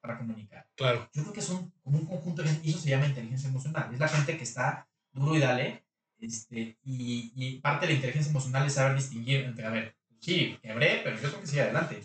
para 0.00 0.16
comunicar. 0.16 0.68
Claro. 0.76 1.10
Yo 1.12 1.22
creo 1.22 1.34
que 1.34 1.42
son 1.42 1.72
como 1.82 1.98
un 1.98 2.06
conjunto 2.06 2.42
de 2.42 2.60
y 2.62 2.70
eso 2.70 2.78
se 2.78 2.90
llama 2.90 3.06
inteligencia 3.06 3.48
emocional. 3.48 3.92
Es 3.92 3.98
la 3.98 4.08
gente 4.08 4.38
que 4.38 4.44
está 4.44 4.88
duro 5.12 5.34
y 5.34 5.40
dale. 5.40 5.84
Este, 6.18 6.78
y, 6.84 7.32
y 7.34 7.58
parte 7.58 7.86
de 7.86 7.92
la 7.92 7.96
inteligencia 7.96 8.30
emocional 8.30 8.66
es 8.66 8.74
saber 8.74 8.96
distinguir 8.96 9.40
entre, 9.40 9.66
a 9.66 9.70
ver, 9.70 9.96
sí, 10.20 10.56
quebré, 10.62 11.00
pero 11.02 11.16
yo 11.16 11.28
creo 11.28 11.40
que 11.40 11.46
sigue 11.46 11.62
adelante 11.62 12.00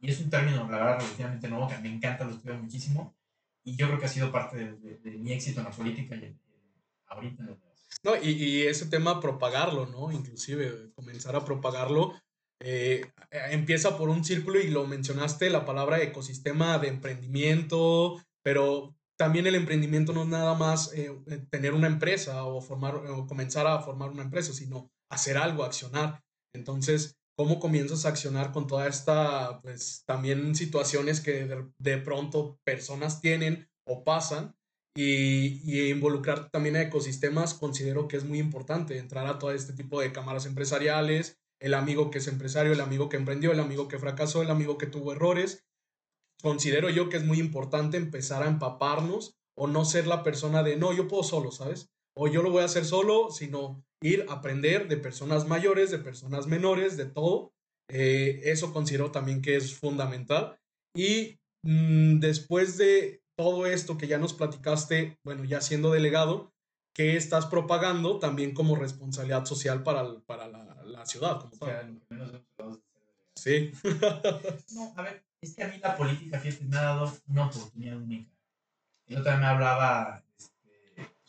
y 0.00 0.10
es 0.10 0.20
un 0.20 0.30
término, 0.30 0.68
la 0.70 0.78
verdad, 0.78 1.00
relativamente 1.00 1.48
nuevo, 1.48 1.68
que 1.68 1.78
me 1.78 1.92
encanta, 1.92 2.24
lo 2.24 2.32
estudio 2.32 2.58
muchísimo. 2.58 3.16
Y 3.64 3.76
yo 3.76 3.86
creo 3.88 3.98
que 3.98 4.06
ha 4.06 4.10
sido 4.10 4.30
parte 4.30 4.56
de, 4.56 5.10
mi 5.18 5.32
éxito 5.32 5.60
en 5.60 5.66
la 5.66 5.72
política 5.72 6.14
y 6.16 6.36
ahorita 7.06 7.42
en 7.42 7.58
No, 8.04 8.16
y, 8.16 8.30
y, 8.30 8.62
ese 8.62 8.86
tema, 8.86 9.20
propagarlo, 9.20 9.86
¿no? 9.86 10.12
Inclusive, 10.12 10.92
comenzar 10.94 11.34
a 11.36 11.44
propagarlo. 11.44 12.14
Eh, 12.60 13.12
empieza 13.50 13.96
por 13.96 14.08
un 14.08 14.24
círculo 14.24 14.60
y 14.60 14.68
lo 14.68 14.86
mencionaste, 14.86 15.50
la 15.50 15.64
palabra 15.64 16.02
ecosistema 16.02 16.78
de 16.78 16.88
emprendimiento, 16.88 18.20
pero 18.42 18.96
también 19.16 19.46
el 19.46 19.54
emprendimiento 19.54 20.12
no 20.12 20.22
es 20.22 20.28
nada 20.28 20.54
más 20.54 20.92
eh, 20.94 21.10
tener 21.50 21.74
una 21.74 21.88
empresa 21.88 22.44
o, 22.44 22.60
formar, 22.60 22.96
o 22.96 23.26
comenzar 23.26 23.66
a 23.66 23.80
formar 23.80 24.10
una 24.10 24.22
empresa, 24.22 24.52
sino 24.52 24.90
hacer 25.10 25.36
algo, 25.36 25.64
accionar. 25.64 26.22
Entonces, 26.52 27.18
cómo 27.38 27.60
comienzas 27.60 28.04
a 28.04 28.08
accionar 28.08 28.50
con 28.50 28.66
toda 28.66 28.88
esta, 28.88 29.60
pues 29.62 30.02
también 30.06 30.56
situaciones 30.56 31.20
que 31.20 31.48
de, 31.78 31.98
pronto 31.98 32.58
personas 32.64 33.20
tienen 33.20 33.68
o 33.86 34.02
pasan 34.02 34.56
y, 34.96 35.62
y 35.62 35.88
involucrar 35.90 36.50
también 36.50 36.74
a 36.74 36.82
ecosistemas, 36.82 37.54
considero 37.54 38.08
que 38.08 38.16
es 38.16 38.24
muy 38.24 38.40
importante 38.40 38.98
entrar 38.98 39.28
a 39.28 39.38
todo 39.38 39.52
este 39.52 39.72
tipo 39.72 40.00
de 40.00 40.10
cámaras 40.10 40.46
empresariales, 40.46 41.38
el 41.60 41.74
amigo 41.74 42.10
que 42.10 42.18
es 42.18 42.26
empresario, 42.26 42.72
el 42.72 42.80
amigo 42.80 43.08
que 43.08 43.16
emprendió, 43.16 43.52
el 43.52 43.60
amigo 43.60 43.86
que 43.86 44.00
fracasó, 44.00 44.42
el 44.42 44.50
amigo 44.50 44.76
que 44.76 44.88
tuvo 44.88 45.12
errores, 45.12 45.64
considero 46.42 46.90
yo 46.90 47.08
que 47.08 47.18
es 47.18 47.24
muy 47.24 47.38
importante 47.38 47.98
empezar 47.98 48.42
a 48.42 48.48
empaparnos 48.48 49.38
o 49.56 49.68
no 49.68 49.84
ser 49.84 50.08
la 50.08 50.24
persona 50.24 50.64
de, 50.64 50.76
no, 50.76 50.92
yo 50.92 51.06
puedo 51.06 51.22
solo, 51.22 51.52
¿sabes? 51.52 51.88
O 52.20 52.26
yo 52.26 52.42
lo 52.42 52.50
voy 52.50 52.62
a 52.62 52.64
hacer 52.64 52.84
solo, 52.84 53.30
sino 53.30 53.84
ir 54.02 54.26
a 54.28 54.34
aprender 54.34 54.88
de 54.88 54.96
personas 54.96 55.46
mayores, 55.46 55.92
de 55.92 55.98
personas 55.98 56.48
menores, 56.48 56.96
de 56.96 57.06
todo. 57.06 57.52
Eh, 57.88 58.40
eso 58.42 58.72
considero 58.72 59.12
también 59.12 59.40
que 59.40 59.54
es 59.54 59.74
fundamental. 59.78 60.58
Y 60.96 61.38
mm, 61.62 62.18
después 62.18 62.76
de 62.76 63.22
todo 63.36 63.66
esto 63.66 63.96
que 63.96 64.08
ya 64.08 64.18
nos 64.18 64.34
platicaste, 64.34 65.16
bueno, 65.22 65.44
ya 65.44 65.60
siendo 65.60 65.92
delegado, 65.92 66.52
¿qué 66.92 67.16
estás 67.16 67.46
propagando 67.46 68.18
también 68.18 68.52
como 68.52 68.74
responsabilidad 68.74 69.44
social 69.44 69.84
para, 69.84 70.18
para 70.26 70.48
la, 70.48 70.82
la, 70.84 71.06
ciudad? 71.06 71.38
Como 71.38 71.72
Sí. 73.36 73.70
no, 74.74 74.92
a 74.96 75.02
ver, 75.02 75.24
es 75.40 75.54
que 75.54 75.62
a 75.62 75.68
mí 75.68 75.78
la 75.78 75.96
política, 75.96 76.40
fíjate, 76.40 76.64
me 76.64 76.76
ha 76.78 76.82
dado 76.82 77.12
una 77.28 77.46
oportunidad 77.46 77.96
única. 77.96 78.28
Yo 79.06 79.22
también 79.22 79.40
me 79.40 79.46
hablaba 79.46 80.24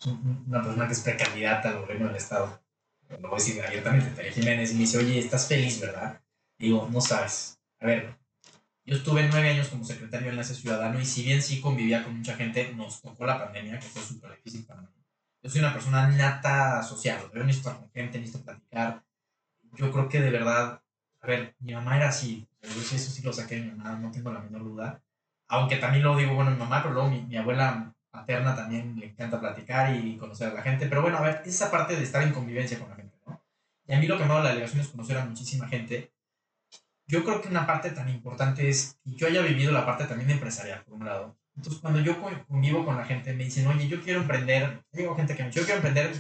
una 0.06 0.62
persona 0.64 0.88
que 0.88 0.94
es 0.94 1.02
precandidata 1.02 1.70
al 1.70 1.82
gobierno 1.82 2.08
del 2.08 2.16
Estado. 2.16 2.62
Lo 3.10 3.30
voy 3.30 3.32
a 3.32 3.44
decir 3.44 3.62
abiertamente, 3.62 4.12
Tere 4.12 4.32
Jiménez, 4.32 4.72
y 4.72 4.74
me 4.76 4.82
dice, 4.82 5.00
oye, 5.00 5.20
estás 5.20 5.48
feliz, 5.48 5.82
¿verdad? 5.82 6.22
Digo, 6.58 6.88
no 6.92 7.02
sabes. 7.02 7.60
A 7.80 7.88
ver, 7.88 8.16
yo 8.86 8.96
estuve 8.96 9.28
nueve 9.28 9.50
años 9.50 9.68
como 9.70 9.84
secretario 9.84 10.26
de 10.26 10.32
Enlace 10.32 10.56
Ciudadano 10.56 11.00
y 11.00 11.06
si 11.06 11.24
bien 11.24 11.42
sí 11.42 11.60
convivía 11.60 12.04
con 12.04 12.18
mucha 12.18 12.36
gente, 12.36 12.74
nos 12.74 13.02
tocó 13.02 13.26
la 13.26 13.44
pandemia, 13.44 13.80
que 13.80 13.88
fue 13.88 14.02
súper 14.02 14.36
difícil 14.36 14.66
para 14.66 14.82
mí. 14.82 14.88
Yo 15.42 15.50
soy 15.50 15.62
una 15.62 15.74
persona 15.74 16.08
nata 16.08 16.84
social, 16.84 17.20
yo 17.34 17.44
necesito 17.44 17.70
estar 17.70 17.82
con 17.82 17.92
gente, 17.92 18.20
necesito 18.20 18.44
platicar. 18.44 19.04
Yo 19.74 19.92
creo 19.92 20.10
que 20.10 20.20
de 20.22 20.32
verdad, 20.32 20.82
a 21.22 21.28
ver, 21.28 21.56
mi 21.60 21.74
mamá 21.74 21.98
era 21.98 22.10
así, 22.10 22.48
eso 22.62 22.82
sí 22.98 23.22
lo 23.22 23.32
saqué 23.34 23.56
de 23.56 23.62
mi 23.62 23.72
mamá, 23.72 23.98
no 23.98 24.12
tengo 24.12 24.32
la 24.32 24.40
menor 24.40 24.64
duda. 24.64 25.02
Aunque 25.48 25.78
también 25.78 26.04
lo 26.04 26.16
digo, 26.16 26.36
bueno, 26.36 26.52
mi 26.52 26.58
mamá, 26.58 26.84
pero 26.84 26.94
luego 26.94 27.10
mi, 27.10 27.22
mi 27.22 27.38
abuela 27.38 27.96
paterna 28.12 28.56
también 28.56 29.00
le 29.00 29.08
encanta 29.08 29.40
platicar 29.40 29.96
y 29.96 30.18
conocer 30.18 30.50
a 30.50 30.54
la 30.54 30.62
gente. 30.62 30.88
Pero 30.88 31.02
bueno, 31.02 31.18
a 31.18 31.22
ver, 31.22 31.42
esa 31.46 31.70
parte 31.70 31.96
de 31.96 32.04
estar 32.04 32.24
en 32.24 32.34
convivencia 32.34 32.80
con 32.80 32.90
la 32.90 32.96
gente, 32.96 33.18
¿no? 33.26 33.42
Y 33.86 33.94
a 33.94 34.00
mí 34.00 34.08
lo 34.08 34.18
que 34.18 34.24
me 34.24 34.32
ha 34.32 34.34
dado 34.34 34.44
la 34.44 34.50
delegación 34.50 34.82
es 34.82 34.88
conocer 34.88 35.18
a 35.18 35.26
muchísima 35.26 35.68
gente. 35.68 36.12
Yo 37.08 37.24
creo 37.24 37.42
que 37.42 37.50
una 37.50 37.66
parte 37.66 37.90
tan 37.92 38.10
importante 38.10 38.70
es 38.70 39.00
que 39.04 39.16
yo 39.16 39.28
haya 39.28 39.42
vivido 39.42 39.72
la 39.72 39.86
parte 39.86 40.06
también 40.06 40.30
empresarial, 40.30 40.84
por 40.84 40.96
un 40.96 41.06
lado. 41.06 41.38
Entonces, 41.56 41.82
cuando 41.82 42.00
yo 42.00 42.22
convivo 42.48 42.86
con 42.86 42.96
la 42.96 43.06
gente, 43.06 43.34
me 43.34 43.46
dicen, 43.46 43.68
oye, 43.68 43.88
yo 43.88 44.02
quiero 44.02 44.22
emprender, 44.22 44.86
digo 44.92 45.16
gente 45.16 45.36
que 45.36 45.44
me 45.44 45.50
dice, 45.50 45.60
yo 45.60 45.66
quiero 45.66 45.78
emprender 45.80 46.14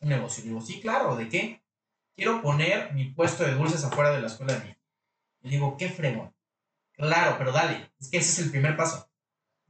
un 0.00 0.08
negocio. 0.08 0.42
Digo, 0.42 0.60
sí, 0.60 0.80
claro, 0.80 1.14
¿de 1.16 1.28
qué? 1.28 1.62
Quiero 2.16 2.42
poner 2.42 2.92
mi 2.94 3.04
puesto 3.10 3.44
de 3.44 3.54
dulces 3.54 3.84
afuera 3.84 4.10
de 4.10 4.20
la 4.20 4.26
escuela 4.26 4.54
de 4.54 4.64
mi 4.64 4.78
y 5.42 5.50
digo, 5.50 5.76
qué 5.76 5.88
fregón. 5.88 6.34
Claro, 6.92 7.36
pero 7.38 7.52
dale, 7.52 7.92
es 8.00 8.08
que 8.08 8.18
ese 8.18 8.32
es 8.32 8.46
el 8.46 8.50
primer 8.50 8.76
paso. 8.76 9.07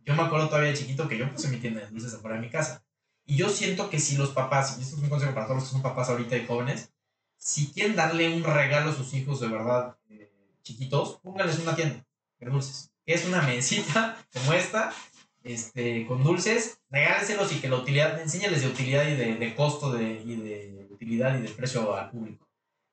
Yo 0.08 0.14
me 0.14 0.22
acuerdo 0.22 0.48
todavía 0.48 0.70
de 0.70 0.76
chiquito 0.78 1.06
que 1.06 1.18
yo 1.18 1.30
puse 1.30 1.48
mi 1.48 1.58
tienda 1.58 1.82
de 1.82 1.88
dulces 1.88 2.14
afuera 2.14 2.36
de 2.36 2.42
mi 2.42 2.48
casa. 2.48 2.82
Y 3.26 3.36
yo 3.36 3.50
siento 3.50 3.90
que 3.90 4.00
si 4.00 4.16
los 4.16 4.30
papás, 4.30 4.78
y 4.78 4.82
esto 4.82 4.96
es 4.96 5.02
un 5.02 5.10
consejo 5.10 5.34
para 5.34 5.44
todos 5.44 5.58
los 5.58 5.68
que 5.68 5.72
son 5.72 5.82
papás 5.82 6.08
ahorita 6.08 6.34
y 6.34 6.46
jóvenes, 6.46 6.90
si 7.36 7.66
quieren 7.72 7.94
darle 7.94 8.34
un 8.34 8.42
regalo 8.42 8.90
a 8.90 8.94
sus 8.94 9.12
hijos 9.12 9.38
de 9.38 9.48
verdad 9.48 9.98
eh, 10.08 10.32
chiquitos, 10.62 11.18
pónganles 11.22 11.58
una 11.58 11.76
tienda 11.76 12.06
de 12.40 12.46
dulces. 12.46 12.90
Es 13.04 13.26
una 13.26 13.42
mesita 13.42 14.16
como 14.32 14.54
esta, 14.54 14.94
este, 15.42 16.06
con 16.06 16.24
dulces, 16.24 16.80
regáleselos 16.88 17.52
y 17.52 17.60
que 17.60 17.68
la 17.68 17.76
utilidad, 17.76 18.18
enséñales 18.18 18.62
de 18.62 18.68
utilidad 18.68 19.06
y 19.06 19.14
de, 19.14 19.54
costo 19.54 19.92
de, 19.92 20.22
y 20.24 20.36
de 20.36 20.88
utilidad 20.90 21.38
y 21.38 21.42
de 21.42 21.50
precio 21.50 21.94
al 21.94 22.10
público. 22.10 22.48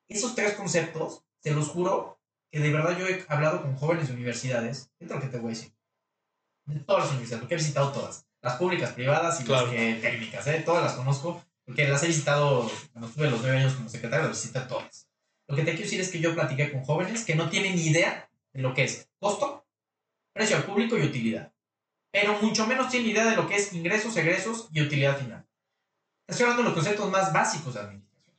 Esos 0.10 0.36
tres 0.36 0.56
conceptos, 0.56 1.24
se 1.40 1.52
los 1.52 1.70
juro, 1.70 2.20
que 2.52 2.60
de 2.60 2.74
verdad 2.74 3.00
yo 3.00 3.08
he 3.08 3.26
hablado 3.30 3.62
con 3.62 3.78
jóvenes 3.78 4.10
de 4.10 4.16
universidades, 4.16 4.92
es 5.00 5.10
lo 5.10 5.22
que 5.22 5.28
te 5.28 5.38
voy 5.38 5.54
a 5.54 5.56
decir? 5.56 5.75
De 6.66 6.80
todas 6.80 7.04
las 7.04 7.12
universidades, 7.12 7.42
porque 7.42 7.56
he 7.56 7.58
visitado 7.58 7.92
todas, 7.92 8.26
las 8.42 8.56
públicas, 8.56 8.92
privadas 8.94 9.40
y 9.42 9.44
las 9.46 9.64
que, 9.66 10.00
técnicas, 10.02 10.48
¿eh? 10.48 10.64
todas 10.66 10.84
las 10.84 10.94
conozco, 10.94 11.44
porque 11.64 11.88
las 11.88 12.02
he 12.04 12.08
visitado, 12.08 12.70
cuando 12.92 13.08
estuve 13.08 13.30
los 13.30 13.42
nueve 13.42 13.58
años 13.58 13.74
como 13.74 13.90
secretario, 13.90 14.28
las 14.28 14.42
visité 14.42 14.62
todas. 14.62 15.08
Lo 15.48 15.56
que 15.56 15.62
te 15.62 15.72
quiero 15.72 15.84
decir 15.84 16.02
es 16.02 16.10
que 16.10 16.20
yo 16.20 16.34
platiqué 16.34 16.72
con 16.72 16.84
jóvenes 16.84 17.24
que 17.24 17.36
no 17.36 17.50
tienen 17.50 17.76
ni 17.76 17.88
idea 17.88 18.30
de 18.54 18.62
lo 18.62 18.74
que 18.74 18.84
es 18.84 19.10
costo, 19.20 19.66
precio 20.34 20.58
al 20.58 20.64
público 20.64 20.98
y 20.98 21.04
utilidad. 21.04 21.54
Pero 22.12 22.42
mucho 22.42 22.66
menos 22.66 22.90
tienen 22.90 23.12
idea 23.12 23.26
de 23.26 23.36
lo 23.36 23.48
que 23.48 23.56
es 23.56 23.74
ingresos, 23.74 24.16
egresos 24.18 24.70
y 24.72 24.82
utilidad 24.82 25.18
final. 25.18 25.46
Estoy 26.28 26.44
hablando 26.44 26.64
de 26.64 26.70
los 26.70 26.76
conceptos 26.76 27.12
más 27.12 27.32
básicos 27.32 27.74
de 27.74 27.82
administración. 27.82 28.36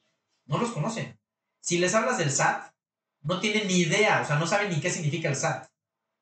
No 0.47 0.59
los 0.59 0.71
conocen. 0.71 1.19
Si 1.61 1.79
les 1.79 1.95
hablas 1.95 2.19
del 2.19 2.31
SAT, 2.31 2.73
no 3.23 3.41
tienen 3.41 3.69
ni 3.69 3.79
idea, 3.79 4.23
o 4.23 4.27
sea, 4.27 4.39
no 4.39 4.47
saben 4.47 4.71
ni 4.71 4.81
qué 4.81 4.91
significa 4.91 5.29
el 5.29 5.37
SAT. 5.37 5.69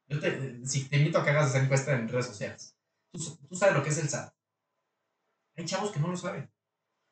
Yo 0.09 0.21
te, 0.21 0.67
si 0.67 0.85
te 0.89 0.97
invito 0.97 1.19
a 1.19 1.25
que 1.25 1.31
hagas 1.31 1.51
esa 1.51 1.63
encuesta 1.63 1.93
en 1.93 2.09
redes 2.09 2.27
sociales. 2.27 2.77
Tú, 3.13 3.21
sabes 3.53 3.75
lo 3.75 3.83
que 3.83 3.91
es 3.91 3.99
el 3.99 4.09
SAT. 4.09 4.33
Hay 5.57 5.65
chavos 5.65 5.93
que 5.93 6.01
no 6.01 6.09
lo 6.09 6.17
saben. 6.17 6.51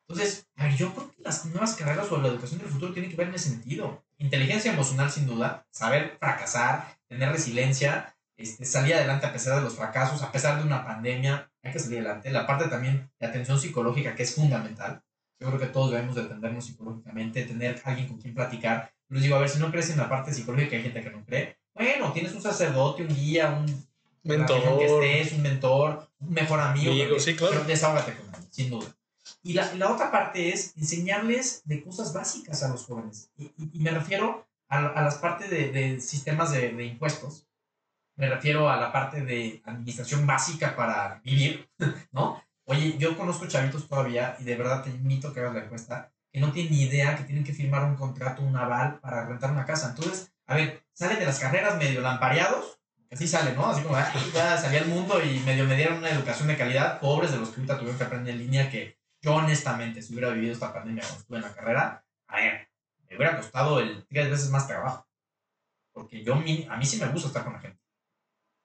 Entonces, 0.09 0.49
yo 0.77 0.93
creo 0.93 1.11
que 1.11 1.23
las 1.23 1.45
nuevas 1.47 1.75
carreras 1.75 2.11
o 2.11 2.21
la 2.21 2.29
educación 2.29 2.61
del 2.61 2.69
futuro 2.69 2.93
tienen 2.93 3.11
que 3.11 3.17
ver 3.17 3.29
en 3.29 3.35
ese 3.35 3.51
sentido. 3.51 4.05
Inteligencia 4.19 4.73
emocional, 4.73 5.11
sin 5.11 5.27
duda, 5.27 5.67
saber 5.71 6.17
fracasar, 6.19 6.99
tener 7.07 7.31
resiliencia, 7.31 8.17
este, 8.37 8.65
salir 8.65 8.95
adelante 8.95 9.27
a 9.27 9.33
pesar 9.33 9.57
de 9.57 9.63
los 9.63 9.77
fracasos, 9.77 10.23
a 10.23 10.33
pesar 10.33 10.59
de 10.59 10.67
una 10.67 10.85
pandemia, 10.85 11.51
hay 11.63 11.73
que 11.73 11.79
salir 11.79 12.01
adelante. 12.01 12.31
La 12.31 12.47
parte 12.47 12.69
también 12.69 13.11
de 13.19 13.27
atención 13.27 13.59
psicológica, 13.59 14.15
que 14.15 14.25
es 14.25 14.35
fundamental. 14.35 15.03
Yo 15.39 15.49
creo 15.49 15.61
que 15.61 15.67
todos 15.67 15.93
debemos 15.93 16.15
de 16.15 16.23
atendernos 16.23 16.67
psicológicamente, 16.67 17.45
tener 17.45 17.81
alguien 17.85 18.09
con 18.09 18.19
quien 18.19 18.35
platicar, 18.35 18.93
les 19.13 19.23
digo, 19.23 19.37
a 19.37 19.41
ver, 19.41 19.49
si 19.51 19.59
no 19.59 19.71
crees 19.71 19.91
en 19.91 19.99
la 19.99 20.09
parte 20.09 20.33
psicológica, 20.33 20.75
hay 20.75 20.83
gente 20.83 21.03
que 21.03 21.11
no 21.11 21.23
cree. 21.27 21.59
Bueno, 21.75 22.13
tienes 22.13 22.33
un 22.35 22.43
sacerdote, 22.43 23.03
un 23.03 23.15
guía, 23.15 23.51
un 23.51 23.87
mentor, 24.23 24.79
que 24.79 24.85
estés, 24.87 25.33
un 25.33 25.43
mentor, 25.43 26.09
un 26.21 26.31
mejor 26.33 26.61
amigo. 26.61 26.93
amigo 26.93 27.19
sí, 27.19 27.35
claro. 27.35 27.55
Pero 27.55 27.65
desahógate 27.65 28.15
con 28.15 28.35
él, 28.35 28.49
sin 28.51 28.71
duda. 28.71 28.87
Y 29.43 29.55
la, 29.55 29.73
la, 29.75 29.91
otra 29.91 30.11
parte 30.11 30.51
es 30.51 30.77
enseñarles 30.77 31.63
de 31.65 31.83
cosas 31.83 32.13
básicas 32.13 32.63
a 32.63 32.69
los 32.69 32.85
jóvenes. 32.85 33.31
Y, 33.37 33.53
y, 33.57 33.79
me 33.81 33.91
refiero 33.91 34.47
a, 34.69 34.79
a, 34.79 35.03
las 35.03 35.17
partes 35.17 35.51
de, 35.51 35.73
de 35.73 36.01
sistemas 36.01 36.53
de, 36.53 36.73
de, 36.73 36.85
impuestos. 36.85 37.47
Me 38.17 38.29
refiero 38.29 38.69
a 38.69 38.77
la 38.77 38.93
parte 38.93 39.23
de 39.23 39.63
administración 39.65 40.27
básica 40.27 40.77
para 40.77 41.21
vivir, 41.25 41.69
¿no? 42.13 42.43
Oye, 42.65 42.97
yo 42.99 43.17
conozco 43.17 43.47
chavitos 43.47 43.89
todavía 43.89 44.37
y 44.39 44.45
de 44.45 44.55
verdad 44.55 44.85
te 44.85 44.91
invito 44.91 45.29
a 45.29 45.35
que 45.35 45.41
hagas 45.41 45.55
la 45.55 45.65
encuesta 45.65 46.13
que 46.33 46.41
no 46.41 46.53
tienen 46.53 46.73
ni 46.73 46.83
idea 46.83 47.17
que 47.17 47.25
tienen 47.25 47.45
que 47.45 47.53
firmar 47.53 47.85
un 47.85 47.95
contrato, 47.95 48.43
un 48.43 48.57
aval 48.57 48.99
para 49.01 49.27
rentar 49.27 49.51
una 49.51 49.67
casa. 49.67 49.91
Entonces, 49.91 50.33
a 50.47 50.55
ver, 50.55 50.82
salen 50.93 51.19
de 51.19 51.27
las 51.27 51.39
carreras 51.39 51.77
medio 51.79 52.01
lampareados, 52.01 52.79
así 53.11 53.29
salen, 53.29 53.55
¿no? 53.55 53.67
Así 53.67 53.83
como, 53.83 53.97
ya 54.35 54.57
salí 54.57 54.77
al 54.77 54.87
mundo 54.87 55.23
y 55.23 55.41
medio 55.41 55.65
me 55.65 55.77
dieron 55.77 55.99
una 55.99 56.11
educación 56.11 56.49
de 56.49 56.57
calidad, 56.57 57.01
pobres 57.01 57.33
de 57.33 57.39
los 57.39 57.51
que 57.51 57.57
ahorita 57.57 57.79
tuvieron 57.79 57.99
que 57.99 58.05
aprender 58.05 58.35
en 58.35 58.41
línea, 58.41 58.71
que 58.71 58.99
yo 59.21 59.35
honestamente, 59.35 60.03
si 60.03 60.13
hubiera 60.13 60.31
vivido 60.31 60.53
esta 60.53 60.73
pandemia 60.73 61.03
cuando 61.03 61.21
estuve 61.21 61.37
en 61.39 61.45
la 61.45 61.55
carrera, 61.55 62.05
a 62.27 62.37
ver, 62.37 62.69
me 63.09 63.17
hubiera 63.17 63.37
costado 63.37 63.79
el 63.81 64.05
tres 64.07 64.31
veces 64.31 64.51
más 64.51 64.67
trabajo. 64.67 65.07
Porque 65.93 66.25
yo, 66.25 66.35
a 66.35 66.77
mí 66.77 66.87
sí 66.87 66.99
me 66.99 67.09
gusta 67.09 67.29
estar 67.29 67.45
con 67.45 67.53
la 67.53 67.61
gente. 67.61 67.79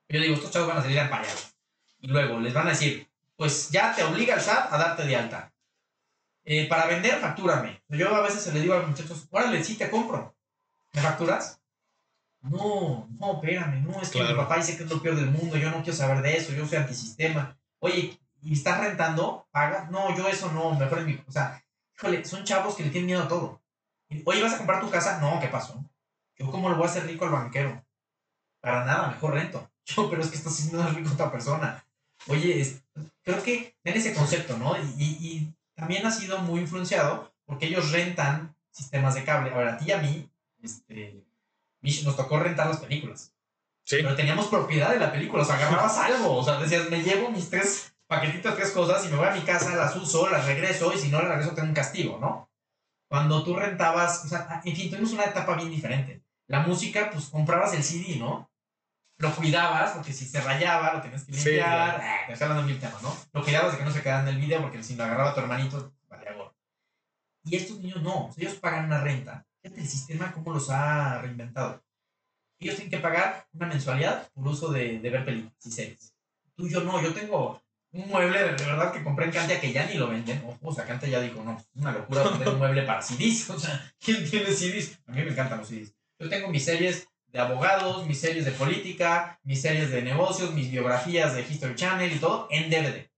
Yo 0.09 0.21
digo, 0.21 0.35
estos 0.35 0.51
chavos 0.51 0.69
van 0.69 0.77
a 0.77 0.81
salir 0.81 0.99
ampareados. 0.99 1.53
Y 1.99 2.07
luego 2.07 2.39
les 2.39 2.53
van 2.53 2.67
a 2.67 2.71
decir, 2.71 3.09
pues 3.35 3.69
ya 3.69 3.93
te 3.93 4.03
obliga 4.03 4.35
el 4.35 4.41
SAT 4.41 4.71
a 4.71 4.77
darte 4.77 5.03
de 5.05 5.15
alta. 5.15 5.53
Eh, 6.45 6.67
para 6.69 6.87
vender, 6.87 7.19
factúrame. 7.19 7.83
Yo 7.89 8.15
a 8.15 8.21
veces 8.21 8.53
le 8.53 8.61
digo 8.61 8.73
a 8.73 8.77
los 8.77 8.87
muchachos, 8.87 9.27
órale, 9.29 9.63
sí, 9.63 9.75
te 9.75 9.89
compro. 9.89 10.35
¿Me 10.93 11.01
facturas? 11.01 11.61
No, 12.41 13.07
no, 13.19 13.33
espérame, 13.33 13.83
no, 13.83 14.01
es 14.01 14.09
que 14.09 14.23
mi 14.23 14.33
papá 14.33 14.57
dice 14.57 14.77
que 14.77 14.83
es 14.83 14.89
lo 14.89 15.01
peor 15.01 15.15
del 15.15 15.31
mundo, 15.31 15.57
yo 15.57 15.69
no 15.69 15.83
quiero 15.83 15.97
saber 15.97 16.21
de 16.21 16.37
eso, 16.37 16.53
yo 16.53 16.65
soy 16.65 16.77
antisistema. 16.77 17.57
Oye, 17.79 18.19
¿y 18.41 18.53
estás 18.53 18.79
rentando? 18.79 19.47
¿Pagas? 19.51 19.89
No, 19.91 20.15
yo 20.15 20.27
eso 20.27 20.51
no, 20.51 20.73
mejor 20.75 20.99
es 20.99 21.05
mi... 21.05 21.21
O 21.27 21.31
sea, 21.31 21.63
híjole, 21.97 22.23
son 22.25 22.43
chavos 22.43 22.75
que 22.75 22.83
le 22.83 22.89
tienen 22.89 23.07
miedo 23.07 23.23
a 23.23 23.27
todo. 23.27 23.61
Oye, 24.25 24.41
¿vas 24.41 24.53
a 24.53 24.57
comprar 24.57 24.81
tu 24.81 24.89
casa? 24.89 25.19
No, 25.19 25.39
¿qué 25.39 25.47
pasó? 25.47 25.83
Yo 26.37 26.49
cómo 26.51 26.69
le 26.69 26.75
voy 26.75 26.85
a 26.85 26.89
hacer 26.89 27.05
rico 27.05 27.25
al 27.25 27.31
banquero. 27.31 27.83
Para 28.61 28.85
nada, 28.85 29.09
mejor 29.09 29.33
rento. 29.33 29.69
Yo, 29.85 30.09
pero 30.09 30.21
es 30.21 30.29
que 30.29 30.37
estás 30.37 30.53
haciendo 30.53 30.87
rico 30.89 31.09
a 31.09 31.13
otra 31.13 31.31
persona. 31.31 31.83
Oye, 32.27 32.81
creo 33.23 33.41
que 33.43 33.75
ten 33.83 33.95
ese 33.95 34.13
concepto, 34.13 34.57
¿no? 34.57 34.75
Y, 34.97 35.03
y, 35.03 35.53
también 35.75 36.05
ha 36.07 36.11
sido 36.11 36.39
muy 36.39 36.61
influenciado 36.61 37.31
porque 37.45 37.67
ellos 37.67 37.91
rentan 37.91 38.55
sistemas 38.71 39.13
de 39.13 39.23
cable. 39.23 39.51
Ahora, 39.53 39.75
a 39.75 39.77
ti 39.77 39.85
y 39.87 39.91
a 39.91 39.99
mí, 39.99 40.27
este, 40.63 41.23
nos 41.81 42.15
tocó 42.15 42.39
rentar 42.39 42.67
las 42.67 42.77
películas. 42.77 43.33
Sí. 43.85 43.97
Pero 44.01 44.15
teníamos 44.15 44.47
propiedad 44.47 44.91
de 44.91 44.99
la 44.99 45.11
película, 45.11 45.43
o 45.43 45.45
sea, 45.45 45.55
agarrabas 45.55 45.97
algo, 45.97 46.37
o 46.37 46.43
sea, 46.43 46.59
decías, 46.59 46.89
me 46.89 47.01
llevo 47.01 47.29
mis 47.29 47.49
tres 47.49 47.95
paquetitos, 48.07 48.55
tres 48.55 48.71
cosas 48.71 49.05
y 49.05 49.09
me 49.09 49.17
voy 49.17 49.27
a 49.27 49.31
mi 49.31 49.41
casa, 49.41 49.75
las 49.75 49.95
uso, 49.95 50.29
las 50.29 50.45
regreso 50.45 50.93
y 50.93 50.97
si 50.97 51.09
no 51.09 51.19
las 51.19 51.29
regreso 51.29 51.53
tengo 51.53 51.69
un 51.69 51.73
castigo, 51.73 52.17
¿no? 52.19 52.49
Cuando 53.09 53.43
tú 53.43 53.55
rentabas, 53.55 54.25
o 54.25 54.27
sea, 54.27 54.61
en 54.63 54.75
fin, 54.75 54.89
tuvimos 54.89 55.13
una 55.13 55.25
etapa 55.25 55.55
bien 55.55 55.69
diferente. 55.69 56.21
La 56.47 56.61
música, 56.61 57.09
pues 57.11 57.25
comprabas 57.25 57.73
el 57.73 57.83
CD, 57.83 58.17
¿no? 58.17 58.49
Lo 59.19 59.33
cuidabas, 59.33 59.91
porque 59.91 60.13
si 60.13 60.25
se 60.25 60.41
rayaba, 60.41 60.93
lo 60.93 61.01
tenías 61.01 61.23
que 61.23 61.31
limpiar. 61.31 62.01
Sí, 62.27 62.33
eh, 62.33 62.43
hablando 62.43 62.63
mil 62.63 62.79
temas, 62.79 63.01
¿no? 63.01 63.15
Lo 63.33 63.43
cuidabas 63.43 63.71
de 63.71 63.79
que 63.79 63.85
no 63.85 63.91
se 63.91 64.01
quedara 64.01 64.21
en 64.21 64.35
el 64.35 64.41
video, 64.41 64.61
porque 64.61 64.83
si 64.83 64.95
lo 64.95 65.05
agarraba 65.05 65.33
tu 65.33 65.39
hermanito, 65.39 65.93
valía 66.07 66.33
gorro. 66.33 66.55
Y 67.43 67.55
estos 67.55 67.79
niños 67.79 68.01
no, 68.01 68.29
ellos 68.37 68.55
pagan 68.55 68.85
una 68.85 69.01
renta. 69.01 69.45
Fíjate 69.67 69.81
el 69.81 69.87
sistema, 69.89 70.31
cómo 70.31 70.53
los 70.53 70.69
ha 70.69 71.21
reinventado. 71.21 71.83
Ellos 72.59 72.75
tienen 72.75 72.89
que 72.89 72.99
pagar 72.99 73.45
una 73.51 73.67
mensualidad 73.67 74.29
por 74.33 74.47
uso 74.47 74.71
de, 74.71 74.99
de 74.99 75.09
ver 75.09 75.25
películas 75.25 75.65
y 75.65 75.71
series. 75.71 76.13
Tú 76.55 76.69
yo 76.69 76.81
no, 76.83 77.01
yo 77.01 77.13
tengo 77.13 77.61
un 77.91 78.07
mueble 78.07 78.39
de 78.39 78.65
verdad 78.65 78.93
que 78.93 79.03
compré 79.03 79.25
en 79.25 79.31
Cantia 79.31 79.59
que 79.59 79.73
ya 79.73 79.85
ni 79.85 79.95
lo 79.95 80.07
venden. 80.07 80.41
o 80.61 80.73
sea, 80.73 80.85
Cantia 80.85 81.09
ya 81.09 81.19
dijo, 81.19 81.43
no, 81.43 81.57
es 81.57 81.67
una 81.75 81.91
locura 81.91 82.23
vender 82.23 82.47
un 82.47 82.59
mueble 82.59 82.83
para 82.83 83.01
CDs. 83.01 83.49
O 83.49 83.59
sea, 83.59 83.93
¿quién 83.99 84.27
tiene 84.29 84.51
CDs? 84.51 84.99
A 85.05 85.11
mí 85.11 85.21
me 85.21 85.31
encantan 85.31 85.59
los 85.59 85.67
CDs. 85.67 85.93
Yo 86.17 86.29
tengo 86.29 86.47
mis 86.47 86.63
series 86.63 87.09
de 87.27 87.39
abogados, 87.39 88.07
mis 88.07 88.21
series 88.21 88.45
de 88.45 88.51
política, 88.51 89.37
mis 89.43 89.61
series 89.61 89.91
de 89.91 90.01
negocios, 90.01 90.53
mis 90.53 90.71
biografías 90.71 91.35
de 91.35 91.41
History 91.41 91.75
Channel 91.75 92.11
y 92.11 92.19
todo 92.19 92.47
en 92.49 92.69
DVD. 92.69 93.11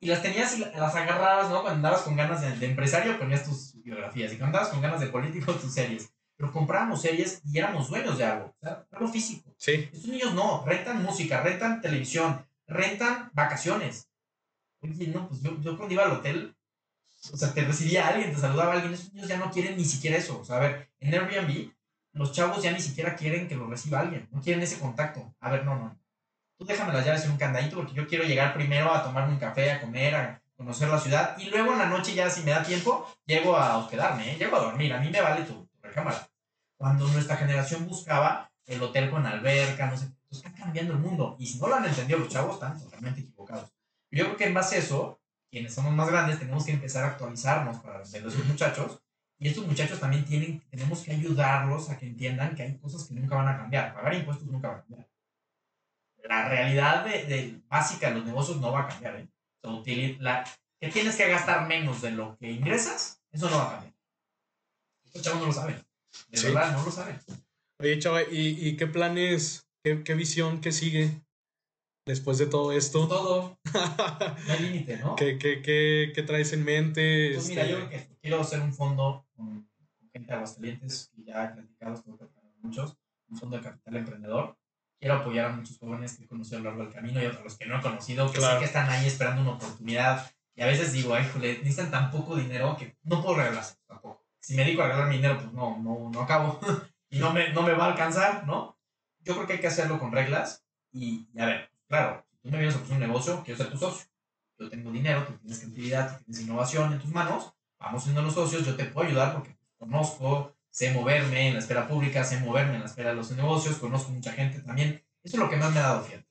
Y 0.00 0.08
las 0.08 0.20
tenías 0.20 0.58
y 0.58 0.60
las 0.60 0.94
agarrabas, 0.94 1.48
¿no? 1.48 1.62
Cuando 1.62 1.76
andabas 1.76 2.02
con 2.02 2.16
ganas 2.16 2.40
de, 2.42 2.66
empresario 2.66 3.18
ponías 3.18 3.44
tus 3.44 3.75
biografías 3.86 4.32
y 4.32 4.36
cuando 4.36 4.58
andabas 4.58 4.68
con 4.68 4.82
ganas 4.82 5.00
de 5.00 5.06
político 5.06 5.54
tus 5.54 5.72
series. 5.72 6.12
Pero 6.36 6.52
comprábamos 6.52 7.00
series 7.00 7.40
y 7.44 7.58
éramos 7.58 7.88
dueños 7.88 8.18
de 8.18 8.24
algo, 8.24 8.54
o 8.60 8.60
sea, 8.60 8.84
algo 8.90 9.08
físico. 9.08 9.54
Sí. 9.56 9.88
Estos 9.90 10.10
niños 10.10 10.34
no, 10.34 10.62
rentan 10.66 11.02
música, 11.02 11.40
rentan 11.40 11.80
televisión, 11.80 12.44
rentan 12.66 13.30
vacaciones. 13.32 14.10
Oye, 14.80 15.06
no, 15.06 15.28
pues 15.28 15.40
yo, 15.40 15.58
yo 15.62 15.76
cuando 15.78 15.94
iba 15.94 16.04
al 16.04 16.12
hotel, 16.12 16.54
o 17.32 17.36
sea, 17.36 17.54
te 17.54 17.64
recibía 17.64 18.08
alguien, 18.08 18.34
te 18.34 18.38
saludaba 18.38 18.74
alguien, 18.74 18.92
esos 18.92 19.14
niños 19.14 19.28
ya 19.28 19.38
no 19.38 19.50
quieren 19.50 19.78
ni 19.78 19.84
siquiera 19.84 20.18
eso. 20.18 20.38
O 20.38 20.44
sea, 20.44 20.56
a 20.56 20.60
ver, 20.60 20.90
en 21.00 21.14
Airbnb, 21.14 21.70
los 22.12 22.32
chavos 22.32 22.62
ya 22.62 22.72
ni 22.72 22.80
siquiera 22.80 23.16
quieren 23.16 23.48
que 23.48 23.56
lo 23.56 23.66
reciba 23.66 24.00
alguien, 24.00 24.28
no 24.30 24.42
quieren 24.42 24.62
ese 24.62 24.78
contacto. 24.78 25.34
A 25.40 25.50
ver, 25.50 25.64
no, 25.64 25.76
no. 25.76 25.98
Tú 26.58 26.66
déjame 26.66 26.92
las 26.92 27.04
llaves 27.04 27.24
en 27.24 27.30
un 27.30 27.36
candadito 27.38 27.76
porque 27.76 27.94
yo 27.94 28.06
quiero 28.06 28.24
llegar 28.24 28.52
primero 28.52 28.92
a 28.92 29.02
tomarme 29.02 29.32
un 29.32 29.38
café, 29.38 29.70
a 29.70 29.80
comer, 29.80 30.14
a 30.14 30.42
conocer 30.56 30.88
la 30.88 30.98
ciudad 30.98 31.36
y 31.38 31.50
luego 31.50 31.72
en 31.72 31.78
la 31.78 31.86
noche 31.86 32.14
ya 32.14 32.30
si 32.30 32.42
me 32.42 32.50
da 32.50 32.62
tiempo, 32.62 33.06
llego 33.26 33.56
a 33.56 33.78
hospedarme, 33.78 34.32
¿eh? 34.32 34.36
llego 34.38 34.56
a 34.56 34.60
dormir. 34.60 34.92
A 34.92 35.00
mí 35.00 35.10
me 35.10 35.20
vale 35.20 35.44
tu, 35.44 35.68
recámara. 35.82 36.28
Cuando 36.76 37.06
nuestra 37.08 37.36
generación 37.36 37.86
buscaba 37.86 38.50
el 38.66 38.82
hotel 38.82 39.10
con 39.10 39.26
alberca, 39.26 39.86
no 39.86 39.96
sé 39.96 40.16
está 40.30 40.52
cambiando 40.52 40.92
el 40.92 40.98
mundo. 40.98 41.36
Y 41.38 41.46
si 41.46 41.58
no 41.58 41.68
lo 41.68 41.76
han 41.76 41.84
entendido 41.84 42.18
los 42.18 42.28
chavos, 42.28 42.54
están 42.54 42.78
totalmente 42.78 43.20
equivocados. 43.20 43.72
Yo 44.10 44.24
creo 44.24 44.36
que 44.36 44.46
en 44.46 44.54
base 44.54 44.76
a 44.76 44.78
eso, 44.78 45.20
quienes 45.50 45.74
somos 45.74 45.92
más 45.92 46.08
grandes, 46.08 46.38
tenemos 46.38 46.64
que 46.64 46.72
empezar 46.72 47.04
a 47.04 47.08
actualizarnos 47.08 47.78
para 47.78 47.98
los 47.98 48.44
muchachos. 48.46 49.02
Y 49.38 49.48
estos 49.48 49.66
muchachos 49.66 50.00
también 50.00 50.24
tienen, 50.24 50.62
tenemos 50.70 51.00
que 51.00 51.12
ayudarlos 51.12 51.90
a 51.90 51.98
que 51.98 52.06
entiendan 52.06 52.54
que 52.54 52.62
hay 52.62 52.78
cosas 52.78 53.04
que 53.04 53.14
nunca 53.14 53.36
van 53.36 53.48
a 53.48 53.56
cambiar. 53.56 53.94
Pagar 53.94 54.14
impuestos 54.14 54.46
nunca 54.46 54.68
va 54.68 54.74
a 54.74 54.80
cambiar. 54.80 55.08
La 56.24 56.48
realidad 56.48 57.04
de, 57.04 57.60
básica 57.68 58.08
de 58.08 58.16
los 58.16 58.24
negocios 58.24 58.60
no 58.60 58.72
va 58.72 58.82
a 58.82 58.88
cambiar. 58.88 59.16
¿eh? 59.16 59.28
La, 60.20 60.44
que 60.80 60.88
tienes 60.88 61.16
que 61.16 61.28
gastar 61.28 61.66
menos 61.66 62.02
de 62.02 62.12
lo 62.12 62.36
que 62.38 62.50
ingresas, 62.50 63.22
eso 63.30 63.50
no 63.50 63.56
va 63.56 63.66
a 63.66 63.70
cambiar. 63.72 63.94
Estos 65.04 65.22
chavos 65.22 65.40
no 65.40 65.46
lo 65.46 65.52
saben. 65.52 65.84
De 66.28 66.42
verdad, 66.42 66.72
no 66.72 66.84
lo 66.84 66.90
saben. 66.90 67.18
Oye, 67.78 67.98
chava, 67.98 68.22
¿y, 68.22 68.68
¿y 68.68 68.76
qué 68.76 68.86
planes 68.86 69.66
¿Qué, 70.04 70.14
visión, 70.14 70.60
qué 70.60 70.72
sigue 70.72 71.22
después 72.04 72.38
de 72.38 72.46
todo 72.46 72.72
esto? 72.72 73.06
Todo. 73.06 73.56
No 74.46 74.52
hay 74.52 74.60
límite, 74.60 74.96
¿no? 74.96 75.14
¿Qué, 75.14 75.38
qué, 75.38 75.62
qué, 75.62 76.10
qué 76.12 76.22
traes 76.24 76.52
en 76.52 76.64
mente? 76.64 77.30
Pues 77.34 77.48
mira, 77.48 77.62
este 77.62 78.08
yo 78.08 78.18
quiero 78.20 78.40
hacer 78.40 78.62
un 78.62 78.74
fondo 78.74 79.24
con, 79.36 79.70
gente 80.12 80.26
de 80.26 80.34
Aguascalientes, 80.34 81.12
que 81.14 81.22
ya 81.22 81.44
he 81.44 81.48
platicado, 81.54 82.02
muchos, 82.62 82.96
un 83.28 83.38
fondo 83.38 83.58
de 83.58 83.62
capital 83.62 83.96
emprendedor. 83.96 84.58
Quiero 84.98 85.16
apoyar 85.16 85.46
a 85.46 85.56
muchos 85.56 85.78
jóvenes 85.78 86.16
que 86.16 86.24
he 86.24 86.26
conocido 86.26 86.58
a 86.58 86.62
lo 86.62 86.70
largo 86.70 86.84
del 86.84 86.94
camino 86.94 87.22
y 87.22 87.26
a 87.26 87.32
los 87.32 87.58
que 87.58 87.66
no 87.66 87.78
he 87.78 87.82
conocido, 87.82 88.30
que 88.32 88.40
sé 88.40 88.58
que 88.58 88.64
están 88.64 88.88
ahí 88.90 89.06
esperando 89.06 89.42
una 89.42 89.52
oportunidad. 89.52 90.30
Y 90.54 90.62
a 90.62 90.66
veces 90.66 90.92
digo, 90.92 91.14
ay, 91.14 91.28
jole, 91.32 91.58
necesitan 91.58 91.90
tan 91.90 92.10
poco 92.10 92.36
dinero 92.36 92.76
que 92.78 92.96
no 93.02 93.22
puedo 93.22 93.36
regalarse 93.36 93.76
tampoco. 93.86 94.24
Si 94.40 94.54
me 94.54 94.64
dedico 94.64 94.82
a 94.82 94.86
regalar 94.86 95.08
mi 95.08 95.16
dinero, 95.16 95.38
pues 95.38 95.52
no, 95.52 95.78
no, 95.78 96.10
no 96.10 96.20
acabo. 96.22 96.58
y 97.10 97.18
no 97.18 97.32
me, 97.32 97.52
no 97.52 97.62
me 97.62 97.74
va 97.74 97.86
a 97.86 97.88
alcanzar, 97.90 98.46
¿no? 98.46 98.76
yo 99.26 99.34
creo 99.34 99.46
que 99.46 99.52
hay 99.54 99.60
que 99.60 99.66
hacerlo 99.66 99.98
con 99.98 100.12
reglas 100.12 100.64
y, 100.92 101.28
a 101.38 101.46
ver, 101.46 101.70
claro, 101.88 102.24
si 102.30 102.38
tú 102.38 102.48
me 102.48 102.58
vienes 102.58 102.74
a 102.74 102.78
ofrecer 102.78 102.96
un 102.96 103.06
negocio, 103.08 103.42
quiero 103.44 103.58
ser 103.58 103.70
tu 103.70 103.76
socio. 103.76 104.06
Yo 104.58 104.70
tengo 104.70 104.90
dinero, 104.90 105.24
tú 105.24 105.36
tienes 105.38 105.58
creatividad, 105.58 106.16
tú 106.16 106.24
tienes 106.24 106.42
innovación 106.44 106.92
en 106.92 107.00
tus 107.00 107.10
manos, 107.10 107.52
vamos 107.78 108.04
siendo 108.04 108.22
los 108.22 108.32
socios, 108.32 108.64
yo 108.64 108.76
te 108.76 108.84
puedo 108.84 109.08
ayudar 109.08 109.34
porque 109.34 109.58
conozco, 109.78 110.55
sé 110.76 110.92
moverme 110.92 111.48
en 111.48 111.54
la 111.54 111.60
esfera 111.60 111.88
pública, 111.88 112.22
sé 112.22 112.38
moverme 112.38 112.74
en 112.74 112.80
la 112.80 112.86
esfera 112.86 113.08
de 113.10 113.16
los 113.16 113.30
negocios, 113.30 113.78
conozco 113.78 114.10
mucha 114.10 114.32
gente 114.32 114.60
también. 114.60 115.02
Eso 115.22 115.36
es 115.36 115.42
lo 115.42 115.48
que 115.48 115.56
más 115.56 115.72
me 115.72 115.80
ha 115.80 115.84
dado, 115.84 116.04
fíjate, 116.04 116.26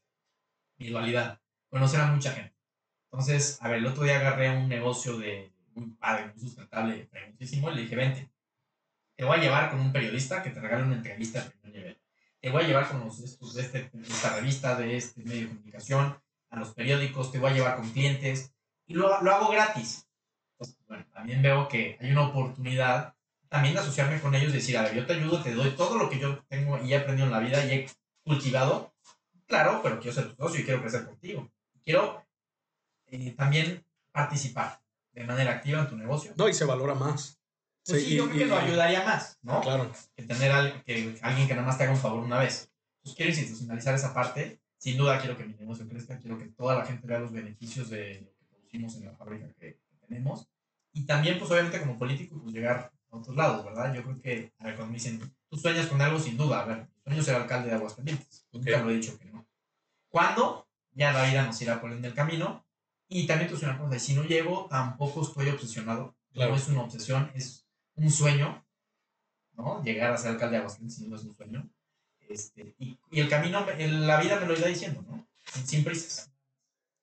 mi 0.77 0.89
dualidad, 0.89 1.41
conocer 1.67 1.99
a 1.99 2.11
mucha 2.11 2.31
gente. 2.31 2.53
Entonces, 3.05 3.57
a 3.59 3.69
ver, 3.69 3.79
el 3.79 3.87
otro 3.87 4.03
día 4.03 4.17
agarré 4.17 4.55
un 4.55 4.69
negocio 4.69 5.17
de 5.17 5.51
muy 5.73 5.87
padre, 5.95 6.27
muy 6.27 6.39
sustentable, 6.39 7.09
muchísimo, 7.31 7.71
y 7.71 7.75
le 7.75 7.81
dije, 7.81 7.95
vente, 7.95 8.29
te 9.15 9.25
voy 9.25 9.39
a 9.39 9.41
llevar 9.41 9.71
con 9.71 9.79
un 9.79 9.91
periodista 9.91 10.43
que 10.43 10.51
te 10.51 10.59
regale 10.59 10.83
una 10.83 10.97
entrevista 10.97 11.41
de 11.41 11.49
primer 11.49 11.73
nivel 11.73 11.99
te 12.45 12.51
voy 12.51 12.63
a 12.63 12.67
llevar 12.67 12.87
con 12.87 12.99
los, 12.99 13.19
estos, 13.21 13.55
de, 13.55 13.63
este, 13.63 13.89
esta 14.07 14.35
revista, 14.35 14.75
de 14.75 14.97
este 14.97 15.23
medio 15.23 15.47
de 15.47 15.55
comunicación, 15.55 16.15
a 16.51 16.59
los 16.59 16.75
periódicos, 16.75 17.31
te 17.31 17.39
voy 17.39 17.49
a 17.49 17.53
llevar 17.55 17.77
con 17.77 17.89
clientes 17.89 18.53
y 18.85 18.93
lo, 18.93 19.19
lo 19.23 19.31
hago 19.31 19.49
gratis. 19.49 20.07
bueno, 20.87 21.03
también 21.11 21.41
veo 21.41 21.67
que 21.67 21.97
hay 21.99 22.11
una 22.11 22.27
oportunidad 22.27 23.14
también 23.56 23.78
asociarme 23.78 24.20
con 24.20 24.36
ellos 24.36 24.49
y 24.51 24.58
decir, 24.58 24.78
a 24.78 24.82
ver, 24.82 24.93
yo 24.93 25.06
te 25.06 25.14
ayudo, 25.14 25.41
te 25.41 25.53
doy 25.53 25.70
todo 25.72 25.97
lo 25.97 26.10
que 26.10 26.20
yo 26.20 26.43
tengo 26.49 26.78
y 26.84 26.91
he 26.91 26.97
aprendido 26.97 27.28
en 27.28 27.32
la 27.32 27.39
vida 27.39 27.64
y 27.64 27.72
he 27.72 27.89
cultivado. 28.22 28.93
Claro, 29.47 29.80
pero 29.82 29.97
quiero 29.97 30.14
ser 30.14 30.28
tu 30.28 30.36
socio 30.36 30.60
y 30.60 30.66
quiero 30.66 30.82
crecer 30.82 31.06
contigo. 31.06 31.49
Quiero 31.86 32.22
eh, 33.08 33.32
también 33.32 33.86
participar 34.12 34.82
de 35.14 35.24
manera 35.24 35.53
activa 35.53 35.80
en 35.80 35.88
tu 35.88 35.95
negocio. 35.95 36.34
No, 36.36 36.49
y 36.49 36.53
se 36.53 36.66
valora 36.66 36.95
más. 36.95 37.39
Pues 37.86 38.03
sí, 38.03 38.16
yo 38.18 38.26
creo 38.26 38.39
que 38.39 38.45
lo 38.45 38.58
ayudaría 38.58 39.06
más, 39.06 39.39
¿no? 39.41 39.62
Claro. 39.62 39.89
Que 40.18 40.24
tener 40.24 40.51
a, 40.51 40.84
que, 40.84 41.18
alguien 41.22 41.47
que 41.47 41.53
nada 41.56 41.66
más 41.66 41.78
te 41.78 41.86
haga 41.86 41.93
un 41.93 41.99
favor 41.99 42.26
una 42.26 42.39
vez. 42.39 42.70
Pues 43.03 43.16
quiero 43.16 43.32
institucionalizar 43.32 43.95
esa 43.95 44.14
parte. 44.14 44.60
Sin 44.78 44.97
duda 44.97 45.18
quiero 45.18 45.38
que 45.38 45.45
mi 45.45 45.53
negocio 45.53 45.88
crezca, 45.88 46.20
quiero 46.20 46.38
que 46.38 46.47
toda 46.47 46.76
la 46.76 46.86
gente 46.86 47.08
vea 47.08 47.20
los 47.20 47.32
beneficios 47.32 47.89
de 47.89 48.20
lo 48.20 48.34
que 48.34 48.45
producimos 48.49 48.95
en 48.97 49.06
la 49.06 49.14
fábrica 49.14 49.47
que, 49.58 49.80
tenemos. 50.06 50.49
Y 50.91 51.06
también, 51.06 51.39
pues 51.39 51.49
obviamente 51.49 51.80
como 51.80 51.97
político, 51.97 52.38
pues 52.41 52.53
llegar 52.53 52.91
a 53.16 53.20
otros 53.20 53.36
lados, 53.36 53.66
¿verdad? 53.66 53.93
Yo 53.93 54.03
creo 54.03 54.22
que, 54.22 54.53
a 54.59 54.66
ver, 54.66 54.76
cuando 54.76 54.91
me 54.91 54.97
dicen, 54.97 55.20
tú 55.49 55.57
sueñas 55.57 55.88
con 55.88 56.01
algo, 56.01 56.20
sin 56.20 56.38
duda, 56.38 56.61
a 56.61 56.66
ver, 56.66 56.88
sueño 57.03 57.24
ser 57.24 57.36
alcalde 57.36 57.70
de 57.70 57.76
Aguascalientes. 57.76 58.45
Okay. 58.51 58.74
Nunca 58.74 58.84
lo 58.84 58.89
he 58.91 58.95
dicho 58.95 59.18
que 59.18 59.26
no. 59.26 59.45
¿Cuándo? 60.09 60.68
Ya 60.91 61.11
la 61.11 61.26
vida 61.26 61.45
nos 61.45 61.61
irá 61.61 61.82
poniendo 61.82 62.07
el 62.07 62.13
camino. 62.13 62.66
Y 63.07 63.28
también 63.28 63.49
tú 63.49 63.57
una 63.61 63.78
cosa, 63.78 63.99
si 63.99 64.13
no 64.13 64.24
llego, 64.24 64.68
tampoco 64.70 65.22
estoy 65.22 65.49
obsesionado. 65.49 66.16
Claro. 66.34 66.51
No 66.51 66.57
es 66.57 66.68
una 66.68 66.82
obsesión, 66.82 67.32
es 67.36 67.66
un 67.95 68.09
sueño, 68.09 68.66
¿no? 69.53 69.84
Llegar 69.84 70.11
a 70.11 70.18
ser 70.18 70.32
alcalde 70.32 70.53
de 70.53 70.57
Aguascalientes 70.59 70.99
no 71.07 71.16
es 71.16 71.24
un 71.24 71.36
sueño. 71.36 71.70
Este, 72.28 72.76
y, 72.80 72.97
y, 73.11 73.20
el 73.20 73.30
camino, 73.30 73.66
la 73.78 74.20
vida 74.20 74.39
me 74.39 74.47
lo 74.47 74.57
irá 74.57 74.68
diciendo, 74.68 75.03
¿no? 75.07 75.28
Sin, 75.66 75.84
prisas. 75.84 76.32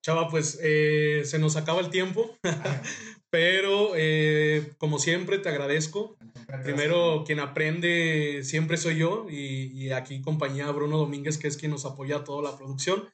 Chava, 0.02 0.28
pues 0.28 0.58
eh, 0.60 1.22
se 1.24 1.38
nos 1.38 1.56
acaba 1.56 1.80
el 1.80 1.90
tiempo, 1.90 2.36
pero 3.32 3.92
eh, 3.96 4.74
como 4.78 4.98
siempre 4.98 5.38
te 5.38 5.48
agradezco. 5.48 6.18
Primero, 6.62 7.24
quien 7.24 7.40
aprende 7.40 8.42
siempre 8.44 8.76
soy 8.76 8.98
yo 8.98 9.26
y, 9.30 9.72
y, 9.72 9.90
aquí 9.90 10.20
compañía 10.20 10.70
Bruno 10.70 10.98
Domínguez, 10.98 11.38
que 11.38 11.48
es 11.48 11.56
quien 11.56 11.72
nos 11.72 11.86
apoya 11.86 12.24
toda 12.24 12.42
la 12.42 12.58
producción. 12.58 13.08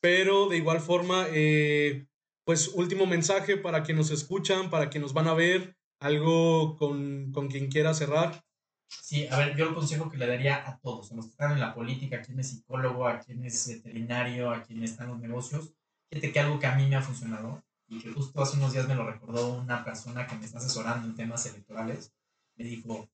Pero 0.00 0.48
de 0.48 0.58
igual 0.58 0.80
forma, 0.80 1.26
eh, 1.32 2.06
pues 2.44 2.68
último 2.68 3.06
mensaje 3.06 3.56
para 3.56 3.82
quienes 3.82 4.10
nos 4.10 4.20
escuchan, 4.20 4.68
para 4.68 4.90
quienes 4.90 5.06
nos 5.06 5.14
van 5.14 5.28
a 5.28 5.34
ver, 5.34 5.74
¿Algo 6.00 6.76
con, 6.76 7.32
con 7.32 7.48
quien 7.48 7.68
quiera 7.68 7.94
cerrar? 7.94 8.44
Sí, 8.88 9.26
a 9.28 9.38
ver, 9.38 9.56
yo 9.56 9.66
el 9.68 9.74
consejo 9.74 10.10
que 10.10 10.18
le 10.18 10.26
daría 10.26 10.68
a 10.68 10.78
todos, 10.78 11.10
a 11.10 11.16
los 11.16 11.26
que 11.26 11.30
están 11.30 11.52
en 11.52 11.60
la 11.60 11.74
política, 11.74 12.18
a 12.18 12.22
quien 12.22 12.38
es 12.38 12.50
psicólogo, 12.50 13.08
a 13.08 13.18
quien 13.18 13.44
es 13.44 13.66
veterinario, 13.68 14.50
a 14.50 14.62
quien 14.62 14.84
está 14.84 15.04
en 15.04 15.10
los 15.10 15.20
negocios, 15.20 15.72
fíjate 16.10 16.32
que 16.32 16.40
algo 16.40 16.60
que 16.60 16.66
a 16.66 16.76
mí 16.76 16.86
me 16.86 16.96
ha 16.96 17.02
funcionado 17.02 17.62
y 17.88 18.00
que 18.00 18.12
justo 18.12 18.42
hace 18.42 18.56
unos 18.56 18.72
días 18.72 18.88
me 18.88 18.94
lo 18.94 19.06
recordó 19.06 19.54
una 19.54 19.84
persona 19.84 20.26
que 20.26 20.36
me 20.36 20.44
está 20.44 20.58
asesorando 20.58 21.06
en 21.06 21.14
temas 21.14 21.46
electorales, 21.46 22.12
me 22.56 22.64
dijo, 22.64 23.08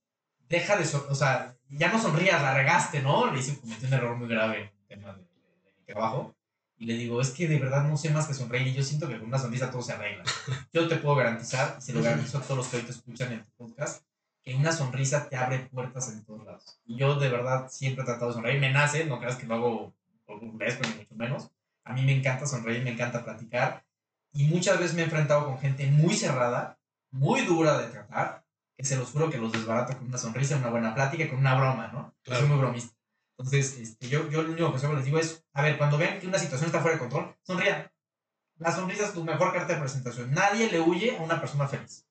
deja 0.49 0.77
de, 0.77 0.85
o 0.85 1.15
sea, 1.15 1.57
ya 1.69 1.93
no 1.93 2.01
sonrías, 2.01 2.41
la 2.43 2.55
regaste, 2.55 3.03
¿no? 3.03 3.31
Le 3.31 3.41
hice, 3.41 3.59
cometí 3.59 3.87
un 3.87 3.93
error 3.95 4.17
muy 4.17 4.29
grave 4.29 4.61
en 4.61 4.65
el 4.65 4.87
tema 4.87 5.13
de, 5.13 5.23
de 5.23 5.75
mi 5.79 5.85
trabajo 5.85 6.35
y 6.83 6.87
le 6.87 6.95
digo, 6.95 7.21
es 7.21 7.31
que 7.31 7.47
de 7.47 7.61
verdad 7.61 7.85
no 7.85 7.97
sé 7.97 8.11
más 8.11 8.27
que 8.27 8.35
sonreír 8.35 8.67
y 8.67 8.75
yo 8.75 8.83
siento 8.83 9.09
que 9.09 9.17
con 9.17 9.29
una 9.29 9.39
sonrisa 9.39 9.71
todo 9.71 9.83
se 9.83 9.93
arregla. 9.93 10.25
Yo 10.73 10.89
te 10.89 10.97
puedo 10.97 11.15
garantizar, 11.15 11.77
y 11.79 11.81
se 11.81 11.93
lo 11.93 12.03
garantizo 12.03 12.39
a 12.39 12.43
todos 12.43 12.57
los 12.57 12.67
que 12.67 12.79
hoy 12.79 12.83
te 12.83 12.91
escuchan 12.91 13.33
en 13.33 13.45
tu 13.45 13.51
podcast, 13.53 14.05
que 14.43 14.57
una 14.57 14.73
sonrisa 14.73 15.29
te 15.29 15.37
abre 15.37 15.61
puertas 15.61 16.09
en 16.13 16.25
todos 16.25 16.45
lados. 16.45 16.81
Y 16.85 16.97
yo 16.97 17.15
de 17.21 17.29
verdad 17.29 17.69
siempre 17.71 18.03
he 18.03 18.07
tratado 18.07 18.29
de 18.29 18.35
sonreír, 18.35 18.61
me 18.61 18.73
nace, 18.73 19.05
no 19.05 19.21
creas 19.21 19.37
que 19.37 19.47
lo 19.47 19.55
hago 19.55 19.95
por 20.27 20.43
un 20.43 20.57
mes, 20.57 20.77
pero 20.81 20.97
mucho 20.97 21.15
menos. 21.15 21.51
A 21.85 21.93
mí 21.93 22.03
me 22.03 22.17
encanta 22.17 22.47
sonreír, 22.47 22.83
me 22.83 22.91
encanta 22.91 23.23
platicar 23.23 23.85
y 24.33 24.45
muchas 24.45 24.79
veces 24.79 24.95
me 24.95 25.03
he 25.03 25.05
enfrentado 25.05 25.47
con 25.47 25.59
gente 25.59 25.87
muy 25.87 26.15
cerrada, 26.17 26.79
muy 27.11 27.43
dura 27.43 27.79
de 27.79 27.89
tratar, 27.89 28.45
que 28.77 28.85
se 28.85 28.97
los 28.97 29.11
juro 29.11 29.31
que 29.31 29.39
los 29.39 29.53
desbarato 29.53 29.97
con 29.97 30.07
una 30.07 30.19
sonrisa, 30.19 30.57
una 30.57 30.71
buena 30.71 30.95
plática 30.95 31.29
con 31.29 31.39
una 31.39 31.55
broma, 31.55 31.89
¿no? 31.89 32.15
Claro. 32.23 32.41
Soy 32.41 32.49
muy 32.49 32.59
bromista. 32.59 32.97
Entonces, 33.39 33.79
este, 33.79 34.09
yo, 34.09 34.29
yo 34.31 34.43
lo 34.43 34.53
único 34.53 34.73
que 34.73 34.87
les 34.87 35.05
digo 35.05 35.19
es, 35.19 35.45
a 35.53 35.63
ver, 35.63 35.77
cuando 35.79 35.99
vean 35.99 36.21
que 36.21 36.27
una 36.27 36.39
situación 36.39 36.67
está 36.67 36.81
fuera 36.81 36.97
de 36.97 37.01
control, 37.01 37.37
sonrían. 37.43 37.91
La 38.59 38.73
sonrisa 38.73 39.07
es 39.07 39.13
tu 39.13 39.25
mejor 39.25 39.53
carta 39.53 39.75
de 39.75 39.81
presentación. 39.81 40.33
Nadie 40.33 40.71
le 40.71 40.81
huye 40.81 41.17
a 41.17 41.23
una 41.23 41.41
persona 41.41 41.67
feliz. 41.67 42.07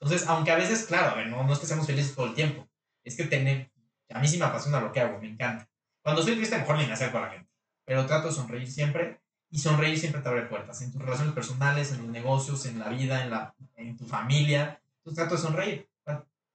Entonces, 0.00 0.28
aunque 0.28 0.50
a 0.50 0.56
veces, 0.56 0.84
claro, 0.84 1.10
a 1.10 1.14
ver, 1.14 1.28
no, 1.28 1.42
no 1.42 1.52
es 1.52 1.58
que 1.58 1.66
seamos 1.66 1.86
felices 1.86 2.14
todo 2.14 2.26
el 2.26 2.34
tiempo, 2.34 2.68
es 3.04 3.16
que 3.16 3.24
tener, 3.24 3.70
A 4.10 4.20
mí 4.20 4.28
sí 4.28 4.38
me 4.38 4.44
apasiona 4.44 4.80
lo 4.80 4.92
que 4.92 5.00
hago, 5.00 5.18
me 5.18 5.28
encanta. 5.28 5.68
Cuando 6.02 6.20
estoy 6.20 6.36
triste, 6.36 6.58
mejor 6.58 6.76
ni 6.76 6.86
me 6.86 6.92
acerco 6.92 7.18
a 7.18 7.22
la 7.22 7.30
gente. 7.30 7.50
Pero 7.84 8.06
trato 8.06 8.28
de 8.28 8.34
sonreír 8.34 8.70
siempre. 8.70 9.20
Y 9.50 9.58
sonreír 9.58 9.98
siempre 9.98 10.20
te 10.20 10.28
abre 10.28 10.42
puertas. 10.42 10.82
En 10.82 10.92
tus 10.92 11.00
relaciones 11.00 11.34
personales, 11.34 11.92
en 11.92 11.98
los 11.98 12.08
negocios, 12.08 12.66
en 12.66 12.78
la 12.78 12.88
vida, 12.88 13.22
en, 13.22 13.30
la, 13.30 13.54
en 13.76 13.96
tu 13.96 14.04
familia. 14.06 14.80
Entonces 14.98 15.16
trato 15.16 15.36
de 15.36 15.40
sonreír. 15.40 15.88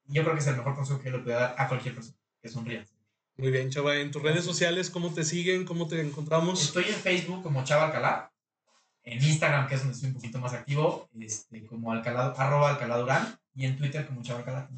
Yo 0.08 0.24
creo 0.24 0.34
que 0.34 0.42
es 0.42 0.48
el 0.48 0.58
mejor 0.58 0.76
consejo 0.76 1.00
que 1.00 1.10
le 1.10 1.20
puedo 1.20 1.40
dar 1.40 1.56
a 1.58 1.68
cualquier 1.68 1.96
persona. 1.96 2.18
Que 2.42 2.50
sonría. 2.50 2.86
Muy 3.38 3.52
bien, 3.52 3.70
Chava. 3.70 3.96
En 3.96 4.12
tus 4.12 4.22
redes 4.22 4.44
sociales, 4.44 4.90
¿cómo 4.90 5.14
te 5.14 5.24
siguen? 5.24 5.64
¿Cómo 5.64 5.88
te 5.88 6.02
encontramos? 6.02 6.62
Estoy 6.62 6.86
en 6.86 6.96
Facebook 6.96 7.44
como 7.44 7.64
Chava 7.64 7.86
Alcalá. 7.86 8.32
En 9.04 9.24
Instagram, 9.24 9.68
que 9.68 9.76
es 9.76 9.82
donde 9.82 9.96
estoy 9.96 10.10
un 10.10 10.16
poquito 10.16 10.40
más 10.40 10.54
activo, 10.54 11.10
este, 11.20 11.66
como 11.66 11.92
Alcalá, 11.92 12.34
arroba 12.38 12.72
Alcalá 12.72 12.98
Durán. 12.98 13.40
Y 13.56 13.66
en 13.66 13.78
Twitter 13.78 14.06
como 14.06 14.22
Chava 14.22 14.40
Alcalá 14.40 14.70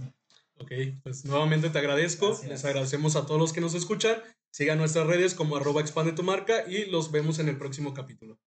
Ok, 0.57 0.71
pues 1.03 1.25
nuevamente 1.25 1.69
te 1.69 1.79
agradezco. 1.79 2.39
Les 2.47 2.63
agradecemos 2.65 3.15
a 3.15 3.25
todos 3.25 3.39
los 3.39 3.53
que 3.53 3.61
nos 3.61 3.73
escuchan. 3.73 4.21
Sigan 4.51 4.77
nuestras 4.77 5.07
redes 5.07 5.33
como 5.33 5.55
arroba 5.55 5.81
expande 5.81 6.11
tu 6.11 6.23
marca 6.23 6.63
y 6.67 6.85
los 6.85 7.11
vemos 7.11 7.39
en 7.39 7.49
el 7.49 7.57
próximo 7.57 7.93
capítulo. 7.93 8.39